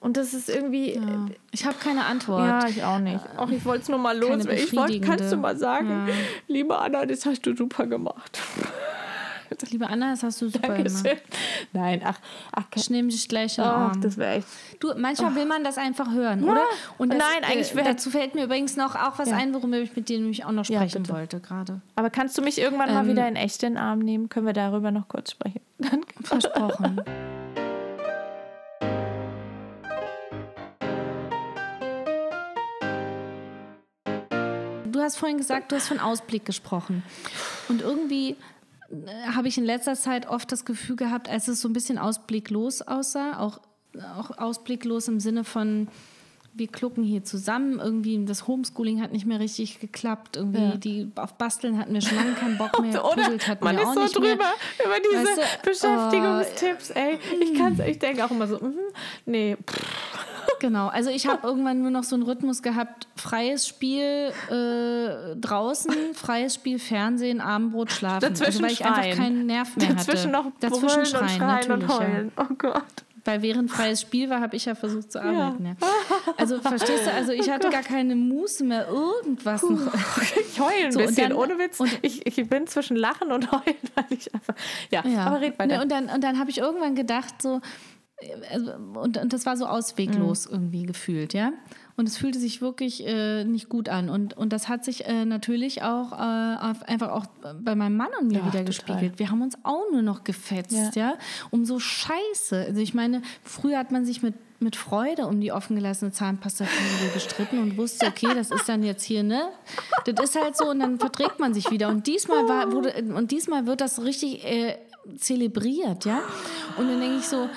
Und 0.00 0.16
das 0.16 0.34
ist 0.34 0.50
irgendwie. 0.50 0.94
Ja. 0.96 1.26
Ich 1.52 1.64
habe 1.64 1.76
keine 1.78 2.04
Antwort. 2.06 2.44
Ja, 2.46 2.68
ich 2.68 2.82
auch 2.82 2.98
nicht. 2.98 3.20
Ach, 3.36 3.48
ich 3.50 3.64
wollte 3.64 3.84
es 3.84 3.88
nur 3.88 3.98
mal 3.98 4.18
loswerden. 4.18 4.50
Ich 4.50 4.74
wollte, 4.76 5.00
kannst 5.00 5.32
du 5.32 5.36
mal 5.36 5.56
sagen, 5.56 6.08
Ja. 6.08 6.14
liebe 6.48 6.76
Anna, 6.76 7.06
das 7.06 7.24
hast 7.24 7.46
du 7.46 7.56
super 7.56 7.86
gemacht. 7.86 8.38
Liebe 9.70 9.86
Anna, 9.88 10.10
das 10.10 10.22
hast 10.22 10.40
du 10.42 10.48
super 10.48 10.68
gemacht. 10.76 11.04
Dankeschön. 11.04 11.18
Nein, 11.72 12.02
ach, 12.04 12.18
ach, 12.52 12.64
Ich 12.74 12.90
nehme 12.90 13.08
dich 13.08 13.28
gleich 13.28 13.58
in 13.58 13.64
den 13.64 13.72
ach 13.72 13.96
das 13.96 14.16
wäre 14.16 14.34
echt. 14.36 14.46
Du, 14.80 14.92
manchmal 14.96 15.34
will 15.34 15.46
man 15.46 15.64
das 15.64 15.78
einfach 15.78 16.10
hören, 16.12 16.44
Ja. 16.44 16.52
oder? 16.52 16.62
Und 16.98 17.10
das, 17.10 17.18
Nein, 17.18 17.44
eigentlich 17.44 17.72
äh, 17.72 17.76
wär- 17.76 17.84
dazu 17.84 18.10
fällt 18.10 18.34
mir 18.34 18.44
übrigens 18.44 18.76
noch 18.76 18.94
auch 18.94 19.18
was 19.18 19.30
Ja. 19.30 19.36
ein, 19.36 19.54
worüber 19.54 19.78
ich 19.78 19.94
mit 19.96 20.08
dir 20.08 20.18
nämlich 20.18 20.44
auch 20.44 20.52
noch 20.52 20.66
Ja, 20.66 20.80
sprechen 20.80 21.02
bitte. 21.04 21.14
wollte 21.14 21.40
gerade. 21.40 21.80
Aber 21.96 22.10
kannst 22.10 22.36
du 22.38 22.42
mich 22.42 22.58
irgendwann 22.60 22.92
mal 22.92 23.02
Ähm, 23.04 23.10
wieder 23.10 23.26
in 23.28 23.36
echt 23.36 23.62
in 23.62 23.74
den 23.74 23.78
Arm 23.82 23.98
nehmen? 24.00 24.28
Können 24.28 24.46
wir 24.46 24.52
darüber 24.52 24.90
noch 24.90 25.08
kurz 25.08 25.30
sprechen? 25.32 25.60
Dann 25.78 26.02
Versprochen. 26.22 27.00
Du 34.92 35.00
hast 35.00 35.16
vorhin 35.16 35.38
gesagt, 35.38 35.72
du 35.72 35.76
hast 35.76 35.88
von 35.88 35.98
Ausblick 35.98 36.44
gesprochen. 36.44 37.02
Und 37.68 37.80
irgendwie 37.82 38.36
habe 39.34 39.48
ich 39.48 39.58
in 39.58 39.64
letzter 39.64 39.94
Zeit 39.94 40.28
oft 40.28 40.50
das 40.52 40.64
Gefühl 40.64 40.96
gehabt, 40.96 41.28
als 41.28 41.48
es 41.48 41.60
so 41.60 41.68
ein 41.68 41.72
bisschen 41.72 41.98
ausblicklos 41.98 42.82
aussah, 42.82 43.38
auch, 43.40 43.60
auch 44.16 44.38
ausblicklos 44.38 45.08
im 45.08 45.20
Sinne 45.20 45.44
von, 45.44 45.88
wir 46.56 46.68
klucken 46.68 47.02
hier 47.02 47.24
zusammen, 47.24 47.80
irgendwie 47.80 48.24
das 48.24 48.46
Homeschooling 48.46 49.02
hat 49.02 49.10
nicht 49.12 49.26
mehr 49.26 49.40
richtig 49.40 49.80
geklappt, 49.80 50.36
irgendwie 50.36 50.60
Ja. 50.62 50.76
die 50.76 51.10
auf 51.16 51.34
Basteln 51.34 51.78
hatten 51.78 51.92
wir 51.94 52.00
schon 52.00 52.16
lange 52.16 52.32
keinen 52.34 52.56
Bock 52.58 52.80
mehr, 52.80 53.04
Oder 53.12 53.24
hatten 53.24 53.64
man 53.64 53.74
wir 53.76 53.82
ist 53.82 53.88
auch 53.88 53.94
so 53.94 54.00
nicht 54.02 54.14
drüber 54.16 54.26
mehr. 54.36 54.52
über 54.84 54.94
diese 55.02 55.24
Weißt 55.24 55.38
du, 55.64 55.68
Beschäftigungstipps, 55.70 56.90
ey. 56.90 57.18
Ich 57.40 57.54
kann's, 57.58 57.80
ich 57.80 57.98
denke 57.98 58.24
auch 58.24 58.30
immer 58.30 58.46
so, 58.46 58.58
mhm, 58.60 58.74
nee, 59.26 59.56
pff, 59.68 59.82
Genau, 60.60 60.88
also 60.88 61.10
ich 61.10 61.26
habe 61.26 61.46
irgendwann 61.46 61.80
nur 61.82 61.90
noch 61.90 62.04
so 62.04 62.14
einen 62.16 62.22
Rhythmus 62.24 62.62
gehabt, 62.62 63.06
freies 63.16 63.66
Spiel 63.68 64.32
äh, 64.50 65.36
draußen, 65.36 65.92
freies 66.14 66.54
Spiel 66.54 66.78
Fernsehen, 66.78 67.40
Abendbrot, 67.40 67.90
Schlafen. 67.92 68.20
dazwischen 68.20 68.44
also, 68.46 68.62
weil 68.62 68.70
ich 68.72 68.78
schreien. 68.78 68.94
einfach 68.94 69.16
keinen 69.22 69.46
Nerv 69.46 69.76
mehr 69.76 69.88
Dazwischen 69.94 70.34
hatte. 70.36 70.46
noch 70.48 70.52
Dazwischen 70.60 71.06
schreien, 71.06 71.22
und 71.24 71.30
schreien 71.30 71.72
und 71.72 71.88
heulen. 71.88 72.32
Oh 72.36 72.54
Gott. 72.56 72.74
Ja. 72.76 72.82
Weil 73.26 73.40
während 73.40 73.70
freies 73.70 74.02
Spiel 74.02 74.28
war, 74.28 74.42
habe 74.42 74.54
ich 74.54 74.66
ja 74.66 74.74
versucht 74.74 75.10
zu 75.12 75.22
arbeiten. 75.22 75.64
Ja. 75.64 75.74
Also 76.36 76.60
verstehst 76.60 77.06
du, 77.06 77.12
also 77.12 77.32
ich 77.32 77.48
hatte 77.50 77.70
gar 77.70 77.82
keine 77.82 78.14
Muße 78.16 78.64
mehr, 78.64 78.86
irgendwas 78.88 79.62
noch. 79.62 79.92
Ich 80.52 80.60
heule 80.60 80.86
ein 80.86 80.92
So, 80.92 81.00
und 81.00 81.06
bisschen, 81.06 81.30
dann- 81.30 81.38
ohne 81.38 81.58
Witz. 81.58 81.78
ich, 82.02 82.26
ich 82.26 82.48
bin 82.50 82.66
zwischen 82.66 82.96
Lachen 82.96 83.32
und 83.32 83.50
Heulen, 83.50 83.76
weil 83.94 84.04
ich 84.10 84.32
einfach. 84.34 84.54
Ja, 84.90 85.02
Ja. 85.06 85.24
aber 85.26 85.40
red 85.40 85.58
weiter. 85.58 85.76
Ne, 85.76 85.82
und 85.82 85.90
dann, 85.90 86.10
und 86.10 86.22
dann 86.22 86.38
habe 86.38 86.50
ich 86.50 86.58
irgendwann 86.58 86.94
gedacht, 86.94 87.40
so, 87.40 87.48
also, 87.54 87.60
und, 88.94 89.18
und 89.18 89.32
das 89.32 89.44
war 89.44 89.56
so 89.56 89.64
Mhm. 89.64 89.70
ausweglos 89.70 90.46
irgendwie 90.46 90.84
gefühlt, 90.84 91.34
ja. 91.34 91.52
Und 91.96 92.08
es 92.08 92.16
fühlte 92.16 92.38
sich 92.38 92.60
wirklich 92.60 93.06
äh, 93.06 93.44
nicht 93.44 93.68
gut 93.68 93.88
an. 93.88 94.08
Und, 94.08 94.36
und 94.36 94.52
das 94.52 94.68
hat 94.68 94.84
sich 94.84 95.06
äh, 95.06 95.24
natürlich 95.24 95.82
auch 95.82 96.12
äh, 96.12 96.16
einfach 96.86 97.10
auch 97.10 97.26
bei 97.62 97.74
meinem 97.74 97.96
Mann 97.96 98.08
und 98.20 98.28
mir 98.28 98.38
Ja, 98.38 98.46
wieder 98.46 98.64
total. 98.64 98.64
gespiegelt. 98.64 99.18
Wir 99.18 99.30
haben 99.30 99.42
uns 99.42 99.56
auch 99.62 99.84
nur 99.92 100.02
noch 100.02 100.24
gefetzt, 100.24 100.96
ja. 100.96 101.14
Um 101.50 101.64
so 101.64 101.78
Scheiße. 101.78 102.64
Also 102.68 102.80
ich 102.80 102.94
meine, 102.94 103.22
früher 103.42 103.78
hat 103.78 103.90
man 103.92 104.04
sich 104.04 104.22
mit 104.22 104.34
mit 104.60 104.76
Freude 104.76 105.26
um 105.26 105.40
die 105.42 105.52
offengelassene 105.52 106.10
Zahnpastatube 106.12 107.10
gestritten 107.12 107.58
und 107.58 107.76
wusste, 107.76 108.06
okay, 108.06 108.28
das 108.34 108.50
ist 108.50 108.66
dann 108.66 108.82
jetzt 108.82 109.02
hier, 109.02 109.22
ne? 109.22 109.48
Das 110.06 110.24
ist 110.30 110.40
halt 110.40 110.56
so 110.56 110.70
und 110.70 110.78
dann 110.80 110.98
verträgt 110.98 111.38
man 111.38 111.52
sich 111.52 111.70
wieder. 111.70 111.88
Und 111.88 112.06
diesmal 112.06 112.48
war, 112.48 112.72
wurde, 112.72 112.94
und 113.14 113.30
diesmal 113.30 113.66
wird 113.66 113.82
das 113.82 114.00
richtig 114.02 114.42
äh, 114.44 114.76
zelebriert, 115.18 116.04
ja? 116.04 116.20
Und 116.78 116.88
dann 116.88 117.00
denke 117.00 117.16
ich 117.18 117.26
so, 117.26 117.48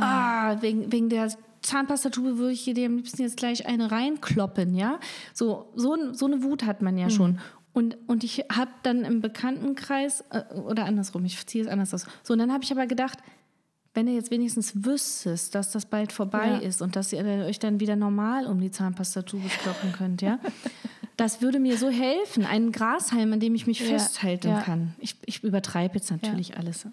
ah, 0.00 0.56
wegen, 0.60 0.90
wegen 0.92 1.08
der 1.08 1.28
Zahnpastatube 1.62 2.38
würde 2.38 2.52
ich 2.52 2.64
dir 2.64 2.86
am 2.86 2.96
liebsten 2.96 3.22
jetzt 3.22 3.36
gleich 3.36 3.66
eine 3.66 3.90
reinkloppen, 3.90 4.74
ja? 4.74 4.98
So, 5.34 5.70
so, 5.74 5.96
so 6.12 6.26
eine 6.26 6.42
Wut 6.42 6.64
hat 6.64 6.82
man 6.82 6.96
ja 6.96 7.10
schon. 7.10 7.38
Und, 7.72 7.96
und 8.08 8.24
ich 8.24 8.44
habe 8.52 8.70
dann 8.82 9.04
im 9.04 9.20
Bekanntenkreis, 9.20 10.24
äh, 10.30 10.42
oder 10.54 10.86
andersrum, 10.86 11.24
ich 11.24 11.46
ziehe 11.46 11.64
es 11.64 11.70
anders 11.70 11.94
aus. 11.94 12.06
So, 12.22 12.32
und 12.32 12.38
dann 12.40 12.52
habe 12.52 12.64
ich 12.64 12.72
aber 12.72 12.86
gedacht, 12.86 13.18
wenn 13.94 14.06
ihr 14.06 14.14
jetzt 14.14 14.30
wenigstens 14.30 14.84
wüsstest, 14.84 15.54
dass 15.54 15.70
das 15.72 15.86
bald 15.86 16.12
vorbei 16.12 16.48
Ja. 16.48 16.58
ist 16.58 16.80
und 16.80 16.96
dass 16.96 17.12
ihr 17.12 17.24
euch 17.24 17.58
dann 17.58 17.80
wieder 17.80 17.96
normal 17.96 18.46
um 18.46 18.60
die 18.60 18.70
Zahnpastatube 18.70 19.48
kloppen 19.62 19.92
könnt, 19.92 20.22
ja? 20.22 20.38
Das 21.20 21.42
würde 21.42 21.58
mir 21.60 21.76
so 21.76 21.90
helfen, 21.90 22.44
einen 22.46 22.72
Grashalm, 22.72 23.32
an 23.34 23.40
dem 23.40 23.54
ich 23.54 23.66
mich 23.66 23.80
Ja, 23.80 23.86
festhalten 23.86 24.48
ja. 24.48 24.60
kann. 24.62 24.94
Ich, 24.98 25.16
ich 25.26 25.44
übertreibe 25.44 25.96
jetzt 25.96 26.10
natürlich 26.10 26.56
alles. 26.56 26.86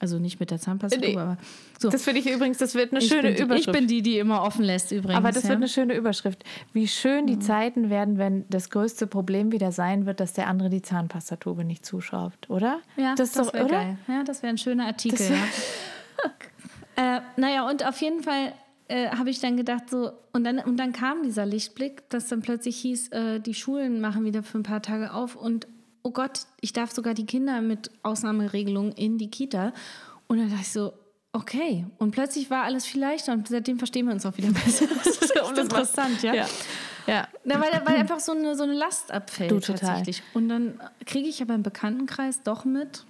Also 0.00 0.18
nicht 0.18 0.40
mit 0.40 0.50
der 0.50 0.58
Zahnpastatube, 0.58 1.06
Nee. 1.12 1.16
aber 1.18 1.36
so. 1.78 1.90
Das 1.90 2.04
finde 2.04 2.20
ich 2.20 2.26
übrigens, 2.30 2.56
das 2.56 2.74
wird 2.74 2.90
eine 2.90 3.00
ich, 3.00 3.08
schöne 3.08 3.34
die, 3.34 3.42
Überschrift. 3.42 3.68
ich 3.68 3.72
bin 3.72 3.86
die, 3.86 4.00
die 4.00 4.18
immer 4.18 4.42
offen 4.42 4.64
lässt 4.64 4.92
übrigens. 4.92 5.18
aber 5.18 5.30
das 5.30 5.42
ja. 5.42 5.50
wird 5.50 5.58
eine 5.58 5.68
schöne 5.68 5.94
Überschrift. 5.94 6.42
Wie 6.72 6.88
schön 6.88 7.26
die 7.26 7.38
Zeiten 7.38 7.90
werden, 7.90 8.16
wenn 8.16 8.44
das 8.48 8.70
größte 8.70 9.06
Problem 9.06 9.52
wieder 9.52 9.72
sein 9.72 10.06
wird, 10.06 10.20
dass 10.20 10.32
der 10.32 10.46
andere 10.46 10.70
die 10.70 10.80
Zahnpastatube 10.82 11.64
nicht 11.64 11.84
zuschraubt, 11.84 12.48
oder? 12.48 12.80
Ja, 12.96 13.14
das 13.14 13.32
das, 13.32 13.52
wäre 13.52 13.66
geil. 13.68 13.98
Ja, 14.08 14.24
das 14.24 14.42
wäre 14.42 14.54
ein 14.54 14.58
schöner 14.58 14.86
Artikel. 14.86 15.18
Das 15.18 15.30
wär- 15.30 15.36
Ja. 16.96 17.16
äh, 17.18 17.20
naja, 17.36 17.68
und 17.68 17.86
auf 17.86 18.00
jeden 18.00 18.22
Fall 18.22 18.52
äh, 18.90 19.08
habe 19.10 19.30
ich 19.30 19.40
dann 19.40 19.56
gedacht, 19.56 19.88
so, 19.88 20.12
und 20.32 20.44
dann, 20.44 20.58
und 20.58 20.76
dann 20.76 20.92
kam 20.92 21.22
dieser 21.22 21.46
Lichtblick, 21.46 22.08
dass 22.10 22.28
dann 22.28 22.42
plötzlich 22.42 22.76
hieß, 22.78 23.08
äh, 23.08 23.40
die 23.40 23.54
Schulen 23.54 24.00
machen 24.00 24.24
wieder 24.24 24.42
für 24.42 24.58
ein 24.58 24.64
paar 24.64 24.82
Tage 24.82 25.12
auf 25.12 25.36
und 25.36 25.66
oh 26.02 26.10
Gott, 26.10 26.40
ich 26.60 26.72
darf 26.72 26.90
sogar 26.90 27.14
die 27.14 27.26
Kinder 27.26 27.60
mit 27.60 27.90
Ausnahmeregelungen 28.02 28.92
in 28.92 29.18
die 29.18 29.30
Kita. 29.30 29.72
Und 30.26 30.38
dann 30.38 30.48
dachte 30.48 30.62
ich 30.62 30.72
so, 30.72 30.92
okay. 31.32 31.86
Und 31.98 32.12
plötzlich 32.12 32.50
war 32.50 32.64
alles 32.64 32.86
viel 32.86 33.00
leichter 33.00 33.32
und 33.32 33.48
seitdem 33.48 33.78
verstehen 33.78 34.06
wir 34.06 34.14
uns 34.14 34.24
auch 34.26 34.36
wieder 34.36 34.50
besser. 34.64 34.86
Das 34.86 35.06
ist 35.06 35.36
echt 35.36 35.58
interessant, 35.58 36.22
ja. 36.22 36.34
Ja. 36.34 36.46
ja. 37.06 37.28
Na, 37.44 37.60
weil, 37.60 37.70
weil 37.84 37.96
einfach 37.96 38.20
so 38.20 38.32
eine, 38.32 38.56
so 38.56 38.62
eine 38.64 38.72
Last 38.72 39.12
abfällt 39.12 39.50
Du, 39.50 39.60
total. 39.60 39.78
tatsächlich. 39.78 40.22
Und 40.34 40.48
dann 40.48 40.80
kriege 41.06 41.28
ich 41.28 41.42
aber 41.42 41.54
im 41.54 41.62
Bekanntenkreis 41.62 42.42
doch 42.42 42.64
mit, 42.64 43.04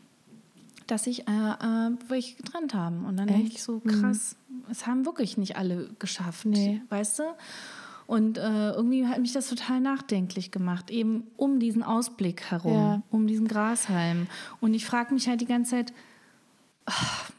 dass 0.91 1.05
sich 1.05 1.27
äh, 1.29 1.31
äh, 1.31 1.91
welche 2.09 2.37
getrennt 2.37 2.75
haben. 2.75 3.05
Und 3.05 3.17
dann 3.19 3.29
denke 3.29 3.49
ich 3.53 3.63
so, 3.63 3.81
krass, 3.81 4.37
es 4.71 4.87
haben 4.87 5.05
wirklich 5.07 5.37
nicht 5.39 5.57
alle 5.57 5.91
geschafft, 5.99 6.47
Nee. 6.47 6.83
weißt 6.89 7.21
du? 7.21 7.23
Und 8.07 8.39
äh, 8.39 8.71
irgendwie 8.73 9.07
hat 9.07 9.21
mich 9.21 9.33
das 9.33 9.49
total 9.49 9.81
nachdenklich 9.81 10.51
gemacht, 10.51 10.91
eben 10.91 11.29
um 11.37 11.61
diesen 11.61 11.85
Ausblick 11.85 12.51
herum, 12.51 12.73
Ja. 12.75 13.03
um 13.11 13.27
diesen 13.29 13.47
Grashalm. 13.47 14.27
Und 14.61 14.75
ich 14.75 14.85
frage 14.85 15.15
mich 15.15 15.29
halt 15.29 15.41
die 15.41 15.47
ganze 15.47 15.71
Zeit, 15.77 15.93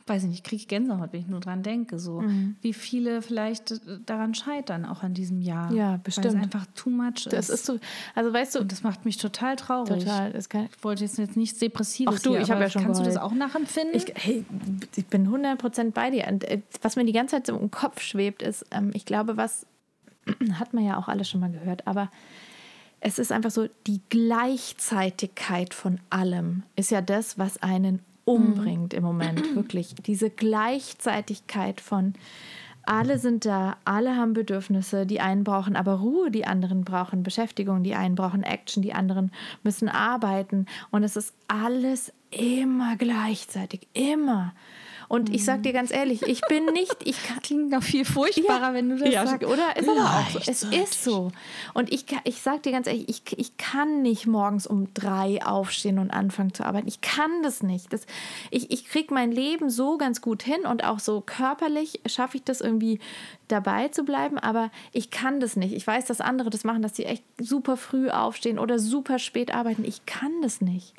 weiß 0.07 0.23
ich 0.23 0.29
nicht, 0.29 0.43
kriege 0.43 0.57
ich 0.61 0.67
Gänsehaut, 0.67 1.13
wenn 1.13 1.21
ich 1.21 1.27
nur 1.27 1.39
dran 1.39 1.63
denke, 1.63 1.97
so 1.99 2.21
Mhm. 2.21 2.55
wie 2.61 2.73
viele 2.73 3.21
vielleicht 3.21 3.71
äh, 3.71 3.77
daran 4.05 4.33
scheitern, 4.33 4.85
auch 4.85 5.03
an 5.03 5.13
diesem 5.13 5.41
Jahr. 5.41 5.71
Ja, 5.71 5.91
Weil 5.91 5.97
bestimmt. 5.99 6.25
es 6.27 6.35
einfach 6.35 6.65
too 6.75 6.89
much 6.89 7.25
Das 7.29 7.49
ist 7.49 7.65
so, 7.65 7.79
also 8.15 8.33
weißt 8.33 8.55
du, 8.55 8.59
und 8.59 8.71
das 8.71 8.83
macht 8.83 9.05
mich 9.05 9.17
total 9.17 9.55
traurig. 9.55 10.03
total, 10.03 10.33
das 10.33 10.49
kann, 10.49 10.67
Ich 10.75 10.83
wollte 10.83 11.03
jetzt, 11.03 11.17
jetzt 11.17 11.37
nichts 11.37 11.59
Depressives 11.59 12.15
Ach 12.17 12.21
du, 12.21 12.31
hier, 12.31 12.41
ich 12.41 12.49
hab 12.49 12.57
aber 12.57 12.65
ja 12.65 12.69
schon 12.71 12.83
Kannst 12.83 12.99
du 12.99 13.05
das 13.05 13.13
geheult. 13.15 13.31
auch 13.31 13.35
nachempfinden? 13.35 13.95
Ich, 13.95 14.11
hey, 14.15 14.43
ich 14.95 15.05
bin 15.07 15.27
100% 15.29 15.91
bei 15.91 16.09
dir. 16.09 16.27
Und 16.27 16.43
äh, 16.43 16.61
was 16.81 16.95
mir 16.95 17.05
die 17.05 17.13
ganze 17.13 17.35
Zeit 17.35 17.47
so 17.47 17.57
im 17.57 17.71
Kopf 17.71 18.01
schwebt, 18.01 18.41
ist, 18.41 18.65
ähm, 18.71 18.91
ich 18.93 19.05
glaube, 19.05 19.37
was 19.37 19.65
hat 20.59 20.73
man 20.73 20.83
ja 20.83 20.97
auch 20.97 21.07
alle 21.07 21.23
schon 21.25 21.39
mal 21.39 21.51
gehört, 21.51 21.87
aber 21.87 22.11
es 22.99 23.17
ist 23.17 23.31
einfach 23.31 23.49
so, 23.49 23.67
die 23.87 24.01
Gleichzeitigkeit 24.09 25.73
von 25.73 25.99
allem 26.09 26.63
ist 26.75 26.91
ja 26.91 27.01
das, 27.01 27.37
was 27.39 27.61
einen 27.63 27.99
umbringt 28.33 28.93
im 28.93 29.03
Moment, 29.03 29.55
wirklich. 29.55 29.95
Diese 29.95 30.29
Gleichzeitigkeit 30.29 31.81
von 31.81 32.13
alle 32.83 33.19
sind 33.19 33.45
da, 33.45 33.77
alle 33.85 34.15
haben 34.15 34.33
Bedürfnisse, 34.33 35.05
die 35.05 35.21
einen 35.21 35.43
brauchen 35.43 35.75
aber 35.75 35.95
Ruhe, 35.99 36.31
die 36.31 36.45
anderen 36.45 36.83
brauchen 36.83 37.23
Beschäftigung, 37.23 37.83
die 37.83 37.93
einen 37.93 38.15
brauchen 38.15 38.43
Action, 38.43 38.81
die 38.81 38.93
anderen 38.93 39.31
müssen 39.63 39.87
arbeiten. 39.87 40.65
Und 40.89 41.03
es 41.03 41.15
ist 41.15 41.33
alles 41.47 42.11
immer 42.31 42.95
gleichzeitig, 42.97 43.87
immer. 43.93 44.53
Und 45.11 45.29
ich 45.29 45.43
sag 45.43 45.61
dir 45.63 45.73
ganz 45.73 45.91
ehrlich, 45.91 46.21
ich 46.21 46.39
bin 46.47 46.67
nicht, 46.67 46.95
ich 47.03 47.21
kann, 47.27 47.41
Klingt 47.41 47.69
noch 47.69 47.83
viel 47.83 48.05
furchtbarer, 48.05 48.67
ja, 48.69 48.73
wenn 48.73 48.87
du 48.87 48.95
das 48.95 49.13
ja, 49.13 49.27
sagst. 49.27 49.45
Oder? 49.45 49.75
Ist 49.75 49.89
aber 49.89 49.99
auch 49.99 50.29
so. 50.29 50.39
Es 50.39 50.63
ist 50.63 51.03
so. 51.03 51.31
Und 51.73 51.91
ich, 51.91 52.05
ich 52.23 52.41
sag 52.41 52.63
dir 52.63 52.71
ganz 52.71 52.87
ehrlich, 52.87 53.09
ich, 53.09 53.37
ich 53.37 53.57
kann 53.57 54.01
nicht 54.03 54.25
morgens 54.25 54.65
um 54.65 54.87
drei 54.93 55.43
aufstehen 55.43 55.99
und 55.99 56.11
anfangen 56.11 56.53
zu 56.53 56.65
arbeiten. 56.65 56.87
Ich 56.87 57.01
kann 57.01 57.43
das 57.43 57.61
nicht. 57.61 57.91
Das, 57.91 58.05
ich 58.51 58.71
ich 58.71 58.87
kriege 58.87 59.13
mein 59.13 59.33
Leben 59.33 59.69
so 59.69 59.97
ganz 59.97 60.21
gut 60.21 60.43
hin 60.43 60.61
und 60.65 60.85
auch 60.85 60.99
so 60.99 61.19
körperlich 61.19 61.99
schaffe 62.05 62.37
ich 62.37 62.43
das 62.45 62.61
irgendwie 62.61 62.99
dabei 63.51 63.89
zu 63.89 64.03
bleiben, 64.03 64.37
aber 64.37 64.71
ich 64.93 65.11
kann 65.11 65.39
das 65.39 65.55
nicht. 65.55 65.73
Ich 65.73 65.85
weiß, 65.85 66.05
dass 66.05 66.21
andere 66.21 66.49
das 66.49 66.63
machen, 66.63 66.81
dass 66.81 66.95
sie 66.95 67.03
echt 67.03 67.23
super 67.37 67.75
früh 67.75 68.09
aufstehen 68.09 68.59
oder 68.59 68.79
super 68.79 69.19
spät 69.19 69.53
arbeiten. 69.53 69.83
Ich 69.83 70.05
kann 70.05 70.41
das 70.41 70.61
nicht. 70.61 70.93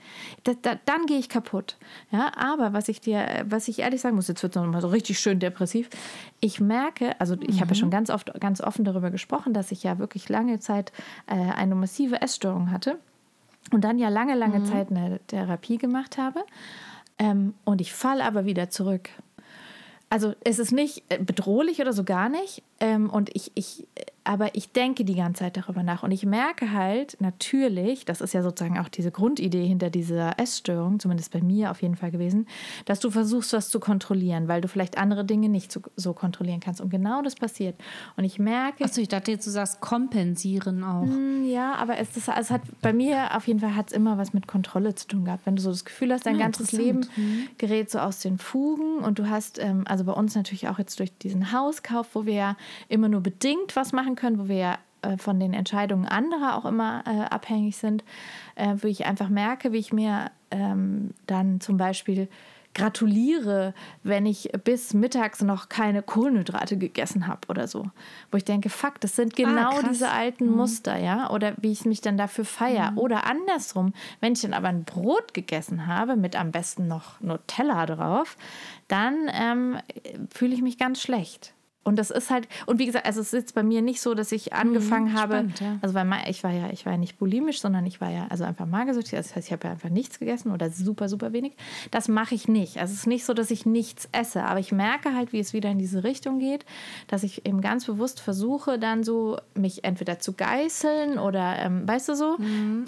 Da, 0.44 0.52
da, 0.60 0.78
dann 0.84 1.06
gehe 1.06 1.18
ich 1.18 1.30
kaputt. 1.30 1.76
Ja, 2.10 2.32
aber 2.36 2.72
was 2.72 2.88
ich 2.88 3.00
dir, 3.00 3.44
was 3.48 3.68
ich 3.68 3.78
ehrlich 3.78 4.01
sagen 4.02 4.16
muss, 4.16 4.28
jetzt 4.28 4.42
wird 4.42 4.54
es 4.54 4.62
nochmal 4.62 4.80
so 4.80 4.88
richtig 4.88 5.18
schön 5.18 5.38
depressiv. 5.38 5.88
Ich 6.40 6.60
merke, 6.60 7.18
also 7.20 7.36
ich 7.40 7.60
habe 7.60 7.70
ja 7.70 7.74
schon 7.74 7.90
ganz 7.90 8.10
oft, 8.10 8.38
ganz 8.40 8.60
offen 8.60 8.84
darüber 8.84 9.10
gesprochen, 9.10 9.54
dass 9.54 9.72
ich 9.72 9.82
ja 9.82 9.98
wirklich 9.98 10.28
lange 10.28 10.58
Zeit 10.58 10.92
äh, 11.26 11.34
eine 11.34 11.74
massive 11.74 12.20
Essstörung 12.20 12.70
hatte 12.70 12.98
und 13.70 13.82
dann 13.82 13.98
ja 13.98 14.08
lange, 14.08 14.34
lange 14.34 14.64
Zeit 14.64 14.90
eine 14.90 15.20
Therapie 15.26 15.78
gemacht 15.78 16.18
habe. 16.18 16.44
Ähm, 17.18 17.54
und 17.64 17.80
ich 17.80 17.92
falle 17.92 18.24
aber 18.24 18.44
wieder 18.44 18.70
zurück. 18.70 19.10
Also 20.10 20.34
es 20.44 20.58
ist 20.58 20.72
nicht 20.72 21.04
äh, 21.08 21.18
bedrohlich 21.18 21.80
oder 21.80 21.92
so 21.92 22.04
gar 22.04 22.28
nicht. 22.28 22.62
Ähm, 22.80 23.08
und 23.08 23.34
ich, 23.34 23.50
ich, 23.54 23.86
äh, 23.94 24.04
aber 24.24 24.54
ich 24.54 24.72
denke 24.72 25.04
die 25.04 25.14
ganze 25.16 25.40
Zeit 25.40 25.56
darüber 25.56 25.82
nach. 25.82 26.02
Und 26.02 26.12
ich 26.12 26.24
merke 26.24 26.72
halt 26.72 27.16
natürlich, 27.20 28.04
das 28.04 28.20
ist 28.20 28.34
ja 28.34 28.42
sozusagen 28.42 28.78
auch 28.78 28.88
diese 28.88 29.10
Grundidee 29.10 29.66
hinter 29.66 29.90
dieser 29.90 30.38
Essstörung, 30.38 31.00
zumindest 31.00 31.32
bei 31.32 31.40
mir 31.42 31.70
auf 31.70 31.82
jeden 31.82 31.96
Fall 31.96 32.10
gewesen, 32.10 32.46
dass 32.84 33.00
du 33.00 33.10
versuchst, 33.10 33.52
was 33.52 33.68
zu 33.70 33.80
kontrollieren, 33.80 34.46
weil 34.48 34.60
du 34.60 34.68
vielleicht 34.68 34.96
andere 34.98 35.24
Dinge 35.24 35.48
nicht 35.48 35.72
so, 35.72 35.80
so 35.96 36.12
kontrollieren 36.12 36.60
kannst. 36.60 36.80
Und 36.80 36.90
genau 36.90 37.22
das 37.22 37.34
passiert. 37.34 37.74
Und 38.16 38.24
ich 38.24 38.38
merke, 38.38 38.84
Achso, 38.84 39.00
ich 39.00 39.08
dachte 39.08 39.30
jetzt, 39.32 39.46
du 39.46 39.50
sagst 39.50 39.80
kompensieren 39.80 40.84
auch. 40.84 41.04
Mm, 41.04 41.44
Ja, 41.44 41.74
aber 41.74 41.98
es, 41.98 42.16
ist, 42.16 42.28
es 42.28 42.50
hat 42.50 42.62
bei 42.80 42.92
mir 42.92 43.36
auf 43.36 43.46
jeden 43.46 43.60
Fall 43.60 43.74
hat 43.74 43.88
es 43.88 43.92
immer 43.92 44.18
was 44.18 44.32
mit 44.32 44.46
Kontrolle 44.46 44.94
zu 44.94 45.06
tun 45.08 45.24
gehabt. 45.24 45.46
Wenn 45.46 45.56
du 45.56 45.62
so 45.62 45.70
das 45.70 45.84
Gefühl 45.84 46.12
hast, 46.12 46.26
dein 46.26 46.36
Ja, 46.36 46.42
ganzes 46.42 46.72
Leben 46.72 46.98
interessant. 47.02 47.58
gerät 47.58 47.90
so 47.90 47.98
aus 47.98 48.20
den 48.20 48.38
Fugen 48.38 48.98
und 48.98 49.18
du 49.18 49.28
hast, 49.28 49.58
ähm, 49.58 49.84
also 49.86 50.04
bei 50.04 50.12
uns 50.12 50.34
natürlich 50.34 50.68
auch 50.68 50.78
jetzt 50.78 50.98
durch 51.00 51.16
diesen 51.18 51.52
Hauskauf, 51.52 52.14
wo 52.14 52.26
wir 52.26 52.34
ja 52.34 52.56
immer 52.88 53.08
nur 53.08 53.20
bedingt 53.20 53.74
was 53.76 53.92
machen 53.92 54.11
können, 54.16 54.38
wo 54.38 54.48
wir 54.48 54.56
ja 54.56 54.78
äh, 55.02 55.16
von 55.16 55.38
den 55.40 55.52
Entscheidungen 55.52 56.06
anderer 56.06 56.56
auch 56.56 56.64
immer 56.64 57.04
äh, 57.06 57.22
abhängig 57.32 57.76
sind, 57.76 58.04
äh, 58.54 58.74
wo 58.80 58.88
ich 58.88 59.06
einfach 59.06 59.28
merke, 59.28 59.72
wie 59.72 59.78
ich 59.78 59.92
mir 59.92 60.30
ähm, 60.50 61.10
dann 61.26 61.60
zum 61.60 61.76
Beispiel 61.76 62.28
gratuliere, 62.74 63.74
wenn 64.02 64.24
ich 64.26 64.50
bis 64.64 64.94
mittags 64.94 65.42
noch 65.42 65.68
keine 65.68 66.02
Kohlenhydrate 66.02 66.78
gegessen 66.78 67.26
habe 67.26 67.40
oder 67.48 67.66
so. 67.68 67.90
Wo 68.30 68.38
ich 68.38 68.44
denke, 68.44 68.70
fuck, 68.70 69.00
das 69.00 69.16
sind 69.16 69.36
genau 69.36 69.70
krass. 69.70 69.90
diese 69.90 70.10
alten 70.10 70.48
Muster, 70.48 70.96
ja? 70.96 71.30
Oder 71.30 71.54
wie 71.60 71.72
ich 71.72 71.84
mich 71.84 72.00
dann 72.00 72.16
dafür 72.16 72.44
feiere. 72.44 72.92
Oder 72.96 73.26
andersrum, 73.26 73.92
wenn 74.20 74.32
ich 74.32 74.40
dann 74.40 74.54
aber 74.54 74.68
ein 74.68 74.84
Brot 74.84 75.34
gegessen 75.34 75.86
habe, 75.86 76.16
mit 76.16 76.34
am 76.34 76.50
besten 76.50 76.88
noch 76.88 77.20
Nutella 77.20 77.86
drauf, 77.86 78.36
dann 78.88 79.30
ähm, 79.32 79.78
fühle 80.30 80.54
ich 80.54 80.62
mich 80.62 80.78
ganz 80.78 81.02
schlecht. 81.02 81.54
Und 81.84 81.96
das 81.96 82.10
ist 82.10 82.30
halt, 82.30 82.48
und 82.66 82.78
wie 82.78 82.86
gesagt, 82.86 83.06
also 83.06 83.20
es 83.20 83.28
ist 83.28 83.32
jetzt 83.32 83.54
bei 83.54 83.62
mir 83.62 83.82
nicht 83.82 84.00
so, 84.00 84.14
dass 84.14 84.30
ich 84.30 84.52
angefangen 84.52 85.14
habe, 85.14 85.34
spannend, 85.34 85.60
ja. 85.60 85.78
also 85.82 85.94
weil 85.94 86.06
ich 86.28 86.44
war 86.44 86.52
ja, 86.52 86.70
ich 86.70 86.86
war 86.86 86.92
ja 86.92 86.98
nicht 86.98 87.18
bulimisch, 87.18 87.60
sondern 87.60 87.84
ich 87.86 88.00
war 88.00 88.10
ja 88.10 88.26
also 88.28 88.44
einfach 88.44 88.66
magersüchtig. 88.66 89.18
Das 89.18 89.34
heißt, 89.34 89.48
ich 89.48 89.52
habe 89.52 89.66
ja 89.66 89.72
einfach 89.72 89.88
nichts 89.88 90.18
gegessen 90.18 90.52
oder 90.52 90.70
super, 90.70 91.08
super 91.08 91.32
wenig. 91.32 91.54
Das 91.90 92.06
mache 92.08 92.34
ich 92.34 92.46
nicht. 92.46 92.78
Also 92.78 92.92
es 92.92 93.00
ist 93.00 93.06
nicht 93.06 93.24
so, 93.24 93.34
dass 93.34 93.50
ich 93.50 93.66
nichts 93.66 94.08
esse, 94.12 94.44
aber 94.44 94.60
ich 94.60 94.70
merke 94.70 95.14
halt, 95.14 95.32
wie 95.32 95.40
es 95.40 95.52
wieder 95.52 95.70
in 95.70 95.78
diese 95.78 96.04
Richtung 96.04 96.38
geht, 96.38 96.64
dass 97.08 97.24
ich 97.24 97.46
eben 97.46 97.60
ganz 97.60 97.86
bewusst 97.86 98.20
versuche, 98.20 98.78
dann 98.78 99.02
so 99.02 99.38
mich 99.54 99.82
entweder 99.82 100.20
zu 100.20 100.34
geißeln 100.34 101.18
oder, 101.18 101.58
ähm, 101.58 101.86
weißt 101.86 102.08
du 102.10 102.14
so, 102.14 102.36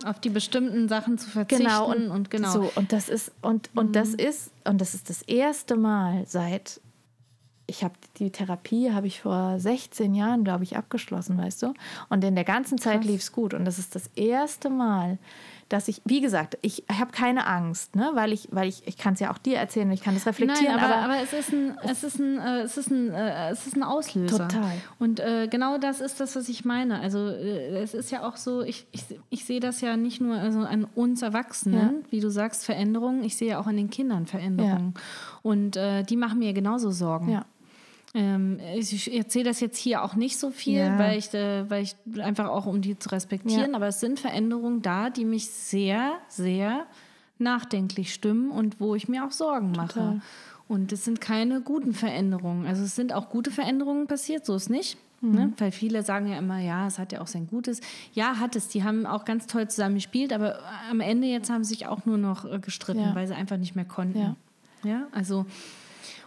Auf 0.05 0.21
die 0.21 0.31
bestimmten 0.31 0.89
Sachen 0.89 1.19
zu 1.19 1.29
verzichten. 1.31 1.65
genau 1.65 1.91
und, 1.91 2.11
und 2.11 2.31
genau. 2.31 2.53
so 2.53 2.73
und 2.77 2.93
das 2.93 3.09
ist 3.09 3.33
und 3.43 3.71
und 3.75 3.97
das 3.97 4.15
ist 4.15 4.51
und 4.65 4.81
das 4.81 4.95
ist 4.95 5.11
das 5.11 5.23
erste 5.23 5.77
Mal 5.77 6.25
seit 6.27 6.81
ich 7.67 7.83
habe 7.83 7.95
die 8.19 8.31
Therapie 8.31 8.93
habe 8.93 9.07
ich 9.07 9.23
vor 9.23 9.59
16 9.59 10.15
Jahren 10.15 10.45
glaube 10.45 10.65
ich 10.65 10.77
abgeschlossen 10.77 11.39
weißt 11.39 11.63
du 11.63 11.75
und 12.11 12.23
in 12.25 12.35
der 12.35 12.45
ganzen 12.45 12.79
Zeit 12.79 13.05
lief 13.05 13.23
es 13.23 13.33
gut 13.33 13.55
und 13.55 13.65
das 13.65 13.79
ist 13.79 13.95
das 13.95 14.11
erste 14.17 14.71
Mal 14.71 15.19
dass 15.71 15.89
ich 15.89 16.03
wie 16.05 16.21
gesagt 16.21 16.59
ich 16.61 16.85
habe 16.93 17.11
keine 17.11 17.47
Angst 17.47 17.97
ne 17.97 18.11
weil 18.15 18.33
ich 18.33 18.49
weil 18.51 18.69
ich 18.69 18.87
ich 18.87 18.99
kann 18.99 19.15
es 19.15 19.21
ja 19.21 19.33
auch 19.33 19.39
dir 19.39 19.57
erzählen 19.57 19.91
ich 19.93 20.03
kann 20.03 20.15
das 20.15 20.27
reflektieren 20.27 20.77
Nein, 20.77 20.85
aber, 20.85 20.95
aber, 20.97 21.15
aber, 21.15 21.23
es 21.23 21.33
ist 21.33 21.53
ein, 21.53 21.79
es 21.83 22.05
ist 22.05 22.19
ein, 22.21 22.39
äh, 22.39 22.61
es 22.61 22.77
ist 22.77 22.91
ein, 22.91 23.13
äh, 23.13 23.51
es 23.51 23.67
ist 23.67 23.77
ein 23.77 23.83
Auslöser. 23.83 24.49
Total. 24.49 24.73
Und 24.99 25.21
äh, 25.21 25.49
genau 25.49 25.79
das 25.79 26.01
ist 26.01 26.21
das, 26.21 26.37
was 26.37 26.49
ich 26.49 26.65
meine. 26.65 27.01
Also 27.01 27.29
äh, 27.29 27.83
es 27.83 27.95
ist 27.95 28.11
ja 28.11 28.27
auch 28.27 28.37
so, 28.37 28.63
ich, 28.63 28.87
ich, 28.93 29.05
ich 29.31 29.45
sehe 29.45 29.61
das 29.61 29.81
ja 29.81 29.97
nicht 29.97 30.21
nur 30.21 30.37
also 30.37 30.61
an 30.61 30.87
uns 30.95 31.23
Erwachsenen, 31.23 32.03
Ja. 32.03 32.11
wie 32.11 32.21
du 32.21 32.31
sagst, 32.31 32.65
Veränderungen. 32.65 33.25
Ich 33.25 33.37
sehe 33.37 33.51
ja 33.51 33.61
auch 33.61 33.67
an 33.67 33.77
den 33.77 33.91
Kindern 33.91 34.27
Veränderungen. 34.27 34.95
Und 35.43 35.77
äh, 35.77 36.03
die 36.03 36.17
machen 36.17 36.39
mir 36.39 36.53
genauso 36.53 36.91
Sorgen. 36.91 37.31
ja 37.31 37.45
Ähm, 38.15 38.61
ich 38.77 39.13
erzähle 39.13 39.45
das 39.47 39.59
jetzt 39.61 39.77
hier 39.77 40.03
auch 40.05 40.15
nicht 40.15 40.39
so 40.39 40.51
viel, 40.51 40.79
Ja. 40.79 40.99
weil, 40.99 41.19
ich, 41.19 41.35
äh, 41.35 41.69
weil 41.69 41.83
ich 41.83 41.97
einfach 42.21 42.49
auch 42.49 42.67
um 42.67 42.81
die 42.81 42.97
zu 42.99 43.09
respektieren, 43.11 43.71
Ja. 43.73 43.77
aber 43.77 43.89
es 43.89 43.99
sind 44.01 44.21
Veränderungen 44.21 44.83
da, 44.83 45.11
die 45.11 45.25
mich 45.25 45.51
sehr, 45.51 46.13
sehr 46.29 46.87
nachdenklich 47.39 48.15
stimmen 48.15 48.51
und 48.51 48.81
wo 48.81 48.95
ich 48.95 49.09
mir 49.09 49.25
auch 49.27 49.33
Sorgen 49.33 49.73
mache. 49.73 49.89
Total. 49.95 50.21
Und 50.69 50.93
es 50.93 51.05
sind 51.05 51.21
keine 51.21 51.61
guten 51.61 51.93
Veränderungen. 51.93 52.67
Also 52.67 52.85
es 52.85 52.95
sind 52.95 53.13
auch 53.13 53.29
gute 53.29 53.51
Veränderungen 53.51 54.07
passiert, 54.07 54.47
so 54.47 54.55
ist 54.55 54.71
nicht. 54.71 54.97
Mhm. 55.21 55.33
Ne? 55.33 55.53
Weil 55.59 55.73
viele 55.73 56.03
sagen 56.03 56.27
ja 56.29 56.39
immer, 56.39 56.59
ja, 56.61 56.87
es 56.87 56.99
hat 56.99 57.13
ja 57.13 57.21
auch 57.21 57.27
sein 57.27 57.49
Gutes. 57.49 57.81
Ja, 58.13 58.39
hat 58.39 58.55
es. 58.57 58.69
Die 58.69 58.85
haben 58.85 59.05
auch 59.07 59.25
ganz 59.25 59.47
toll 59.47 59.69
zusammen 59.69 59.97
gespielt, 59.97 60.33
aber 60.33 60.61
am 60.91 61.01
Ende 61.01 61.27
jetzt 61.27 61.51
haben 61.51 61.65
sie 61.65 61.75
sich 61.75 61.87
auch 61.87 62.07
nur 62.07 62.17
noch 62.19 62.45
äh, 62.45 62.59
gestritten, 62.61 63.01
Ja. 63.03 63.15
weil 63.15 63.27
sie 63.27 63.35
einfach 63.35 63.57
nicht 63.59 63.75
mehr 63.75 63.85
konnten. 63.85 64.37
Ja, 64.85 65.07
also 65.13 65.45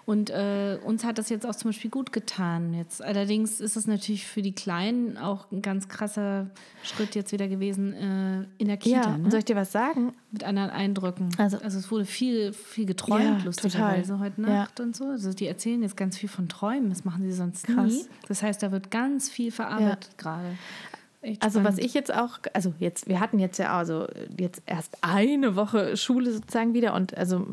und 0.08 0.30
äh, 0.30 0.80
uns 0.86 1.04
hat 1.04 1.18
das 1.20 1.28
jetzt 1.30 1.46
auch 1.46 1.54
zum 1.54 1.70
Beispiel 1.70 1.92
gut 1.92 2.12
getan. 2.14 2.74
Jetzt 2.74 3.04
allerdings 3.04 3.60
ist 3.60 3.76
es 3.76 3.86
natürlich 3.88 4.26
für 4.26 4.42
die 4.42 4.54
Kleinen 4.54 5.18
auch 5.18 5.52
ein 5.52 5.62
ganz 5.62 5.90
krasser 5.90 6.50
Schritt 6.82 7.14
jetzt 7.14 7.34
wieder 7.34 7.48
gewesen 7.50 7.94
äh, 7.94 8.46
in 8.58 8.68
der 8.70 8.78
Kita, 8.78 9.02
ja 9.02 9.18
ne? 9.18 9.30
soll 9.30 9.40
ich 9.40 9.46
dir 9.46 9.58
was 9.58 9.72
sagen 9.74 10.14
mit 10.32 10.44
anderen 10.46 10.70
Eindrücken. 10.70 11.30
Also- 11.38 11.58
Also, 11.60 11.78
es 11.78 11.92
wurde 11.92 12.06
viel, 12.06 12.54
viel 12.54 12.86
geträumt, 12.86 13.40
Ja, 13.40 13.44
lustigerweise 13.46 14.14
total. 14.14 14.20
heute 14.26 14.42
Ja. 14.42 14.48
Nacht 14.48 14.80
und 14.80 14.96
so. 14.96 15.06
Also 15.10 15.34
die 15.34 15.46
erzählen 15.48 15.82
jetzt 15.84 15.98
ganz 15.98 16.18
viel 16.18 16.30
von 16.30 16.48
Träumen. 16.48 16.90
Das 16.90 17.04
machen 17.04 17.24
sie 17.24 17.34
sonst 17.34 17.68
Krass. 17.68 17.92
nie. 17.92 18.06
Das 18.30 18.42
heißt, 18.42 18.64
da 18.64 18.72
wird 18.72 18.90
ganz 18.90 19.30
viel 19.30 19.52
verarbeitet 19.52 20.18
gerade. 20.18 20.48
Echt 21.22 21.44
Also 21.44 21.64
was 21.64 21.76
spannend. 21.76 21.86
ich 21.86 21.94
jetzt 21.94 22.14
auch, 22.14 22.40
also 22.54 22.74
jetzt, 22.80 23.08
wir 23.08 23.20
hatten 23.20 23.40
jetzt 23.40 23.58
ja 23.58 23.76
also 23.76 24.08
jetzt 24.38 24.62
erst 24.66 24.98
eine 25.02 25.56
Woche 25.56 25.98
Schule 25.98 26.32
sozusagen 26.32 26.74
wieder 26.74 26.94
und 26.94 27.18
also 27.18 27.46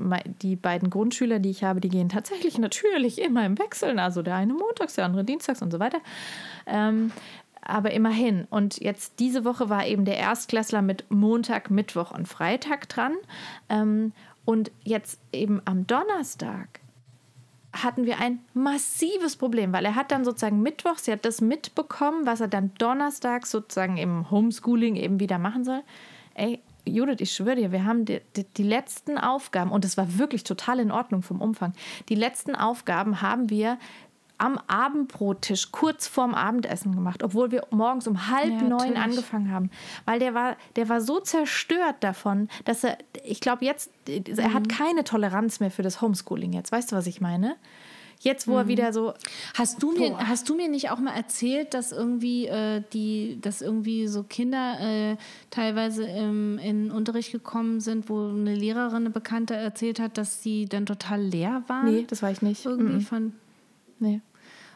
die 0.43 0.57
beiden 0.57 0.91
Grundschüler, 0.91 1.39
die 1.39 1.51
ich 1.51 1.65
habe, 1.65 1.81
die 1.81 1.89
gehen 1.89 2.09
tatsächlich 2.09 2.59
natürlich 2.59 3.21
immer 3.21 3.45
im 3.47 3.59
Wechseln. 3.59 3.99
Also 3.99 4.23
der 4.23 4.37
eine 4.37 4.53
montags, 4.53 4.95
der 4.95 5.07
andere 5.07 5.25
dienstags 5.25 5.63
und 5.63 5.71
so 5.71 5.79
weiter. 5.79 5.99
Ähm, 6.67 7.11
aber 7.63 7.93
immerhin. 7.93 8.47
Und 8.51 8.81
jetzt 8.81 9.19
diese 9.19 9.45
Woche 9.45 9.71
war 9.71 9.87
eben 9.87 10.05
der 10.05 10.19
Erstklässler 10.19 10.83
mit 10.83 11.11
Montag, 11.11 11.71
Mittwoch 11.71 12.11
und 12.11 12.29
Freitag 12.29 12.89
dran. 12.91 13.15
Ähm, 13.71 14.13
und 14.45 14.71
jetzt 14.83 15.19
eben 15.33 15.63
am 15.65 15.87
Donnerstag 15.87 16.81
hatten 17.83 18.07
wir 18.07 18.21
ein 18.21 18.41
massives 18.55 19.37
Problem, 19.37 19.73
weil 19.73 19.85
er 19.85 19.95
hat 19.95 20.13
dann 20.13 20.25
sozusagen 20.25 20.63
mittwochs, 20.63 21.05
sie 21.05 21.13
hat 21.13 21.25
das 21.25 21.41
mitbekommen, 21.41 22.27
was 22.27 22.41
er 22.41 22.49
dann 22.49 22.73
donnerstags 22.79 23.51
sozusagen 23.51 23.97
im 23.97 24.31
Homeschooling 24.31 24.97
eben 24.97 25.21
wieder 25.21 25.39
machen 25.39 25.65
soll. 25.65 25.83
Ey, 26.35 26.61
Judith, 26.87 27.21
ich 27.21 27.33
schwöre 27.33 27.57
dir, 27.57 27.73
wir 27.73 27.85
haben 27.85 28.05
die, 28.05 28.21
die, 28.37 28.45
die 28.45 28.63
letzten 28.63 29.19
Aufgaben, 29.19 29.71
und 29.71 29.85
es 29.85 29.97
war 29.97 30.19
wirklich 30.19 30.45
total 30.45 30.79
in 30.81 30.91
Ordnung 30.91 31.23
vom 31.23 31.41
Umfang, 31.41 31.73
die 32.09 32.15
letzten 32.15 32.55
Aufgaben 32.55 33.23
haben 33.23 33.51
wir 33.51 33.79
am 34.45 34.59
Abendbrottisch 34.67 35.73
kurz 35.73 36.07
vorm 36.07 36.35
Abendessen 36.35 36.95
gemacht, 36.95 37.23
obwohl 37.23 37.51
wir 37.51 37.67
morgens 37.71 38.07
um 38.07 38.29
halb 38.29 38.51
Ja, 38.51 38.63
neun 38.63 38.71
natürlich. 38.71 38.99
angefangen 38.99 39.51
haben, 39.53 39.71
weil 40.05 40.19
der 40.19 40.35
war, 40.35 40.57
der 40.77 40.89
war 40.89 41.01
so 41.01 41.21
zerstört 41.21 41.97
davon, 42.01 42.49
dass 42.65 42.85
er, 42.85 42.99
ich 43.25 43.41
glaube 43.41 43.65
jetzt, 43.65 43.91
er 44.07 44.49
Mhm. 44.49 44.55
hat 44.55 44.69
keine 44.69 45.05
Toleranz 45.05 45.61
mehr 45.61 45.71
für 45.71 45.83
das 45.83 46.01
Homeschooling 46.01 46.53
jetzt. 46.53 46.73
Weißt 46.73 46.93
du, 46.93 46.97
was 46.97 47.07
ich 47.07 47.21
meine? 47.21 47.57
Jetzt, 48.21 48.47
wo 48.49 48.57
er 48.57 48.69
wieder 48.69 48.93
so, 48.93 49.13
Hast 49.55 49.83
du, 49.83 49.91
mir, 49.93 50.11
Boah. 50.11 50.29
hast 50.29 50.49
du 50.49 50.55
mir 50.55 50.69
nicht 50.69 50.89
auch 50.91 50.99
mal 50.99 51.15
erzählt, 51.15 51.75
dass 51.75 51.93
irgendwie 51.93 52.47
äh, 52.47 52.81
die, 52.93 53.39
dass 53.43 53.61
irgendwie 53.61 54.07
so 54.07 54.23
Kinder 54.23 54.77
äh, 54.81 55.17
teilweise 55.51 56.05
im, 56.05 56.57
in 56.59 56.85
den 56.85 56.91
Unterricht 56.91 57.33
gekommen 57.33 57.81
sind, 57.81 58.09
wo 58.09 58.29
eine 58.29 58.55
Lehrerin, 58.55 58.97
eine 58.99 59.11
Bekannte 59.11 59.55
erzählt 59.57 59.99
hat, 60.01 60.17
dass 60.17 60.43
sie 60.43 60.65
dann 60.67 60.87
total 60.87 61.21
leer 61.21 61.65
waren? 61.67 61.93
nee, 61.93 62.05
das 62.09 62.23
war 62.23 62.31
ich 62.31 62.41
nicht. 62.41 62.65
irgendwie 62.65 62.95
Mhm. 62.95 63.01
von. 63.01 63.33
Nee. 63.99 64.21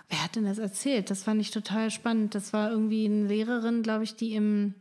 Wer 0.09 0.25
hat 0.25 0.37
denn 0.37 0.45
das 0.45 0.59
erzählt? 0.59 1.11
Das 1.11 1.23
fand 1.23 1.41
ich 1.41 1.51
total 1.51 1.91
spannend. 1.91 2.35
Das 2.35 2.53
war 2.53 2.71
irgendwie 2.71 3.07
eine 3.07 3.27
Lehrerin, 3.27 3.83
glaube 3.83 4.05
ich, 4.05 4.17
die 4.17 4.35
im 4.35 4.75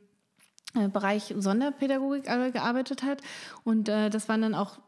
äh, 0.76 0.88
Bereich 0.88 1.34
Sonderpädagogik 1.38 2.26
gearbeitet 2.26 3.04
hat. 3.04 3.22
Und 3.64 3.90
äh, 3.90 4.10
das 4.10 4.30
waren 4.30 4.42
dann 4.42 4.56
auch 4.56 4.80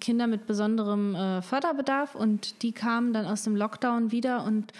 Kinder 0.00 0.26
mit 0.26 0.46
besonderem 0.46 1.14
äh, 1.14 1.42
Förderbedarf 1.42 2.14
und 2.14 2.62
die 2.62 2.72
kamen 2.72 3.12
dann 3.12 3.26
aus 3.26 3.42
dem 3.42 3.56
Lockdown 3.56 4.12
wieder 4.12 4.44
und 4.44 4.72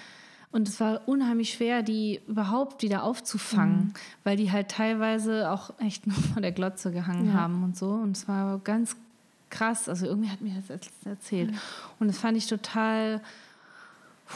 und 0.50 0.66
es 0.66 0.80
war 0.80 1.06
unheimlich 1.06 1.52
schwer, 1.52 1.82
die 1.82 2.22
überhaupt 2.26 2.82
wieder 2.82 3.02
aufzufangen, 3.02 3.78
mhm. 3.78 3.94
weil 4.24 4.38
die 4.38 4.50
halt 4.50 4.70
teilweise 4.70 5.50
auch 5.50 5.78
echt 5.78 6.06
nur 6.06 6.16
vor 6.16 6.40
der 6.40 6.52
Glotze 6.52 6.90
gehangen 6.90 7.28
ja. 7.28 7.34
haben 7.34 7.62
und 7.62 7.76
so. 7.76 7.90
Und 7.90 8.16
es 8.16 8.28
war 8.28 8.58
ganz 8.60 8.96
krass. 9.50 9.90
Also 9.90 10.06
irgendwie 10.06 10.30
hat 10.30 10.40
mir 10.40 10.54
das 10.66 10.80
erzählt. 11.04 11.50
Mhm. 11.50 11.58
Und 11.98 12.08
das 12.08 12.18
fand 12.18 12.38
ich 12.38 12.46
total 12.46 13.20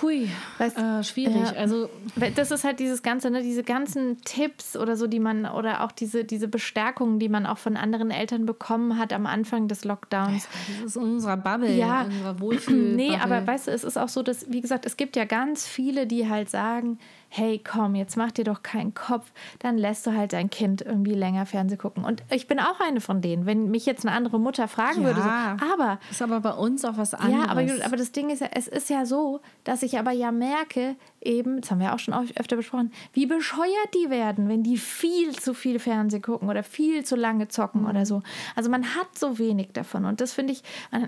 Hui, 0.00 0.28
weißt, 0.58 0.78
äh, 0.78 1.04
schwierig. 1.04 1.36
Ja. 1.36 1.52
Also 1.58 1.90
das 2.34 2.50
ist 2.50 2.64
halt 2.64 2.80
dieses 2.80 3.02
ganze, 3.02 3.30
ne, 3.30 3.42
diese 3.42 3.62
ganzen 3.62 4.22
Tipps 4.22 4.74
oder 4.76 4.96
so, 4.96 5.06
die 5.06 5.20
man 5.20 5.44
oder 5.44 5.84
auch 5.84 5.92
diese 5.92 6.24
diese 6.24 6.48
Bestärkungen, 6.48 7.18
die 7.18 7.28
man 7.28 7.44
auch 7.44 7.58
von 7.58 7.76
anderen 7.76 8.10
Eltern 8.10 8.46
bekommen 8.46 8.98
hat 8.98 9.12
am 9.12 9.26
Anfang 9.26 9.68
des 9.68 9.84
Lockdowns. 9.84 10.44
Ja, 10.44 10.82
das 10.82 10.92
ist 10.92 10.96
unserer 10.96 11.36
Bubble, 11.36 11.74
ja, 11.74 12.02
unserer 12.02 12.40
Wohlfühl. 12.40 12.94
Nee, 12.94 13.18
aber 13.22 13.46
weißt 13.46 13.66
du, 13.66 13.70
es 13.70 13.84
ist 13.84 13.98
auch 13.98 14.08
so, 14.08 14.22
dass 14.22 14.50
wie 14.50 14.62
gesagt, 14.62 14.86
es 14.86 14.96
gibt 14.96 15.14
ja 15.14 15.26
ganz 15.26 15.66
viele, 15.66 16.06
die 16.06 16.28
halt 16.28 16.48
sagen, 16.48 16.98
hey, 17.34 17.58
komm, 17.58 17.94
jetzt 17.94 18.18
mach 18.18 18.30
dir 18.30 18.44
doch 18.44 18.62
keinen 18.62 18.92
Kopf, 18.92 19.32
dann 19.58 19.78
lässt 19.78 20.06
du 20.06 20.12
halt 20.12 20.34
dein 20.34 20.50
Kind 20.50 20.82
irgendwie 20.82 21.14
länger 21.14 21.46
Fernsehen 21.46 21.78
gucken. 21.78 22.04
Und 22.04 22.22
ich 22.30 22.46
bin 22.46 22.60
auch 22.60 22.78
eine 22.78 23.00
von 23.00 23.22
denen. 23.22 23.46
Wenn 23.46 23.70
mich 23.70 23.86
jetzt 23.86 24.04
eine 24.06 24.14
andere 24.14 24.38
Mutter 24.38 24.68
fragen 24.68 25.00
ja, 25.00 25.06
würde, 25.06 25.22
so, 25.22 25.72
aber. 25.72 25.98
Ist 26.10 26.20
aber 26.20 26.40
bei 26.40 26.52
uns 26.52 26.84
auch 26.84 26.98
was 26.98 27.14
anderes. 27.14 27.46
Ja, 27.46 27.50
aber, 27.50 27.86
aber 27.86 27.96
das 27.96 28.12
Ding 28.12 28.28
ist 28.28 28.40
ja, 28.40 28.48
es 28.54 28.68
ist 28.68 28.90
ja 28.90 29.06
so, 29.06 29.40
dass 29.64 29.82
ich 29.82 29.98
aber 29.98 30.10
ja 30.10 30.30
merke, 30.30 30.94
eben, 31.24 31.60
das 31.60 31.70
haben 31.70 31.80
wir 31.80 31.94
auch 31.94 31.98
schon 31.98 32.14
öfter 32.36 32.56
besprochen, 32.56 32.92
wie 33.12 33.26
bescheuert 33.26 33.94
die 33.94 34.10
werden, 34.10 34.48
wenn 34.48 34.62
die 34.62 34.76
viel 34.76 35.32
zu 35.32 35.54
viel 35.54 35.78
Fernsehen 35.78 36.22
gucken 36.22 36.48
oder 36.48 36.62
viel 36.62 37.04
zu 37.04 37.16
lange 37.16 37.48
zocken 37.48 37.82
mhm. 37.82 37.88
oder 37.88 38.06
so. 38.06 38.22
Also 38.54 38.70
man 38.70 38.94
hat 38.94 39.18
so 39.18 39.38
wenig 39.38 39.72
davon. 39.72 40.04
Und 40.04 40.20
das 40.20 40.32
finde 40.32 40.52
ich, 40.52 40.62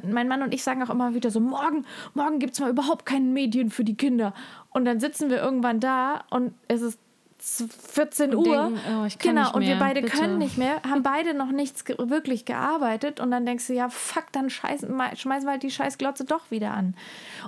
mein 0.07 0.29
Mann 0.29 0.43
und 0.43 0.55
ich 0.55 0.63
sagen 0.63 0.83
auch 0.83 0.91
immer 0.91 1.15
wieder 1.15 1.31
so, 1.31 1.41
morgen, 1.41 1.85
morgen 2.15 2.39
gibt 2.39 2.55
es 2.55 2.61
mal 2.61 2.71
überhaupt 2.71 3.07
keine 3.07 3.27
Medien 3.27 3.71
für 3.71 3.85
die 3.85 3.97
Kinder. 3.97 4.35
Und 4.71 4.85
dann 4.85 5.01
sitzen 5.01 5.31
wir 5.31 5.39
irgendwann 5.39 5.81
da 5.81 6.25
und 6.31 6.55
es 6.69 6.83
ist 6.83 6.99
14 7.45 8.35
und 8.35 8.47
Uhr. 8.47 8.57
Denken, 8.57 8.81
oh, 8.91 9.07
genau, 9.19 9.53
und 9.53 9.63
wir 9.63 9.77
beide 9.77 10.01
bitte. 10.01 10.17
können 10.17 10.39
nicht 10.39 10.57
mehr, 10.57 10.83
haben 10.83 11.03
beide 11.05 11.35
noch 11.35 11.51
nichts 11.51 11.85
ge 11.85 11.97
wirklich 11.99 12.47
gearbeitet 12.47 13.21
und 13.21 13.31
dann 13.31 13.45
denkst 13.45 13.67
du, 13.67 13.75
ja, 13.75 13.91
fuck, 13.91 14.33
dann 14.33 14.49
scheiß, 14.49 14.87
schmeißen 15.15 15.47
wir 15.47 15.51
halt 15.53 15.63
die 15.63 15.71
Scheißglotze 15.71 16.25
doch 16.25 16.51
wieder 16.51 16.73
an. 16.73 16.95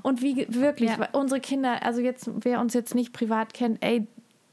Und 0.02 0.20
wie 0.20 0.46
wirklich, 0.50 0.90
ja. 0.90 1.08
unsere 1.12 1.40
Kinder, 1.40 1.82
also 1.82 2.00
jetzt, 2.00 2.30
wer 2.40 2.60
uns 2.60 2.74
jetzt 2.74 2.94
nicht 2.94 3.14
privat 3.14 3.54
kennt, 3.54 3.82
ey, 3.82 4.06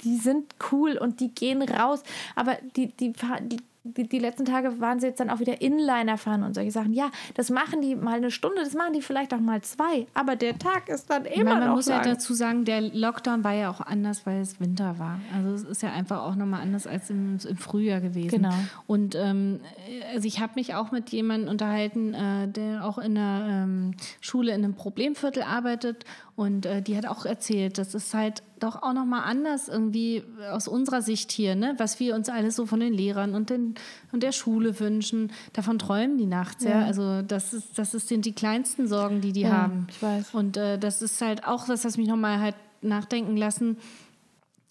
die 0.04 0.16
sind 0.16 0.56
cool 0.72 0.98
und 0.98 1.20
die 1.20 1.34
gehen 1.34 1.62
raus, 1.62 2.04
aber 2.36 2.58
die, 2.76 2.88
die, 2.88 3.14
die 3.42 3.58
die, 3.86 4.08
die 4.08 4.20
letzten 4.20 4.46
Tage 4.46 4.80
waren 4.80 5.00
sie 5.02 5.08
jetzt 5.08 5.20
dann 5.20 5.30
auch 5.30 5.40
wieder 5.40 5.62
Inliner 5.62 6.18
fahren 6.18 6.44
und 6.44 6.54
solche 6.54 6.72
Sachen. 6.72 6.94
Ja, 6.94 7.12
das 7.34 7.50
machen 7.50 7.82
die 7.82 7.96
mal 7.96 8.16
eine 8.16 8.32
Stunde, 8.32 8.64
das 8.64 8.74
machen 8.74 8.94
die 8.94 9.02
vielleicht 9.02 9.34
auch 9.34 9.40
mal 9.40 9.62
zwei, 9.62 10.08
aber 10.14 10.38
der 10.38 10.58
Tag 10.58 10.88
ist 10.88 11.10
dann 11.10 11.26
immer 11.26 11.52
man, 11.52 11.60
man 11.60 11.68
noch 11.70 11.76
muss 11.76 11.88
lang. 11.88 12.06
ja 12.06 12.14
dazu 12.14 12.34
sagen, 12.34 12.64
der 12.64 12.82
Lockdown 12.82 13.44
war 13.44 13.54
ja 13.54 13.70
auch 13.70 13.82
anders, 13.82 14.26
weil 14.26 14.40
es 14.42 14.60
Winter 14.62 15.00
war. 15.00 15.20
Also 15.36 15.54
es 15.54 15.64
ist 15.64 15.82
ja 15.82 15.92
einfach 15.92 16.22
auch 16.22 16.36
nochmal 16.36 16.62
anders 16.62 16.88
als 16.88 17.10
im, 17.10 17.38
im 17.46 17.58
Frühjahr 17.58 18.00
gewesen. 18.00 18.38
Genau. 18.38 18.54
Und 18.88 19.16
ähm, 19.16 19.60
also 20.14 20.28
ich 20.28 20.40
habe 20.40 20.54
mich 20.56 20.76
auch 20.76 20.92
mit 20.92 21.10
jemandem 21.10 21.50
unterhalten, 21.50 22.14
äh, 22.14 22.48
der 22.48 22.86
auch 22.86 22.98
in 22.98 23.18
einer 23.18 23.64
ähm, 23.64 23.96
Schule 24.22 24.54
in 24.54 24.64
einem 24.64 24.76
Problemviertel 24.76 25.44
arbeitet 25.44 26.06
und 26.36 26.66
äh, 26.66 26.82
die 26.82 26.96
hat 26.96 27.06
auch 27.06 27.26
erzählt, 27.26 27.78
das 27.78 27.94
ist 27.94 28.14
halt 28.14 28.44
doch 28.64 28.82
auch 28.82 28.94
nochmal 28.94 29.24
anders 29.26 29.68
irgendwie 29.68 30.24
aus 30.52 30.68
unserer 30.68 31.02
Sicht 31.02 31.32
hier, 31.32 31.56
ne? 31.56 31.76
was 31.78 32.00
wir 32.00 32.16
uns 32.16 32.30
alles 32.30 32.56
so 32.56 32.66
von 32.66 32.80
den 32.80 32.94
Lehrern 32.94 33.36
und, 33.36 33.50
den, 33.50 33.76
und 34.12 34.24
der 34.24 34.32
Schule 34.32 34.80
wünschen. 34.80 35.32
Davon 35.54 35.80
träumen 35.80 36.18
die 36.18 36.26
nachts, 36.26 36.64
ja. 36.64 36.82
ja? 36.82 36.86
Also 36.86 37.22
das, 37.22 37.54
ist, 37.54 37.78
das 37.78 37.94
ist, 37.94 38.08
sind 38.08 38.26
die 38.26 38.34
kleinsten 38.34 38.88
Sorgen, 38.88 39.22
die 39.22 39.34
die 39.34 39.42
ja, 39.42 39.52
haben. 39.52 39.88
Ich 39.90 40.02
weiß. 40.02 40.34
Und 40.34 40.58
äh, 40.58 40.80
das 40.80 41.02
ist 41.02 41.22
halt 41.22 41.46
auch 41.46 41.68
was, 41.70 41.86
was 41.86 41.98
mich 41.98 42.08
nochmal 42.08 42.40
halt 42.40 42.56
nachdenken 42.82 43.38
lassen 43.38 43.78
äh, 43.78 44.13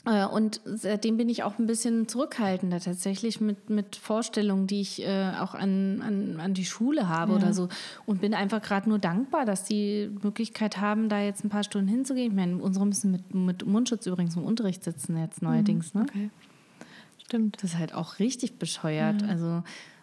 und 0.04 0.60
seitdem 0.64 1.16
bin 1.16 1.28
ich 1.28 1.44
auch 1.44 1.60
ein 1.60 1.66
bisschen 1.66 2.08
zurückhaltender 2.08 2.80
tatsächlich 2.80 3.40
mit, 3.40 3.70
mit 3.70 3.94
Vorstellungen, 3.94 4.66
die 4.66 4.80
ich 4.80 5.06
äh, 5.06 5.30
auch 5.38 5.54
an, 5.54 6.02
an, 6.02 6.40
an 6.40 6.54
die 6.54 6.64
Schule 6.64 7.08
habe 7.08 7.32
ja. 7.32 7.38
oder 7.38 7.52
so. 7.52 7.68
Und 8.04 8.20
bin 8.20 8.34
einfach 8.34 8.60
gerade 8.60 8.88
nur 8.88 8.98
dankbar, 8.98 9.44
dass 9.44 9.62
die 9.62 10.10
Möglichkeit 10.22 10.80
haben, 10.80 11.08
da 11.08 11.20
jetzt 11.20 11.44
ein 11.44 11.50
paar 11.50 11.62
Stunden 11.62 11.86
hinzugehen. 11.86 12.32
Ich 12.32 12.36
meine, 12.36 12.56
unsere 12.56 12.84
müssen 12.84 13.12
mit, 13.12 13.32
mit 13.32 13.64
Mundschutz 13.64 14.06
übrigens 14.06 14.34
im 14.34 14.42
Unterricht 14.42 14.82
sitzen 14.82 15.16
jetzt 15.16 15.40
mhm. 15.40 15.48
neuerdings. 15.48 15.94
Ne? 15.94 16.02
Okay. 16.02 16.30
Stimmt. 17.24 17.62
Das 17.62 17.72
ist 17.72 17.78
halt 17.78 17.94
auch 17.94 18.18
richtig 18.18 18.58
bescheuert. 18.58 19.22
Ja. 19.22 19.28
Also 19.28 19.62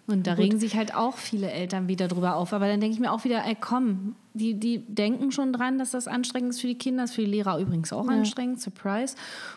und 0.10 0.26
da 0.26 0.34
Gut. 0.34 0.46
regen 0.46 0.60
sich 0.60 0.76
halt 0.76 0.96
auch 0.96 1.18
viele 1.18 1.52
Eltern 1.52 1.88
wieder 1.88 2.08
drüber 2.08 2.36
auf. 2.36 2.54
Aber 2.54 2.68
dann 2.68 2.80
denke 2.80 2.96
ich 2.96 3.00
mir 3.00 3.12
auch 3.12 3.26
wieder, 3.26 3.46
ey, 3.46 3.56
komm, 3.60 4.16
die, 4.40 4.54
die 4.56 4.80
denken 4.80 5.32
schon 5.32 5.54
dran, 5.54 5.78
dass 5.78 5.92
das 5.92 6.08
anstrengend 6.08 6.52
ist 6.52 6.62
für 6.62 6.68
die 6.68 6.78
Kinder, 6.78 7.04
ist 7.04 7.14
für 7.14 7.22
die 7.22 7.30
Lehrer 7.30 7.60
übrigens 7.60 7.94
auch 7.94 8.06
ja. 8.06 8.14
anstrengend, 8.14 8.62
Surprise. 8.62 9.16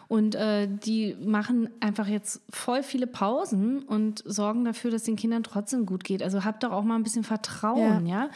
Und 0.09 0.35
äh, 0.35 0.68
die 0.68 1.16
machen 1.24 1.70
einfach 1.80 2.07
jetzt 2.07 2.43
voll 2.51 2.83
viele 2.83 3.07
Pausen 3.07 3.83
und 3.83 4.22
sorgen 4.26 4.64
dafür, 4.64 4.91
dass 4.91 5.05
den 5.05 5.16
Kindern 5.16 5.43
trotzdem 5.43 5.87
gut 5.87 6.05
geht. 6.05 6.22
Also 6.22 6.45
habt 6.45 6.62
doch 6.64 6.72
auch 6.72 6.83
mal 6.83 6.97
ein 6.97 7.03
bisschen 7.03 7.24
Vertrauen, 7.24 8.07
ja. 8.07 8.24
ja? 8.24 8.30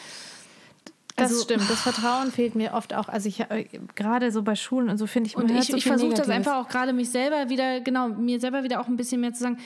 Das 1.16 1.30
also, 1.30 1.44
stimmt. 1.44 1.68
Das 1.70 1.80
Vertrauen 1.80 2.30
fehlt 2.30 2.54
mir 2.54 2.74
oft 2.74 2.94
auch. 2.94 3.08
Also 3.08 3.28
ich 3.28 3.40
äh, 3.40 3.64
gerade 3.94 4.30
so 4.30 4.42
bei 4.42 4.54
Schulen 4.54 4.90
und 4.90 4.98
so 4.98 5.06
finde 5.06 5.28
ich. 5.28 5.36
Und 5.36 5.50
ich, 5.50 5.66
so 5.66 5.76
ich 5.76 5.84
versuche 5.84 6.14
das 6.14 6.28
einfach 6.28 6.56
auch 6.56 6.68
gerade 6.68 6.92
mich 6.92 7.10
selber 7.10 7.48
wieder, 7.48 7.80
genau, 7.80 8.08
mir 8.08 8.38
selber 8.38 8.62
wieder 8.64 8.80
auch 8.80 8.86
ein 8.86 8.96
bisschen 8.96 9.22
mehr 9.22 9.32
zu 9.32 9.40
sagen 9.40 9.58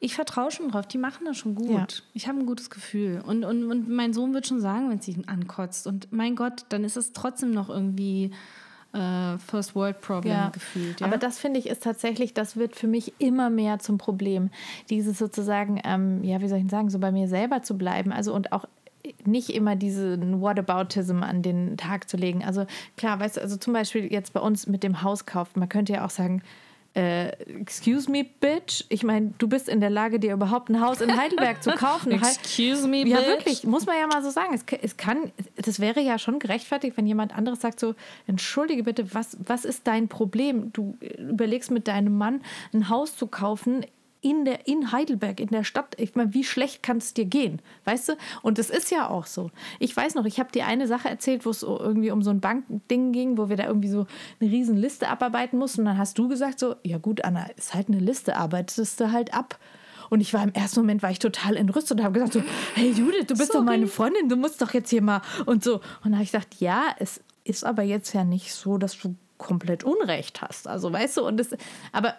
ich 0.00 0.14
vertraue 0.14 0.50
schon 0.50 0.68
drauf, 0.70 0.86
die 0.86 0.98
machen 0.98 1.24
das 1.24 1.36
schon 1.36 1.54
gut. 1.54 1.70
Ja. 1.70 1.86
Ich 2.14 2.28
habe 2.28 2.38
ein 2.38 2.46
gutes 2.46 2.70
Gefühl. 2.70 3.20
Und, 3.26 3.44
und, 3.44 3.68
und 3.70 3.88
mein 3.88 4.12
Sohn 4.12 4.32
wird 4.32 4.46
schon 4.46 4.60
sagen, 4.60 4.90
wenn 4.90 4.98
es 4.98 5.08
ihn 5.08 5.24
ankotzt. 5.26 5.86
Und 5.86 6.12
mein 6.12 6.36
Gott, 6.36 6.66
dann 6.68 6.84
ist 6.84 6.96
es 6.96 7.12
trotzdem 7.12 7.50
noch 7.50 7.68
irgendwie 7.68 8.30
äh, 8.92 9.38
First 9.38 9.74
World 9.74 10.00
Problem 10.00 10.34
ja. 10.34 10.48
gefühlt. 10.50 11.00
Ja? 11.00 11.06
Aber 11.06 11.16
das 11.16 11.38
finde 11.40 11.58
ich 11.58 11.66
ist 11.66 11.82
tatsächlich, 11.82 12.32
das 12.32 12.56
wird 12.56 12.76
für 12.76 12.86
mich 12.86 13.12
immer 13.18 13.50
mehr 13.50 13.80
zum 13.80 13.98
Problem. 13.98 14.50
Dieses 14.88 15.18
sozusagen, 15.18 15.80
ähm, 15.84 16.22
ja, 16.22 16.40
wie 16.40 16.48
soll 16.48 16.58
ich 16.58 16.70
sagen, 16.70 16.90
so 16.90 17.00
bei 17.00 17.10
mir 17.10 17.26
selber 17.26 17.62
zu 17.62 17.76
bleiben. 17.76 18.12
Also 18.12 18.32
und 18.34 18.52
auch 18.52 18.66
nicht 19.24 19.50
immer 19.50 19.74
diesen 19.74 20.40
Whataboutism 20.40 21.22
an 21.22 21.42
den 21.42 21.76
Tag 21.76 22.08
zu 22.08 22.16
legen. 22.16 22.44
Also 22.44 22.66
klar, 22.96 23.18
weißt 23.18 23.38
du, 23.38 23.40
also 23.40 23.56
zum 23.56 23.72
Beispiel 23.72 24.12
jetzt 24.12 24.32
bei 24.32 24.40
uns 24.40 24.68
mit 24.68 24.84
dem 24.84 25.02
Hauskauf, 25.02 25.56
man 25.56 25.68
könnte 25.68 25.94
ja 25.94 26.04
auch 26.04 26.10
sagen, 26.10 26.42
äh, 26.94 27.28
excuse 27.60 28.10
me, 28.10 28.24
bitch. 28.24 28.84
Ich 28.88 29.04
meine, 29.04 29.32
du 29.38 29.46
bist 29.46 29.68
in 29.68 29.80
der 29.80 29.90
Lage, 29.90 30.18
dir 30.18 30.32
überhaupt 30.32 30.68
ein 30.68 30.80
Haus 30.80 31.00
in 31.00 31.16
Heidelberg 31.16 31.62
zu 31.62 31.70
kaufen. 31.72 32.10
excuse 32.12 32.88
me, 32.88 33.04
bitch. 33.04 33.12
Ja, 33.12 33.26
wirklich, 33.26 33.64
muss 33.64 33.86
man 33.86 33.96
ja 33.98 34.06
mal 34.06 34.22
so 34.22 34.30
sagen. 34.30 34.54
Es, 34.54 34.64
es 34.82 34.96
kann, 34.96 35.30
das 35.56 35.80
wäre 35.80 36.00
ja 36.00 36.18
schon 36.18 36.38
gerechtfertigt, 36.38 36.96
wenn 36.96 37.06
jemand 37.06 37.36
anderes 37.36 37.60
sagt 37.60 37.78
so, 37.78 37.94
entschuldige 38.26 38.82
bitte, 38.82 39.14
was, 39.14 39.36
was 39.44 39.64
ist 39.64 39.86
dein 39.86 40.08
Problem? 40.08 40.72
Du 40.72 40.96
überlegst 41.18 41.70
mit 41.70 41.88
deinem 41.88 42.16
Mann 42.16 42.40
ein 42.72 42.88
Haus 42.88 43.16
zu 43.16 43.26
kaufen 43.26 43.84
in, 44.20 44.44
der, 44.44 44.66
in 44.66 44.92
Heidelberg, 44.92 45.40
in 45.40 45.48
der 45.48 45.64
Stadt. 45.64 45.94
Ich 45.98 46.14
meine, 46.14 46.34
wie 46.34 46.44
schlecht 46.44 46.82
kann 46.82 46.98
es 46.98 47.14
dir 47.14 47.24
gehen? 47.24 47.60
Weißt 47.84 48.08
du? 48.08 48.12
Und 48.42 48.58
es 48.58 48.70
ist 48.70 48.90
ja 48.90 49.08
auch 49.08 49.26
so. 49.26 49.50
Ich 49.78 49.96
weiß 49.96 50.14
noch, 50.14 50.24
ich 50.24 50.40
habe 50.40 50.50
dir 50.50 50.66
eine 50.66 50.86
Sache 50.86 51.08
erzählt, 51.08 51.46
wo 51.46 51.50
es 51.50 51.62
irgendwie 51.62 52.10
um 52.10 52.22
so 52.22 52.30
ein 52.30 52.40
Bankding 52.40 53.12
ging, 53.12 53.38
wo 53.38 53.48
wir 53.48 53.56
da 53.56 53.66
irgendwie 53.66 53.88
so 53.88 54.06
eine 54.40 54.50
riesen 54.50 54.76
Liste 54.76 55.08
abarbeiten 55.08 55.58
mussten. 55.58 55.82
Und 55.82 55.86
dann 55.86 55.98
hast 55.98 56.18
du 56.18 56.28
gesagt 56.28 56.58
so, 56.58 56.74
ja 56.82 56.98
gut, 56.98 57.24
Anna, 57.24 57.46
ist 57.56 57.74
halt 57.74 57.88
eine 57.88 58.00
Liste, 58.00 58.36
arbeitest 58.36 59.00
du 59.00 59.12
halt 59.12 59.34
ab. 59.34 59.58
Und 60.10 60.20
ich 60.20 60.32
war 60.32 60.42
im 60.42 60.52
ersten 60.52 60.80
Moment 60.80 61.02
war 61.02 61.10
ich 61.10 61.18
total 61.18 61.56
entrüstet 61.56 61.98
und 61.98 62.04
habe 62.04 62.14
gesagt 62.14 62.32
so, 62.32 62.42
hey 62.74 62.90
Judith, 62.90 63.26
du 63.26 63.36
bist 63.36 63.52
Sorry. 63.52 63.58
doch 63.58 63.64
meine 63.64 63.86
Freundin, 63.86 64.28
du 64.28 64.36
musst 64.36 64.60
doch 64.62 64.72
jetzt 64.72 64.90
hier 64.90 65.02
mal 65.02 65.20
und 65.46 65.62
so. 65.62 65.74
Und 65.74 65.82
dann 66.04 66.14
habe 66.14 66.24
ich 66.24 66.32
gesagt, 66.32 66.56
ja, 66.60 66.86
es 66.98 67.20
ist 67.44 67.64
aber 67.64 67.82
jetzt 67.82 68.12
ja 68.14 68.24
nicht 68.24 68.54
so, 68.54 68.78
dass 68.78 68.98
du 68.98 69.14
komplett 69.36 69.84
Unrecht 69.84 70.42
hast. 70.42 70.66
Also 70.66 70.92
weißt 70.92 71.18
du, 71.18 71.26
und 71.26 71.36
das, 71.38 71.50
aber 71.92 72.14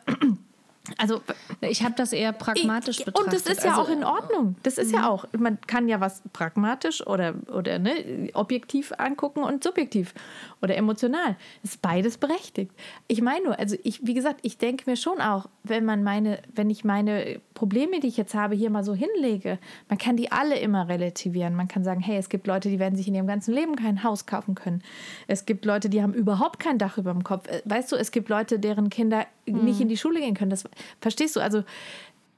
also 0.98 1.22
ich 1.62 1.84
habe 1.84 1.96
das 1.96 2.14
eher 2.14 2.32
pragmatisch 2.32 3.00
ich, 3.00 3.06
betrachtet. 3.06 3.34
Und 3.34 3.34
das 3.34 3.52
ist 3.52 3.64
ja 3.64 3.72
also, 3.72 3.82
auch 3.84 3.90
in 3.90 4.04
Ordnung. 4.04 4.56
Das 4.64 4.78
ist 4.78 4.92
ja 4.92 5.00
mhm. 5.00 5.06
auch, 5.06 5.26
man 5.38 5.60
kann 5.62 5.88
ja 5.88 6.00
was 6.00 6.22
pragmatisch 6.34 7.06
oder, 7.06 7.36
oder 7.54 7.80
ne, 7.80 8.30
objektiv 8.34 8.94
angucken 8.98 9.44
und 9.44 9.64
subjektiv 9.64 10.14
oder 10.62 10.76
emotional. 10.76 11.36
Das 11.62 11.72
ist 11.72 11.82
beides 11.82 12.18
berechtigt. 12.18 12.72
Ich 13.08 13.22
meine 13.22 13.46
nur, 13.46 13.60
also 13.60 13.78
ich, 13.84 14.06
wie 14.06 14.14
gesagt, 14.14 14.40
ich 14.44 14.58
denke 14.58 14.90
mir 14.90 14.98
schon 14.98 15.22
auch, 15.22 15.48
wenn 15.64 15.86
man 15.86 16.04
meine, 16.04 16.40
wenn 16.54 16.70
ich 16.70 16.84
meine 16.84 17.40
Probleme, 17.54 18.00
die 18.00 18.08
ich 18.08 18.18
jetzt 18.18 18.34
habe, 18.34 18.56
hier 18.56 18.70
mal 18.70 18.84
so 18.84 18.94
hinlege, 18.94 19.60
man 19.88 19.98
kann 19.98 20.18
die 20.18 20.32
alle 20.32 20.60
immer 20.60 20.90
relativieren. 20.90 21.56
Man 21.56 21.68
kann 21.68 21.84
sagen, 21.84 22.02
hey, 22.02 22.18
es 22.18 22.30
gibt 22.30 22.48
Leute, 22.48 22.70
die 22.70 22.80
werden 22.80 22.96
sich 22.96 23.08
in 23.08 23.16
ihrem 23.16 23.28
ganzen 23.28 23.54
Leben 23.54 23.76
kein 23.76 24.04
Haus 24.04 24.26
kaufen 24.26 24.56
können. 24.56 24.82
Es 25.28 25.46
gibt 25.46 25.66
Leute, 25.66 25.90
die 25.90 26.02
haben 26.02 26.14
überhaupt 26.14 26.60
kein 26.60 26.78
Dach 26.78 26.98
über 26.98 27.14
dem 27.14 27.24
Kopf. 27.24 27.48
Äh, 27.48 27.62
weißt 27.66 27.92
du, 27.92 27.96
es 27.96 28.12
gibt 28.12 28.30
Leute, 28.30 28.60
deren 28.60 28.90
Kinder 28.90 29.26
mhm. 29.46 29.64
nicht 29.64 29.80
in 29.82 29.88
die 29.88 29.98
Schule 29.98 30.20
gehen 30.20 30.36
können. 30.36 30.52
Das 30.52 30.66
verstehst 31.00 31.36
du? 31.36 31.40
Also 31.40 31.64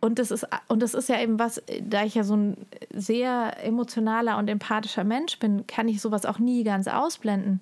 und 0.01 0.17
das 0.17 0.31
ist 0.31 0.47
und 0.67 0.81
das 0.81 0.95
ist 0.95 1.09
ja 1.09 1.21
eben 1.21 1.37
was, 1.37 1.61
da 1.79 2.03
ich 2.03 2.15
ja 2.15 2.23
so 2.23 2.35
ein 2.35 2.57
sehr 2.91 3.63
emotionaler 3.63 4.37
und 4.37 4.49
empathischer 4.49 5.03
Mensch 5.03 5.37
bin, 5.37 5.67
kann 5.67 5.87
ich 5.87 6.01
sowas 6.01 6.25
auch 6.25 6.39
nie 6.39 6.63
ganz 6.63 6.87
ausblenden. 6.87 7.61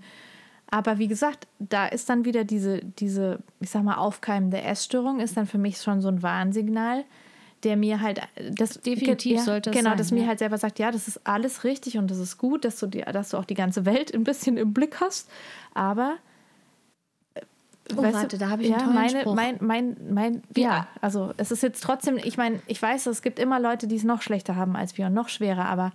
Aber 0.71 0.99
wie 0.99 1.07
gesagt, 1.07 1.47
da 1.57 1.87
ist 1.87 2.09
dann 2.09 2.25
wieder 2.25 2.43
diese, 2.43 2.81
diese, 2.83 3.39
ich 3.59 3.69
sag 3.69 3.83
mal, 3.83 3.95
aufkeimende 3.95 4.61
Essstörung, 4.61 5.19
ist 5.19 5.35
dann 5.35 5.47
für 5.47 5.57
mich 5.57 5.81
schon 5.81 6.01
so 6.01 6.09
ein 6.09 6.21
Warnsignal, 6.21 7.05
der 7.63 7.75
mir 7.75 8.01
halt 8.01 8.21
das 8.51 8.79
Definitiv 8.81 9.37
ja, 9.37 9.43
sollte 9.43 9.71
es 9.71 9.75
genau, 9.75 9.89
sein, 9.89 9.97
das 9.97 10.11
mir 10.11 10.21
ja. 10.21 10.27
halt 10.27 10.39
selber 10.39 10.57
sagt, 10.57 10.79
ja, 10.79 10.91
das 10.91 11.07
ist 11.07 11.25
alles 11.25 11.63
richtig 11.63 11.97
und 11.97 12.09
das 12.09 12.19
ist 12.19 12.37
gut, 12.37 12.65
dass 12.65 12.79
du 12.79 12.87
die, 12.87 13.01
dass 13.01 13.29
du 13.29 13.37
auch 13.37 13.45
die 13.45 13.55
ganze 13.55 13.85
Welt 13.85 14.13
ein 14.13 14.23
bisschen 14.23 14.57
im 14.57 14.73
Blick 14.73 15.01
hast, 15.01 15.29
aber 15.73 16.17
Oh, 17.97 18.03
weißt 18.03 18.13
warte, 18.13 18.27
du, 18.27 18.37
da 18.37 18.49
habe 18.49 18.61
ich 18.61 18.69
ja, 18.69 18.75
einen 18.75 18.85
tollen 18.85 18.95
meine, 18.95 19.21
Spruch. 19.21 19.35
mein, 19.35 19.57
mein, 19.61 19.97
mein, 20.11 20.43
ja, 20.55 20.87
also 21.01 21.33
es 21.37 21.51
ist 21.51 21.63
jetzt 21.63 21.81
trotzdem, 21.81 22.17
ich 22.17 22.37
meine, 22.37 22.61
ich 22.67 22.79
weiß, 22.79 23.07
es 23.07 23.23
gibt 23.23 23.39
immer 23.39 23.59
Leute, 23.59 23.87
die 23.87 23.95
es 23.95 24.03
noch 24.03 24.21
schlechter 24.21 24.55
haben 24.55 24.75
als 24.75 24.97
wir 24.97 25.07
und 25.07 25.15
noch 25.15 25.27
schwerer, 25.27 25.65
aber 25.65 25.91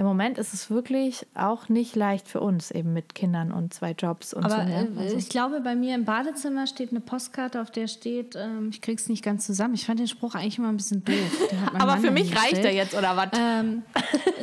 im 0.00 0.06
Moment 0.06 0.38
ist 0.38 0.54
es 0.54 0.70
wirklich 0.70 1.26
auch 1.34 1.68
nicht 1.68 1.94
leicht 1.94 2.26
für 2.26 2.40
uns, 2.40 2.70
eben 2.70 2.94
mit 2.94 3.14
Kindern 3.14 3.52
und 3.52 3.74
zwei 3.74 3.90
Jobs 3.92 4.32
und 4.32 4.46
Aber 4.46 4.54
so. 4.54 4.60
Ja? 4.62 4.80
äh, 4.80 4.88
Also, 4.96 5.16
ich 5.18 5.28
glaube, 5.28 5.60
bei 5.60 5.76
mir 5.76 5.94
im 5.94 6.06
Badezimmer 6.06 6.66
steht 6.66 6.88
eine 6.88 7.00
Postkarte, 7.00 7.60
auf 7.60 7.70
der 7.70 7.86
steht, 7.86 8.34
ähm, 8.34 8.70
ich 8.72 8.80
krieg's 8.80 9.10
nicht 9.10 9.22
ganz 9.22 9.44
zusammen. 9.44 9.74
Ich 9.74 9.84
fand 9.84 10.00
den 10.00 10.08
Spruch 10.08 10.34
eigentlich 10.34 10.56
immer 10.56 10.70
ein 10.70 10.78
bisschen 10.78 11.04
doof. 11.04 11.50
Aber 11.74 11.84
Mann 11.84 12.00
für 12.00 12.10
mich 12.12 12.34
reicht 12.34 12.64
er 12.64 12.72
jetzt, 12.72 12.96
oder 12.96 13.14
was? 13.14 13.28
Ähm, 13.38 13.82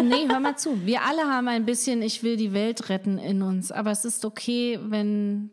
nee, 0.03 0.27
hör 0.29 0.39
mal 0.39 0.55
zu. 0.57 0.85
Wir 0.85 1.01
alle 1.01 1.23
haben 1.23 1.47
ein 1.47 1.65
bisschen 1.65 2.03
Ich 2.03 2.21
will 2.21 2.37
die 2.37 2.53
Welt 2.53 2.89
retten 2.89 3.17
in 3.17 3.41
uns. 3.41 3.71
Aber 3.71 3.89
es 3.89 4.05
ist 4.05 4.25
okay, 4.25 4.79
wenn 4.83 5.49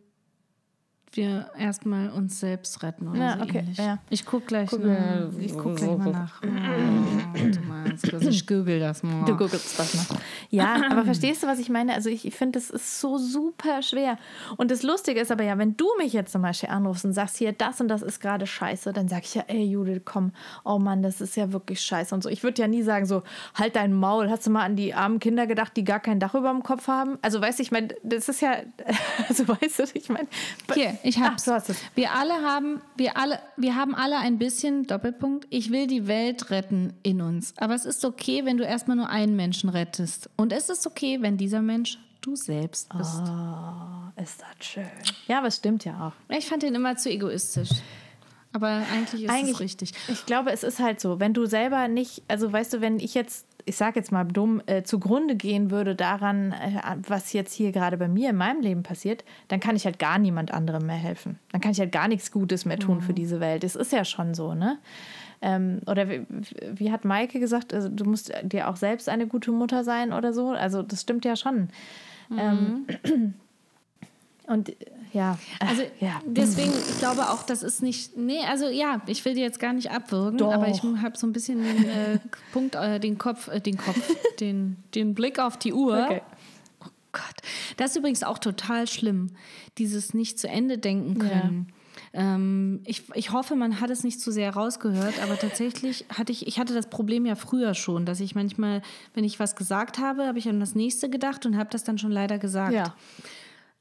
wir 1.17 1.51
erstmal 1.59 2.11
uns 2.11 2.41
selbst 2.41 2.83
retten 2.83 3.09
oder 3.09 3.19
Ja, 3.19 3.37
so 3.39 3.45
okay, 3.45 3.59
ähnlich. 3.59 3.79
ja. 3.79 3.99
Ich 4.11 4.25
guck 4.25 4.47
gleich, 4.47 4.71
Guck, 4.71 4.85
ne, 4.85 5.31
ich 5.39 5.57
guck 5.57 5.77
gleich 5.77 5.97
mal 5.97 6.11
nach. 6.11 6.43
Oh, 6.43 8.29
ich 8.29 8.47
google 8.47 8.81
das 8.81 9.03
mal. 9.03 9.25
Du 9.25 9.37
googelst 9.37 9.79
das 9.79 9.95
mal. 10.11 10.19
Ja, 10.51 10.83
aber 10.91 11.05
verstehst 11.05 11.43
du, 11.43 11.47
was 11.47 11.59
ich 11.59 11.69
meine? 11.69 11.95
Also 11.95 12.11
ich, 12.11 12.25
ich 12.27 12.35
finde, 12.35 12.59
das 12.59 12.71
ist 12.71 13.01
so 13.01 13.19
super 13.19 13.83
schwer. 13.83 14.19
Und 14.57 14.71
das 14.71 14.83
Lustige 14.83 15.21
ist 15.21 15.31
aber 15.31 15.45
ja, 15.45 15.59
wenn 15.59 15.77
du 15.77 15.87
mich 15.99 16.13
jetzt 16.13 16.33
zum 16.33 16.43
Beispiel 16.43 16.69
anrufst 16.71 17.05
und 17.05 17.13
sagst, 17.13 17.37
hier, 17.37 17.53
das 17.53 17.81
und 17.81 17.89
das 17.89 18.03
ist 18.03 18.21
gerade 18.21 18.47
scheiße, 18.47 18.93
dann 18.93 19.09
sag 19.09 19.25
ich 19.25 19.35
ja, 19.35 19.45
ey 19.49 19.65
Judith, 19.65 20.03
komm, 20.05 20.33
oh 20.65 20.79
Mann, 20.79 21.03
das 21.03 21.21
ist 21.21 21.37
ja 21.37 21.53
wirklich 21.53 21.81
scheiße 21.81 22.15
und 22.15 22.23
so. 22.23 22.29
Ich 22.29 22.43
würde 22.43 22.61
ja 22.61 22.69
nie 22.69 22.83
sagen 22.83 23.07
so, 23.07 23.23
halt 23.55 23.77
dein 23.77 23.93
Maul, 23.93 24.31
hast 24.31 24.47
du 24.47 24.51
mal 24.51 24.63
an 24.65 24.77
die 24.77 24.95
armen 24.95 25.21
Kinder 25.21 25.47
gedacht, 25.47 25.77
die 25.77 25.85
gar 25.85 26.01
kein 26.01 26.21
Dach 26.21 26.35
über 26.35 26.51
dem 26.51 26.63
Kopf 26.63 26.89
haben? 26.89 27.19
Also 27.23 27.41
weißt 27.41 27.59
du, 27.59 27.63
ich 27.63 27.71
meine, 27.73 27.89
das 28.03 28.29
ist 28.29 28.41
ja, 28.41 28.57
also 29.29 29.47
weißt 29.49 29.79
du, 29.81 29.85
ich 29.95 30.09
meine... 30.09 30.29
Hier, 30.75 30.99
ich 31.05 31.19
hab's. 31.19 31.43
Ach, 31.43 31.47
du 31.47 31.53
hast 31.53 31.71
es. 31.71 31.77
Wir 31.95 32.13
alle 32.13 32.35
haben, 32.43 32.81
wir 32.97 33.17
alle, 33.17 33.39
wir 33.57 33.77
haben 33.77 33.95
alle 33.95 34.19
ein 34.19 34.39
bisschen 34.39 34.87
Doppelpunkt. 34.87 35.47
Ich 35.51 35.71
will 35.71 35.87
die 35.87 36.07
Welt 36.07 36.51
retten 36.51 36.95
in 37.03 37.21
uns. 37.21 37.55
Aber 37.59 37.75
es 37.75 37.85
ist 37.85 38.05
okay, 38.05 38.45
wenn 38.45 38.57
du 38.57 38.65
erstmal 38.65 38.97
nur 38.97 39.09
einen 39.09 39.37
Menschen 39.37 39.69
rettest. 39.69 40.31
Und 40.37 40.53
es 40.53 40.71
ist 40.71 40.87
okay, 40.87 41.19
wenn 41.21 41.37
dieser 41.37 41.61
Mensch 41.63 41.99
du 42.23 42.37
selbst 42.37 42.89
bist. 42.97 43.23
Oh, 43.23 44.23
ist 44.23 44.41
das 44.41 44.67
schön. 44.67 44.89
Ja, 45.29 45.39
aber 45.39 45.49
es 45.49 45.57
stimmt 45.57 45.85
ja 45.85 46.09
auch. 46.09 46.35
Ich 46.35 46.47
fand 46.47 46.63
den 46.63 46.75
immer 46.75 46.97
zu 46.97 47.11
egoistisch. 47.11 47.71
Aber 48.55 48.83
eigentlich 48.93 49.25
ist 49.25 49.31
Eigentlich 49.31 49.55
es 49.55 49.61
richtig. 49.61 49.93
Ich 50.09 50.25
glaube, 50.27 50.53
es 50.53 50.63
ist 50.63 50.79
halt 50.79 51.01
so, 51.01 51.19
wenn 51.21 51.35
du 51.35 51.45
selber 51.45 51.89
nicht, 51.89 52.23
also 52.29 52.53
weißt 52.53 52.73
du, 52.75 52.81
wenn 52.81 53.01
ich 53.01 53.13
jetzt, 53.13 53.47
ich 53.67 53.77
sage 53.77 53.99
jetzt 53.99 54.13
mal 54.13 54.25
dumm, 54.25 54.63
äh, 54.67 54.83
zugrunde 54.83 55.37
gehen 55.37 55.71
würde 55.71 55.95
daran, 55.95 56.53
äh, 56.53 56.97
was 57.07 57.33
jetzt 57.33 57.55
hier 57.55 57.73
gerade 57.73 57.97
bei 57.97 58.09
mir 58.09 58.31
in 58.31 58.37
meinem 58.37 58.61
Leben 58.61 58.83
passiert, 58.83 59.25
dann 59.49 59.61
kann 59.61 59.77
ich 59.77 59.85
halt 59.85 59.99
gar 59.99 60.19
niemand 60.19 60.53
anderem 60.53 60.87
mehr 60.87 60.97
helfen. 60.97 61.39
Dann 61.53 61.61
kann 61.61 61.73
ich 61.73 61.81
halt 61.81 61.93
gar 61.93 62.09
nichts 62.09 62.31
Gutes 62.31 62.65
mehr 62.65 62.79
tun 62.79 63.01
für 63.01 63.15
diese 63.15 63.41
Welt. 63.41 63.65
Es 63.65 63.77
ist 63.77 63.93
ja 63.93 64.05
schon 64.05 64.35
so, 64.35 64.55
ne? 64.55 64.79
Ähm, 65.41 65.81
oder 65.87 66.09
wie, 66.09 66.27
wie 66.75 66.93
hat 66.93 67.05
Maike 67.05 67.41
gesagt, 67.41 67.75
also 67.75 67.89
du 67.89 68.05
musst 68.05 68.33
dir 68.43 68.69
auch 68.69 68.77
selbst 68.77 69.09
eine 69.09 69.27
gute 69.27 69.51
Mutter 69.51 69.85
sein 69.85 70.13
oder 70.13 70.33
so. 70.33 70.51
Also 70.51 70.83
das 70.83 71.03
stimmt 71.03 71.25
ja 71.25 71.37
schon. 71.37 71.69
Ähm, 72.37 72.87
und 74.47 74.71
äh, 74.71 74.75
ja, 75.15 75.39
Also 75.61 75.83
ja. 76.01 76.21
deswegen, 76.27 76.73
ich 76.73 76.99
glaube 76.99 77.31
auch, 77.31 77.45
das 77.45 77.63
ist 77.63 77.83
nicht. 77.83 78.17
Nee, 78.17 78.41
also 78.49 78.69
ja, 78.69 79.01
ich 79.07 79.25
will 79.25 79.35
dir 79.35 79.43
jetzt 79.43 79.61
gar 79.61 79.73
nicht 79.73 79.93
abwürgen, 79.93 80.39
Doch. 80.39 80.53
aber 80.53 80.69
ich 80.69 80.83
habe 80.83 81.17
so 81.17 81.27
ein 81.27 81.33
bisschen 81.33 81.63
den 81.63 81.89
äh, 81.89 82.19
Punkt, 82.53 82.75
äh, 82.75 82.99
den 82.99 83.17
Kopf, 83.17 83.47
äh, 83.47 83.61
den 83.61 83.77
Kopf, 83.77 84.01
den, 84.41 84.77
den 84.95 85.15
Blick 85.15 85.39
auf 85.39 85.57
die 85.57 85.73
Uhr. 85.73 86.05
Okay. 86.05 86.23
Oh 86.85 86.89
Gott. 87.13 87.37
Das 87.77 87.93
ist 87.93 87.97
übrigens 87.97 88.25
auch 88.25 88.39
total 88.39 88.89
schlimm, 88.89 89.31
dieses 89.79 90.15
nicht 90.15 90.41
zu 90.41 90.49
Ende 90.49 90.79
denken 90.79 91.19
können. 91.19 91.69
Ähm, 92.13 92.81
ich, 92.85 93.05
ich 93.15 93.33
hoffe, 93.33 93.55
man 93.55 93.81
hat 93.81 93.91
es 93.91 94.03
nicht 94.03 94.21
zu 94.21 94.33
sehr 94.33 94.55
rausgehört, 94.55 95.21
aber 95.23 95.39
tatsächlich 95.39 96.05
hatte 96.09 96.33
ich, 96.33 96.47
ich 96.49 96.59
hatte 96.59 96.75
das 96.75 96.89
Problem 96.89 97.25
ja 97.25 97.37
früher 97.37 97.75
schon, 97.75 98.05
dass 98.05 98.19
ich 98.19 98.35
manchmal, 98.35 98.83
wenn 99.15 99.25
ich 99.25 99.39
was 99.39 99.55
gesagt 99.55 99.99
habe, 99.99 100.27
habe 100.27 100.39
ich 100.39 100.49
an 100.49 100.59
das 100.59 100.75
nächste 100.75 101.09
gedacht 101.09 101.47
und 101.47 101.57
habe 101.57 101.71
das 101.71 101.85
dann 101.85 101.99
schon 101.99 102.11
leider 102.11 102.39
gesagt. 102.39 102.73
Ja. 102.73 102.95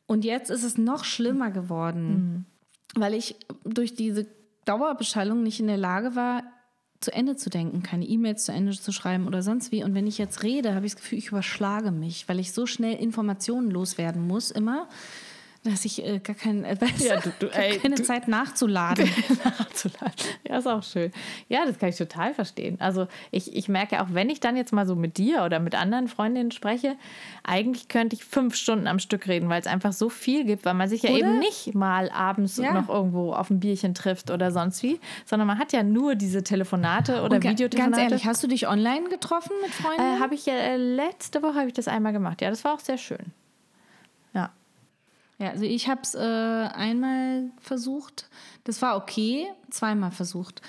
Und 0.06 0.26
jetzt 0.26 0.50
ist 0.50 0.64
es 0.64 0.78
noch 0.78 1.06
schlimmer 1.06 1.52
geworden, 1.52 2.46
weil 2.96 3.14
ich 3.14 3.36
durch 3.64 3.96
diese 3.96 4.28
Dauerbeschallung 4.66 5.44
nicht 5.44 5.60
in 5.60 5.68
der 5.68 5.78
Lage 5.78 6.16
war, 6.16 6.44
zu 7.00 7.14
Ende 7.14 7.36
zu 7.36 7.50
denken, 7.50 7.84
keine 7.84 8.06
E-Mails 8.06 8.46
zu 8.46 8.54
Ende 8.54 8.72
zu 8.72 8.92
schreiben 8.92 9.28
oder 9.28 9.42
sonst 9.42 9.72
wie. 9.72 9.84
Und 9.84 9.94
wenn 9.94 10.08
ich 10.08 10.18
jetzt 10.18 10.44
rede, 10.44 10.74
habe 10.74 10.86
ich 10.86 10.94
das 10.94 11.02
Gefühl, 11.02 11.18
ich 11.18 11.28
überschlage 11.28 11.92
mich, 11.92 12.30
weil 12.30 12.40
ich 12.40 12.54
so 12.54 12.66
schnell 12.66 12.96
Informationen 12.96 13.70
loswerden 13.70 14.26
muss, 14.26 14.52
immer, 14.52 14.88
dass 15.64 15.86
ich 15.86 16.06
äh, 16.06 16.20
gar, 16.20 16.36
kein, 16.36 16.64
äh, 16.66 16.76
Ja, 17.00 17.20
du, 17.22 17.32
du- 17.40 17.48
ey, 17.48 17.78
keine 17.80 17.96
du- 17.96 18.04
Zeit 18.04 18.28
nachzuladen. 18.28 19.10
nachzuladen. 19.44 20.14
Ja, 20.48 20.58
ist 20.58 20.68
auch 20.68 20.84
schön. 20.84 21.12
Ja, 21.50 21.66
das 21.66 21.80
kann 21.80 21.90
ich 21.90 21.96
total 21.98 22.34
verstehen. 22.34 22.78
Also 22.82 23.08
ich, 23.32 23.56
ich 23.56 23.70
merke 23.70 24.02
auch, 24.02 24.08
wenn 24.12 24.30
ich 24.30 24.40
dann 24.40 24.58
jetzt 24.58 24.74
mal 24.74 24.86
so 24.86 24.96
mit 24.96 25.18
dir 25.18 25.44
oder 25.44 25.60
mit 25.60 25.76
anderen 25.76 26.08
Freundinnen 26.08 26.52
spreche, 26.52 26.96
eigentlich 27.44 27.88
könnte 27.88 28.16
ich 28.16 28.26
fünf 28.26 28.56
Stunden 28.56 28.88
am 28.88 29.00
Stück 29.00 29.28
reden, 29.28 29.50
weil 29.50 29.60
es 29.62 29.68
einfach 29.68 29.94
so 29.94 30.10
viel 30.10 30.44
gibt, 30.46 30.66
weil 30.66 30.74
man 30.74 30.90
sich 30.90 31.04
ja 31.04 31.12
Oder? 31.12 31.20
eben 31.20 31.40
nicht 31.40 31.74
mal 31.76 32.10
abends 32.12 32.58
Ja. 32.58 32.74
noch 32.74 32.90
irgendwo 32.90 33.34
auf 33.34 33.50
ein 33.50 33.60
Bierchen 33.60 33.94
trifft 33.94 34.32
oder 34.32 34.52
sonst 34.52 34.84
wie, 34.84 35.00
sondern 35.26 35.48
man 35.48 35.60
hat 35.60 35.72
ja 35.74 35.84
nur 35.84 36.16
diese 36.16 36.44
Telefonate 36.44 37.22
oder 37.22 37.36
Und 37.38 37.44
Videotelefonate. 37.44 37.92
Ganz 38.02 38.12
ehrlich, 38.12 38.26
hast 38.26 38.44
du 38.44 38.48
dich 38.48 38.68
online 38.68 39.10
getroffen 39.10 39.54
mit 39.64 39.72
Freunden? 39.74 40.02
äh, 40.02 40.20
habe 40.20 40.36
ich 40.36 40.46
ja 40.46 40.54
äh, 40.56 40.78
letzte 40.78 41.42
Woche 41.42 41.56
habe 41.56 41.68
ich 41.68 41.74
das 41.74 41.88
einmal 41.88 42.14
gemacht. 42.14 42.42
Ja, 42.42 42.50
das 42.50 42.64
war 42.64 42.74
auch 42.74 42.80
sehr 42.80 42.98
schön. 42.98 43.20
Ja. 45.40 45.50
Also 45.50 45.66
ich 45.66 45.88
habe 45.88 46.02
es 46.04 46.16
äh, 46.16 46.20
einmal 46.20 47.52
versucht. 47.60 48.30
Das 48.64 48.82
war 48.82 48.98
okay, 48.98 49.48
zweimal 49.70 50.12
versucht. 50.12 50.62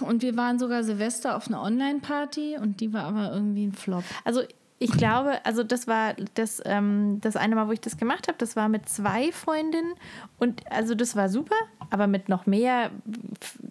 Und 0.00 0.22
wir 0.22 0.36
waren 0.36 0.58
sogar 0.58 0.84
Silvester 0.84 1.36
auf 1.36 1.48
einer 1.48 1.62
Online-Party 1.62 2.58
und 2.58 2.80
die 2.80 2.92
war 2.92 3.04
aber 3.04 3.32
irgendwie 3.32 3.66
ein 3.66 3.72
Flop. 3.72 4.04
Also 4.24 4.42
ich 4.78 4.92
glaube, 4.92 5.44
also 5.44 5.62
das 5.62 5.86
war 5.86 6.14
das, 6.34 6.60
ähm, 6.66 7.18
das 7.22 7.36
eine 7.36 7.54
Mal, 7.54 7.66
wo 7.66 7.72
ich 7.72 7.80
das 7.80 7.96
gemacht 7.96 8.28
habe, 8.28 8.36
das 8.36 8.56
war 8.56 8.68
mit 8.68 8.88
zwei 8.88 9.32
Freundinnen 9.32 9.94
und 10.38 10.60
also 10.70 10.94
das 10.94 11.16
war 11.16 11.30
super, 11.30 11.54
aber 11.88 12.06
mit 12.06 12.28
noch 12.28 12.44
mehr 12.44 12.90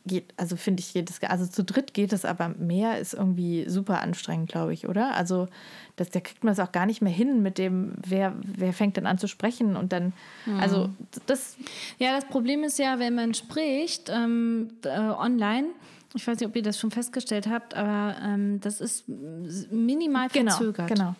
geht, 0.08 0.34
also 0.38 0.56
finde 0.56 0.82
ich 0.82 0.94
geht 0.94 1.10
das, 1.10 1.22
also 1.30 1.46
zu 1.46 1.64
dritt 1.64 1.94
geht 1.94 2.12
es, 2.12 2.26
aber 2.26 2.50
mehr 2.50 3.00
ist 3.00 3.14
irgendwie 3.14 3.70
super 3.70 4.02
anstrengend, 4.02 4.50
glaube 4.50 4.74
ich, 4.74 4.88
oder? 4.88 5.16
Also 5.16 5.48
das, 5.96 6.10
da 6.10 6.20
kriegt 6.20 6.44
man 6.44 6.54
es 6.54 6.60
auch 6.60 6.72
gar 6.72 6.88
nicht 6.88 7.02
mehr 7.02 7.14
hin 7.14 7.44
mit 7.44 7.60
dem, 7.60 7.94
wer, 8.04 8.34
wer 8.42 8.74
fängt 8.74 8.98
dann 8.98 9.06
an 9.06 9.20
zu 9.20 9.28
sprechen 9.28 9.76
und 9.76 9.94
dann, 9.94 10.12
also 10.60 10.90
das, 11.28 11.56
Ja, 12.00 12.16
das 12.16 12.26
Problem 12.26 12.64
ist 12.64 12.80
ja, 12.80 13.00
wenn 13.00 13.16
man 13.16 13.34
spricht 13.34 14.10
ähm, 14.10 14.72
äh, 14.84 14.90
online, 14.90 15.68
ich 16.16 16.26
weiß 16.28 16.40
nicht, 16.40 16.48
ob 16.50 16.56
ihr 16.56 16.64
das 16.64 16.80
schon 16.80 16.92
festgestellt 16.92 17.48
habt, 17.48 17.74
aber 17.76 18.16
ähm, 18.24 18.60
das 18.62 18.82
ist 18.82 19.06
minimal 19.08 20.28
genau, 20.32 20.52
verzögert. 20.56 20.88
genau. 20.88 21.16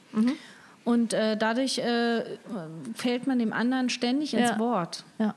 Und 0.84 1.14
äh, 1.14 1.36
dadurch 1.36 1.80
äh, 1.80 2.24
fällt 2.94 3.28
man 3.28 3.40
dem 3.40 3.54
anderen 3.54 3.90
ständig 3.90 4.34
ins 4.34 4.50
Ja. 4.52 4.60
Wort. 4.60 5.04
Ja. 5.20 5.36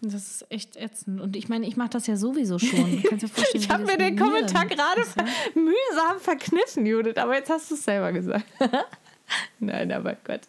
Das 0.00 0.14
ist 0.14 0.46
echt 0.50 0.76
ätzend. 0.76 1.20
Und 1.20 1.36
ich 1.36 1.48
meine, 1.48 1.64
ich 1.66 1.76
mache 1.76 1.90
das 1.90 2.08
ja 2.08 2.16
sowieso 2.16 2.58
schon. 2.58 3.02
Du 3.02 3.08
kannst 3.08 3.22
dir 3.24 3.28
vorstellen, 3.32 3.62
Ich 3.62 3.70
habe 3.70 3.84
mir 3.84 3.96
den 3.98 4.18
Kommentar 4.18 4.66
gerade 4.66 5.02
ver 5.04 5.24
mühsam 5.54 6.18
verkniffen, 6.18 6.84
Judith, 6.86 7.18
aber 7.18 7.34
jetzt 7.36 7.50
hast 7.50 7.70
du 7.70 7.74
es 7.74 7.84
selber 7.84 8.12
gesagt. 8.12 8.46
Nein, 9.60 9.92
aber 9.92 10.16
Gott. 10.24 10.40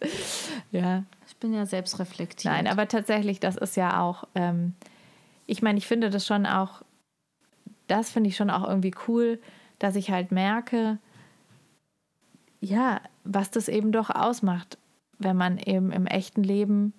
Ja. 0.71 1.03
Ich 1.27 1.35
bin 1.37 1.53
ja 1.53 1.65
selbst 1.65 1.99
reflektiert. 1.99 2.51
Nein, 2.53 2.67
aber 2.67 2.87
tatsächlich, 2.87 3.39
das 3.39 3.55
ist 3.57 3.75
ja 3.75 3.99
auch, 4.01 4.23
ähm, 4.35 4.73
ich 5.45 5.61
meine, 5.61 5.77
ich 5.77 5.85
finde 5.85 6.09
das 6.09 6.25
schon 6.25 6.45
auch, 6.45 6.81
das 7.87 8.09
finde 8.09 8.29
ich 8.29 8.35
schon 8.35 8.49
auch 8.49 8.67
irgendwie 8.67 8.93
cool, 9.07 9.39
dass 9.79 9.95
ich 9.95 10.11
halt 10.11 10.31
merke, 10.31 10.97
ja, 12.61 13.01
was 13.23 13.51
das 13.51 13.67
eben 13.67 13.91
doch 13.91 14.09
ausmacht, 14.09 14.77
wenn 15.19 15.35
man 15.35 15.57
eben 15.57 15.91
im 15.91 16.07
echten 16.07 16.43
Leben 16.43 16.93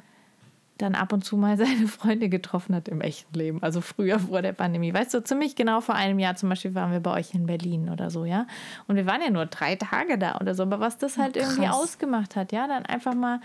dann 0.78 0.94
ab 0.94 1.12
und 1.12 1.24
zu 1.24 1.36
mal 1.36 1.56
seine 1.58 1.86
Freunde 1.86 2.28
getroffen 2.28 2.74
hat 2.74 2.88
im 2.88 3.00
echten 3.00 3.34
Leben. 3.34 3.62
Also 3.62 3.80
früher 3.80 4.18
vor 4.18 4.42
der 4.42 4.52
Pandemie. 4.52 4.92
Weißt 4.92 5.14
du, 5.14 5.22
ziemlich 5.22 5.56
genau 5.56 5.80
vor 5.80 5.94
einem 5.94 6.18
Jahr 6.18 6.36
zum 6.36 6.48
Beispiel 6.48 6.74
waren 6.74 6.92
wir 6.92 7.00
bei 7.00 7.12
euch 7.12 7.34
in 7.34 7.46
Berlin 7.46 7.88
oder 7.88 8.10
so, 8.10 8.24
ja. 8.24 8.46
Und 8.86 8.96
wir 8.96 9.06
waren 9.06 9.22
ja 9.22 9.30
nur 9.30 9.46
drei 9.46 9.76
Tage 9.76 10.18
da 10.18 10.36
oder 10.40 10.54
so. 10.54 10.64
Aber 10.64 10.80
was 10.80 10.98
das 10.98 11.16
halt 11.16 11.36
irgendwie 11.36 11.66
krass. 11.66 11.76
ausgemacht 11.76 12.36
hat, 12.36 12.52
ja, 12.52 12.66
dann 12.66 12.84
einfach 12.86 13.14
mal 13.14 13.40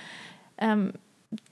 ähm, 0.57 0.93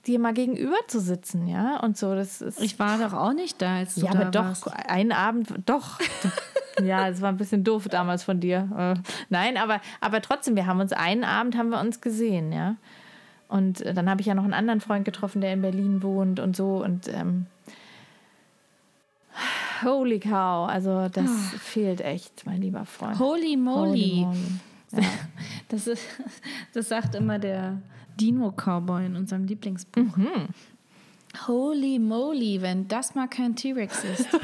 dir 0.05 0.19
mal 0.19 0.33
gegenüber 0.33 0.77
zu 0.87 0.99
sitzen, 0.99 1.47
ja. 1.47 1.79
Und 1.79 1.97
so, 1.97 2.15
das 2.15 2.41
ist. 2.41 2.61
Ich 2.61 2.79
war 2.79 2.97
doch 2.97 3.13
auch 3.13 3.33
nicht 3.33 3.61
da, 3.61 3.77
als 3.77 3.95
du 3.95 4.05
ja, 4.05 4.11
da 4.11 4.19
aber 4.19 4.31
doch, 4.31 4.43
warst. 4.43 4.67
einen 4.89 5.11
Abend, 5.11 5.53
doch. 5.65 5.99
ja, 6.83 7.07
es 7.09 7.21
war 7.21 7.29
ein 7.29 7.37
bisschen 7.37 7.63
doof 7.63 7.87
damals 7.87 8.23
von 8.23 8.39
dir. 8.39 8.69
Äh, 8.75 9.09
Nein, 9.29 9.57
aber, 9.57 9.81
aber 10.01 10.21
trotzdem, 10.21 10.55
wir 10.55 10.65
haben 10.65 10.79
uns 10.79 10.93
einen 10.93 11.23
Abend 11.23 11.57
haben 11.57 11.69
wir 11.69 11.79
uns 11.79 12.01
gesehen, 12.01 12.51
ja. 12.51 12.75
Und 13.47 13.81
äh, 13.81 13.93
dann 13.93 14.09
habe 14.09 14.21
ich 14.21 14.27
ja 14.27 14.33
noch 14.33 14.43
einen 14.43 14.53
anderen 14.53 14.81
Freund 14.81 15.05
getroffen, 15.05 15.41
der 15.41 15.53
in 15.53 15.61
Berlin 15.61 16.01
wohnt 16.01 16.39
und 16.39 16.55
so. 16.55 16.83
Und 16.83 17.07
ähm, 17.07 17.45
holy 19.83 20.19
cow, 20.19 20.67
also 20.67 21.07
das 21.07 21.29
fehlt 21.59 22.01
echt, 22.01 22.45
mein 22.45 22.61
lieber 22.61 22.85
Freund. 22.85 23.19
Holy 23.19 23.55
moly. 23.57 24.25
Holy 24.25 24.25
moly. 24.25 24.37
Ja. 24.91 24.99
Das, 25.69 25.85
ist, 25.85 26.01
das 26.73 26.87
sagt 26.87 27.13
immer 27.13 27.39
der 27.39 27.81
Dino-Cowboy 28.17 29.05
in 29.05 29.15
unserem 29.15 29.45
Lieblingsbuch. 29.45 30.17
Mhm. 30.17 30.47
Holy 31.47 31.99
moly, 31.99 32.61
wenn 32.61 32.87
das 32.87 33.13
mal 33.15 33.27
kein 33.27 33.55
T-Rex 33.55 34.03
ist. 34.05 34.27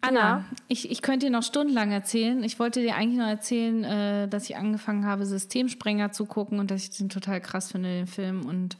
Anna, 0.00 0.44
ich, 0.68 0.90
ich 0.90 1.02
könnte 1.02 1.26
dir 1.26 1.32
noch 1.32 1.42
stundenlang 1.42 1.90
erzählen. 1.90 2.42
Ich 2.42 2.58
wollte 2.58 2.80
dir 2.80 2.94
eigentlich 2.94 3.18
noch 3.18 3.26
erzählen, 3.26 3.84
äh, 3.84 4.28
dass 4.28 4.44
ich 4.48 4.56
angefangen 4.56 5.04
habe, 5.04 5.26
Systemsprenger 5.26 6.12
zu 6.12 6.24
gucken 6.24 6.60
und 6.60 6.70
dass 6.70 6.82
ich 6.82 6.90
den 6.96 7.08
total 7.08 7.40
krass 7.40 7.72
finde, 7.72 7.90
den 7.90 8.06
Film. 8.06 8.46
Und 8.46 8.76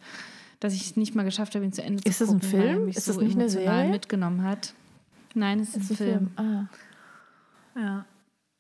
dass 0.60 0.72
ich 0.74 0.82
es 0.82 0.96
nicht 0.96 1.14
mal 1.14 1.24
geschafft 1.24 1.54
habe, 1.54 1.64
ihn 1.64 1.72
zu 1.72 1.82
Ende 1.82 2.02
Ist 2.08 2.18
zu 2.18 2.24
das 2.24 2.34
ein 2.34 2.40
gucken. 2.40 2.52
weil 2.58 2.68
Film? 2.68 2.84
mich 2.86 2.96
Ist 2.96 3.04
so 3.06 3.12
das 3.14 3.22
nicht 3.22 3.36
eine 3.36 3.48
Serie? 3.50 3.90
mitgenommen 3.90 4.42
hat. 4.42 4.72
Nein, 5.34 5.60
es 5.60 5.76
ist, 5.76 5.90
ein 5.90 5.96
Film. 5.96 6.30
Ah. 6.36 6.64
Ja. 7.78 8.04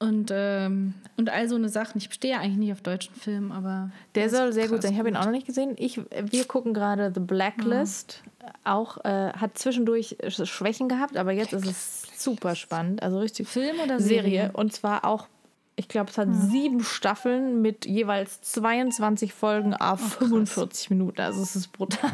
Und, 0.00 0.30
ähm, 0.32 0.94
und 1.16 1.28
all 1.28 1.48
so 1.48 1.56
eine 1.56 1.68
Sachen. 1.68 1.98
Ich 1.98 2.12
stehe 2.14 2.38
eigentlich 2.38 2.56
nicht 2.56 2.72
auf 2.72 2.82
deutschen 2.82 3.14
Filmen, 3.16 3.50
aber. 3.50 3.90
Der 4.14 4.26
ist 4.26 4.32
soll 4.36 4.52
sehr 4.52 4.68
gut 4.68 4.82
sein. 4.82 4.92
Ich 4.92 4.98
habe 4.98 5.08
ihn 5.08 5.16
auch 5.16 5.24
noch 5.24 5.32
nicht 5.32 5.46
gesehen. 5.46 5.74
Ich, 5.76 6.00
wir 6.22 6.44
gucken 6.44 6.72
gerade 6.72 7.10
The 7.12 7.18
Blacklist. 7.20 8.22
Auch 8.62 9.04
äh, 9.04 9.32
hat 9.32 9.58
zwischendurch 9.58 10.16
Sch- 10.22 10.46
Schwächen 10.46 10.88
gehabt, 10.88 11.16
aber 11.16 11.32
jetzt 11.32 11.52
ist 11.52 11.66
es 11.66 12.02
super 12.16 12.54
spannend. 12.54 13.02
Also 13.02 13.18
richtig 13.18 13.48
Film 13.48 13.76
oder 13.84 13.98
Serie. 13.98 14.22
Serie? 14.22 14.50
Und 14.52 14.72
zwar 14.72 15.04
auch, 15.04 15.26
ich 15.74 15.88
glaube, 15.88 16.10
es 16.10 16.16
hat 16.18 16.28
sieben 16.32 16.84
Staffeln 16.84 17.60
mit 17.60 17.84
jeweils 17.84 18.40
22 18.42 19.34
Folgen 19.34 19.74
Oh, 19.74 19.76
a 19.80 19.96
45 19.96 20.90
Minuten. 20.90 21.20
Also 21.20 21.42
es 21.42 21.56
ist 21.56 21.72
brutal. 21.72 22.10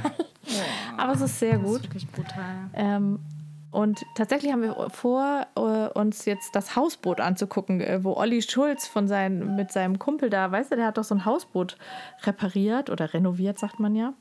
aber 0.97 1.13
es 1.13 1.21
ist 1.21 1.39
sehr 1.39 1.59
Das 1.59 1.63
gut. 1.67 1.77
ist 1.81 1.85
wirklich 1.85 2.09
brutal. 2.11 2.71
Ähm, 2.73 3.19
und 3.75 4.05
tatsächlich 4.15 4.53
haben 4.53 4.63
wir 4.63 4.89
vor, 4.91 5.47
äh, 5.57 5.99
uns 5.99 6.25
jetzt 6.27 6.55
das 6.55 6.77
Hausboot 6.77 7.21
anzugucken, 7.21 7.81
äh, 7.81 8.05
wo 8.05 8.15
Olli 8.15 8.41
Schulz 8.41 8.87
von 8.87 9.09
sein, 9.09 9.57
mit 9.57 9.73
seinem 9.73 9.99
Kumpel 9.99 10.31
da, 10.31 10.51
weißt 10.51 10.73
du, 10.73 10.77
der 10.77 10.87
hat 10.87 10.97
doch 10.99 11.05
so 11.05 11.15
ein 11.15 11.25
Hausboot 11.25 11.77
repariert 12.23 12.89
oder 12.89 13.13
renoviert, 13.13 13.59
sagt 13.59 13.81
man 13.81 13.95
ja. 13.95 14.15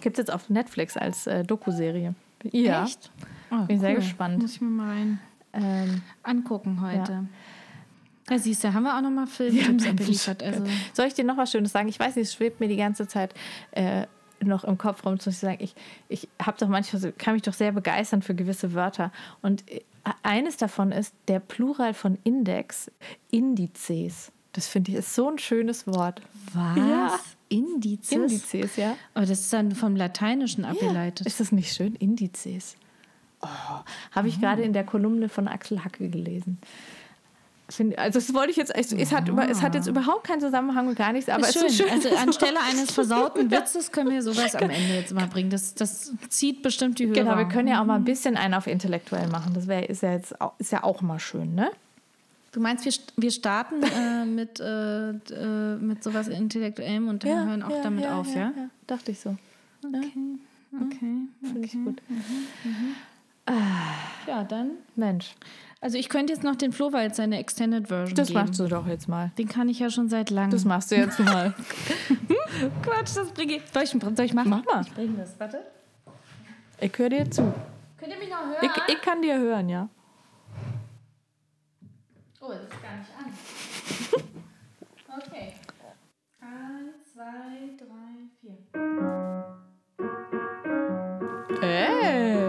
Gibt 0.00 0.18
es 0.18 0.22
jetzt 0.26 0.32
auf 0.32 0.50
Netflix 0.50 0.96
als 0.96 1.26
äh, 1.26 1.44
Doku-Serie. 1.44 2.14
Ja. 2.52 2.84
Echt? 2.84 3.10
Oh, 3.50 3.64
Bin 3.64 3.80
sehr 3.80 3.94
gespannt. 3.94 4.42
Muss 4.42 4.52
ich 4.56 4.60
mir 4.60 4.68
mal 4.68 4.90
rein 4.90 5.20
Ähm, 5.54 6.02
angucken 6.22 6.82
heute. 6.82 7.24
Ja, 8.30 8.38
siehst 8.38 8.62
du, 8.62 8.74
haben 8.74 8.82
wir 8.82 8.94
auch 8.94 9.00
nochmal 9.00 9.26
Filmtipps 9.26 9.66
Mensch. 9.66 9.88
abgeliefert. 9.88 10.42
Also, 10.42 10.64
Soll 10.92 11.06
ich 11.06 11.14
dir 11.14 11.24
noch 11.24 11.38
was 11.38 11.50
Schönes 11.50 11.72
sagen? 11.72 11.88
Ich 11.88 11.98
weiß 11.98 12.16
nicht, 12.16 12.26
es 12.26 12.34
schwebt 12.34 12.60
mir 12.60 12.68
die 12.68 12.76
ganze 12.76 13.08
Zeit 13.08 13.32
äh, 13.70 14.06
noch 14.42 14.64
im 14.64 14.78
Kopf 14.78 15.04
rum, 15.04 15.18
zu 15.18 15.30
sagen, 15.30 15.58
ich, 15.60 15.74
ich 16.08 16.28
habe 16.42 16.58
doch 16.58 16.68
manchmal, 16.68 17.12
kann 17.12 17.34
mich 17.34 17.42
doch 17.42 17.52
sehr 17.52 17.72
begeistern 17.72 18.22
für 18.22 18.34
gewisse 18.34 18.74
Wörter. 18.74 19.12
Und 19.42 19.68
äh, 19.70 19.80
eines 20.22 20.56
davon 20.56 20.92
ist 20.92 21.14
der 21.28 21.40
Plural 21.40 21.94
von 21.94 22.18
Index, 22.24 22.90
Indizes. 23.30 24.32
Das 24.52 24.68
finde 24.68 24.92
ich 24.92 24.98
ist 24.98 25.14
so 25.14 25.28
ein 25.28 25.38
schönes 25.38 25.86
Wort. 25.86 26.22
was? 26.52 26.76
Ja. 26.76 27.20
Indizes? 27.48 28.12
Indizes, 28.12 28.76
ja. 28.76 28.96
Aber 29.14 29.24
das 29.24 29.40
ist 29.40 29.52
dann 29.52 29.72
vom 29.72 29.96
Lateinischen 29.96 30.64
abgeleitet. 30.64 31.26
Ist 31.26 31.40
das 31.40 31.52
nicht 31.52 31.72
schön? 31.72 31.94
Indizes. 31.96 32.76
Oh, 33.40 33.46
habe 34.12 34.28
ich 34.28 34.40
gerade 34.40 34.62
in 34.62 34.72
der 34.72 34.84
Kolumne 34.84 35.28
von 35.28 35.48
Axel 35.48 35.84
Hacke 35.84 36.08
gelesen. 36.08 36.58
Also 37.96 38.18
das 38.18 38.32
wollte 38.32 38.50
ich 38.50 38.56
jetzt, 38.56 38.74
es, 38.74 38.92
es, 38.92 39.12
hat, 39.12 39.28
es 39.28 39.60
hat 39.60 39.74
jetzt 39.74 39.86
überhaupt 39.86 40.26
keinen 40.26 40.40
Zusammenhang 40.40 40.88
und 40.88 40.96
gar 40.96 41.12
nichts, 41.12 41.28
aber 41.28 41.46
ist 41.46 41.54
es 41.54 41.60
schön. 41.60 41.66
ist 41.66 41.76
schön. 41.76 41.90
Also 41.90 42.16
anstelle 42.16 42.58
eines 42.60 42.90
versauten 42.90 43.50
Witzes 43.50 43.92
können 43.92 44.10
wir 44.10 44.22
sowas 44.22 44.54
am 44.54 44.70
Ende 44.70 44.94
jetzt 44.94 45.12
mal 45.12 45.26
bringen. 45.26 45.50
Das, 45.50 45.74
das 45.74 46.14
zieht 46.30 46.62
bestimmt 46.62 46.98
die 46.98 47.06
Hörer. 47.06 47.14
Genau, 47.14 47.36
wir 47.36 47.44
können 47.44 47.68
ja 47.68 47.82
auch 47.82 47.84
mal 47.84 47.96
ein 47.96 48.04
bisschen 48.04 48.38
einen 48.38 48.54
auf 48.54 48.66
intellektuell 48.66 49.28
machen. 49.28 49.52
Das 49.52 49.66
wär, 49.66 49.88
ist, 49.90 50.02
ja 50.02 50.12
jetzt 50.12 50.40
auch, 50.40 50.54
ist 50.58 50.72
ja 50.72 50.82
auch 50.82 51.02
mal 51.02 51.18
schön, 51.18 51.54
ne? 51.54 51.70
Du 52.52 52.60
meinst, 52.60 52.86
wir, 52.86 52.92
wir 53.16 53.30
starten 53.30 53.82
äh, 53.82 54.24
mit, 54.24 54.60
äh, 54.60 55.10
äh, 55.10 55.76
mit 55.76 56.02
sowas 56.02 56.28
Intellektuellem 56.28 57.08
und 57.08 57.24
dann 57.24 57.48
hören 57.48 57.62
auch 57.62 57.82
damit 57.82 58.06
auf, 58.06 58.34
ja? 58.34 58.52
Dachte 58.86 59.10
ich 59.10 59.20
so. 59.20 59.36
Okay, 59.84 60.12
okay. 60.74 61.16
Finde 61.42 61.64
ich 61.64 61.72
gut. 61.72 62.00
Ja, 64.26 64.44
dann. 64.44 64.72
Mensch, 64.96 65.34
Also 65.80 65.96
ich 65.96 66.08
könnte 66.08 66.32
jetzt 66.32 66.42
noch 66.42 66.56
den 66.56 66.72
Flohwald 66.72 67.14
seine 67.14 67.38
Extended 67.38 67.86
Version 67.86 68.16
das 68.16 68.28
geben. 68.28 68.40
machst 68.40 68.58
du 68.58 68.66
doch 68.66 68.86
jetzt 68.88 69.08
mal. 69.08 69.30
Den 69.38 69.48
kann 69.48 69.68
ich 69.68 69.78
ja 69.78 69.90
schon 69.90 70.08
seit 70.08 70.30
langem. 70.30 70.50
Das 70.50 70.64
machst 70.64 70.90
du 70.90 70.96
jetzt 70.96 71.20
mal. 71.20 71.54
Quatsch, 72.82 73.14
das 73.16 73.30
bringe 73.32 73.56
ich. 73.56 73.62
Soll 73.72 73.84
ich, 73.84 73.90
soll 73.90 74.24
ich 74.24 74.34
machen? 74.34 74.50
Mach 74.50 74.64
mal. 74.64 74.80
Ich 74.84 74.92
bringe 74.92 75.16
das, 75.18 75.38
warte. 75.38 75.60
Ich 76.80 76.98
höre 76.98 77.10
dir 77.10 77.30
zu. 77.30 77.54
Könnt 77.96 78.12
ihr 78.12 78.18
mich 78.18 78.28
noch 78.28 78.44
hören? 78.44 78.56
Ich, 78.62 78.94
ich 78.94 79.00
kann 79.02 79.22
dir 79.22 79.38
hören, 79.38 79.68
ja. 79.68 79.88
Oh, 82.40 82.48
das 82.48 82.62
ist 82.62 82.82
gar 82.82 82.96
nicht 82.96 83.10
an. 83.18 83.32
Okay. 85.16 85.52
Eins, 86.40 87.12
zwei, 87.12 87.76
drei, 87.78 88.28
vier. 88.40 88.58
Ey. 91.62 92.47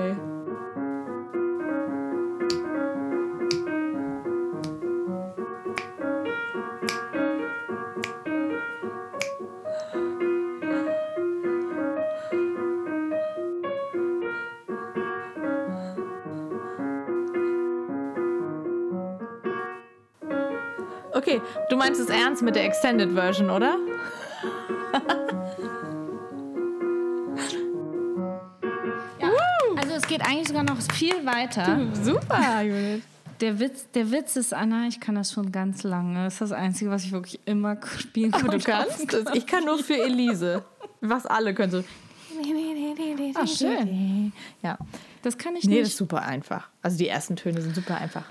Okay, 21.19 21.41
du 21.69 21.75
meinst 21.75 21.99
es 21.99 22.07
ernst 22.07 22.41
mit 22.43 22.55
der 22.55 22.63
Extended 22.63 23.11
Version, 23.11 23.49
oder? 23.49 23.75
Also 29.77 29.93
es 29.95 30.07
geht 30.07 30.21
eigentlich 30.21 30.47
sogar 30.47 30.63
noch 30.63 30.77
viel 30.93 31.25
weiter. 31.25 31.87
Super, 32.03 32.61
Judith. 32.61 33.03
Der 33.41 33.59
Witz, 33.59 33.85
der 33.93 34.11
Witz 34.11 34.35
ist, 34.35 34.53
Anna, 34.53 34.87
ich 34.87 34.99
kann 34.99 35.15
das 35.15 35.31
schon 35.31 35.51
ganz 35.51 35.83
lange. 35.83 36.25
Das 36.25 36.33
ist 36.35 36.41
das 36.41 36.51
Einzige, 36.51 36.89
was 36.91 37.03
ich 37.05 37.11
wirklich 37.11 37.39
immer 37.45 37.77
spielen 37.97 38.31
kann. 38.31 38.47
Aber 38.49 38.57
du 38.57 38.63
kannst 38.63 39.13
es. 39.13 39.25
Ich 39.33 39.45
kann 39.45 39.63
nur 39.65 39.77
für 39.79 39.95
Elise. 40.01 40.63
Was 41.01 41.25
alle 41.25 41.53
können 41.53 41.71
so. 41.71 41.83
Ah, 43.35 43.47
schön. 43.47 44.33
Ja. 44.61 44.77
Das 45.21 45.37
kann 45.37 45.55
ich 45.55 45.63
Nee, 45.65 45.71
das 45.75 45.83
nicht. 45.83 45.87
ist 45.89 45.97
super 45.97 46.21
einfach. 46.21 46.69
Also 46.81 46.97
die 46.97 47.07
ersten 47.07 47.35
Töne 47.35 47.61
sind 47.61 47.75
super 47.75 47.97
einfach. 47.97 48.23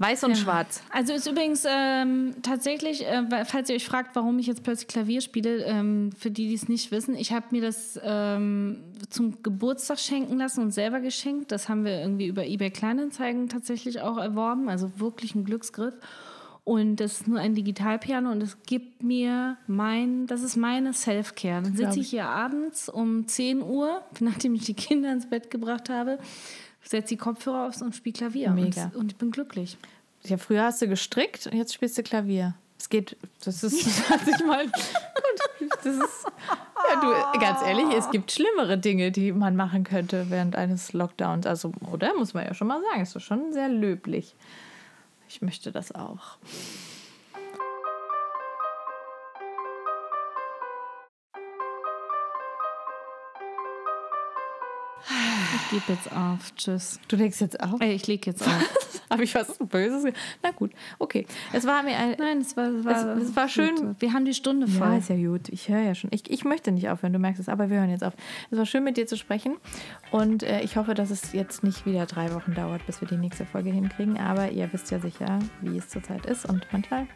Weiß 0.00 0.24
und 0.24 0.38
schwarz. 0.38 0.82
Also 0.88 1.12
ist 1.12 1.26
übrigens 1.26 1.66
ähm, 1.68 2.34
tatsächlich, 2.40 3.06
äh, 3.06 3.44
falls 3.44 3.68
ihr 3.68 3.76
euch 3.76 3.84
fragt, 3.84 4.16
warum 4.16 4.38
ich 4.38 4.46
jetzt 4.46 4.62
plötzlich 4.62 4.88
Klavier 4.88 5.20
spiele, 5.20 5.62
ähm, 5.64 6.10
für 6.18 6.30
die, 6.30 6.48
die 6.48 6.54
es 6.54 6.70
nicht 6.70 6.90
wissen, 6.90 7.14
ich 7.14 7.34
habe 7.34 7.44
mir 7.50 7.60
das 7.60 8.00
ähm, 8.02 8.82
zum 9.10 9.42
Geburtstag 9.42 9.98
schenken 9.98 10.38
lassen 10.38 10.62
und 10.62 10.70
selber 10.70 11.00
geschenkt. 11.00 11.52
Das 11.52 11.68
haben 11.68 11.84
wir 11.84 12.00
irgendwie 12.00 12.28
über 12.28 12.46
eBay 12.46 12.70
Kleinanzeigen 12.70 13.50
tatsächlich 13.50 14.00
auch 14.00 14.16
erworben, 14.16 14.70
also 14.70 14.90
wirklich 14.96 15.34
ein 15.34 15.44
Glücksgriff. 15.44 15.94
Und 16.64 16.96
das 16.96 17.20
ist 17.20 17.28
nur 17.28 17.38
ein 17.38 17.54
Digitalpiano 17.54 18.30
und 18.30 18.42
es 18.42 18.56
gibt 18.62 19.02
mir 19.02 19.58
mein, 19.66 20.26
das 20.26 20.42
ist 20.42 20.56
meine 20.56 20.94
Self-Care. 20.94 21.62
Dann 21.62 21.76
sitze 21.76 22.00
ich 22.00 22.08
hier 22.08 22.26
abends 22.26 22.88
um 22.88 23.28
10 23.28 23.62
Uhr, 23.62 24.00
nachdem 24.20 24.54
ich 24.54 24.64
die 24.64 24.74
Kinder 24.74 25.12
ins 25.12 25.28
Bett 25.28 25.50
gebracht 25.50 25.90
habe, 25.90 26.18
setze 26.82 27.08
die 27.08 27.16
Kopfhörer 27.16 27.68
auf 27.68 27.80
und 27.80 27.94
spiele 27.94 28.14
Klavier. 28.14 28.50
Mega. 28.50 28.84
Und, 28.86 28.96
und 28.96 29.12
ich 29.12 29.18
bin 29.18 29.30
glücklich. 29.30 29.76
Ja, 30.24 30.36
früher 30.36 30.64
hast 30.64 30.82
du 30.82 30.88
gestrickt 30.88 31.46
und 31.46 31.56
jetzt 31.56 31.72
spielst 31.74 31.96
du 31.98 32.02
Klavier. 32.02 32.54
Es 32.78 32.88
geht, 32.88 33.16
das 33.44 33.62
ist, 33.62 33.86
das 33.86 34.10
hat 34.10 34.24
sich 34.24 34.44
mal, 34.44 34.64
gut, 34.66 35.70
das 35.84 35.96
ist, 35.96 36.26
ja, 36.88 37.00
du, 37.00 37.38
ganz 37.38 37.62
ehrlich, 37.62 37.86
es 37.96 38.10
gibt 38.10 38.32
schlimmere 38.32 38.78
Dinge, 38.78 39.10
die 39.12 39.32
man 39.32 39.56
machen 39.56 39.84
könnte 39.84 40.26
während 40.30 40.56
eines 40.56 40.92
Lockdowns. 40.92 41.46
Also, 41.46 41.72
oder? 41.90 42.14
Muss 42.16 42.34
man 42.34 42.44
ja 42.44 42.54
schon 42.54 42.68
mal 42.68 42.80
sagen, 42.82 43.02
ist 43.02 43.14
doch 43.14 43.20
schon 43.20 43.52
sehr 43.52 43.68
löblich. 43.68 44.34
Ich 45.28 45.42
möchte 45.42 45.72
das 45.72 45.94
auch. 45.94 46.38
Gebe 55.70 55.82
jetzt 55.88 56.10
auf. 56.12 56.54
Tschüss. 56.56 57.00
Du 57.08 57.16
legst 57.16 57.40
jetzt 57.40 57.60
auf? 57.60 57.80
Ich 57.80 58.06
leg 58.06 58.26
jetzt 58.26 58.42
auf. 58.46 59.00
Habe 59.10 59.24
ich 59.24 59.34
was 59.34 59.58
Böses? 59.58 60.12
Na 60.42 60.52
gut, 60.52 60.70
okay. 61.00 61.26
Es 61.52 61.66
war 61.66 61.82
mir 61.82 61.96
ein. 61.96 62.14
Nein, 62.18 62.38
es 62.38 62.56
war, 62.56 62.68
es 62.68 62.84
war, 62.84 63.16
Es- 63.16 63.30
es 63.30 63.36
war 63.36 63.48
schön. 63.48 63.74
gut. 63.74 63.96
Wir 64.00 64.12
haben 64.12 64.24
die 64.24 64.34
Stunde 64.34 64.68
voll. 64.68 64.86
Ja, 64.88 64.96
ist 64.98 65.08
ja 65.08 65.16
gut. 65.16 65.48
Ich 65.48 65.68
höre 65.68 65.80
ja 65.80 65.94
schon. 65.96 66.10
Ich, 66.12 66.30
ich 66.30 66.44
möchte 66.44 66.70
nicht 66.70 66.88
aufhören, 66.88 67.12
du 67.12 67.18
merkst 67.18 67.40
es, 67.40 67.48
aber 67.48 67.70
wir 67.70 67.78
hören 67.78 67.90
jetzt 67.90 68.04
auf. 68.04 68.12
Es 68.52 68.58
war 68.58 68.66
schön, 68.66 68.84
mit 68.84 68.96
dir 68.96 69.06
zu 69.08 69.16
sprechen. 69.16 69.56
Und 70.12 70.42
äh, 70.44 70.60
ich 70.60 70.76
hoffe, 70.76 70.94
dass 70.94 71.10
es 71.10 71.32
jetzt 71.32 71.64
nicht 71.64 71.86
wieder 71.86 72.06
drei 72.06 72.32
Wochen 72.34 72.54
dauert, 72.54 72.86
bis 72.86 73.00
wir 73.00 73.08
die 73.08 73.16
nächste 73.16 73.44
Folge 73.46 73.70
hinkriegen. 73.70 74.16
Aber 74.18 74.50
ihr 74.52 74.72
wisst 74.72 74.90
ja 74.92 75.00
sicher, 75.00 75.40
wie 75.60 75.76
es 75.76 75.88
zurzeit 75.88 76.24
ist. 76.26 76.46
Und 76.46 76.66
manchmal 76.70 77.06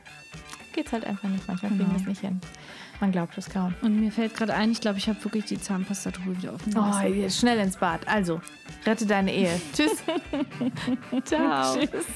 geht 0.72 0.86
es 0.86 0.92
halt 0.92 1.04
einfach 1.04 1.28
nicht. 1.28 1.46
Manchmal 1.46 1.70
kriegen 1.70 1.90
wir 1.90 1.96
es 2.00 2.06
nicht 2.06 2.20
hin. 2.22 2.40
Man 3.04 3.12
glaubt 3.12 3.36
es 3.36 3.50
kaum. 3.50 3.74
Und 3.82 4.00
mir 4.00 4.10
fällt 4.10 4.34
gerade 4.34 4.54
ein, 4.54 4.72
ich 4.72 4.80
glaube, 4.80 4.96
ich 4.96 5.06
habe 5.10 5.22
wirklich 5.22 5.44
die 5.44 5.60
Zahnpastatube 5.60 6.38
wieder 6.38 6.54
offen 6.54 6.74
Oh, 6.74 7.06
jetzt 7.06 7.38
schnell 7.38 7.58
ins 7.58 7.76
Bad. 7.76 8.08
Also, 8.08 8.40
rette 8.86 9.04
deine 9.04 9.30
Ehe. 9.30 9.60
Tschüss. 9.76 10.02
Ciao. 11.26 11.76
Tschüss. 11.78 12.06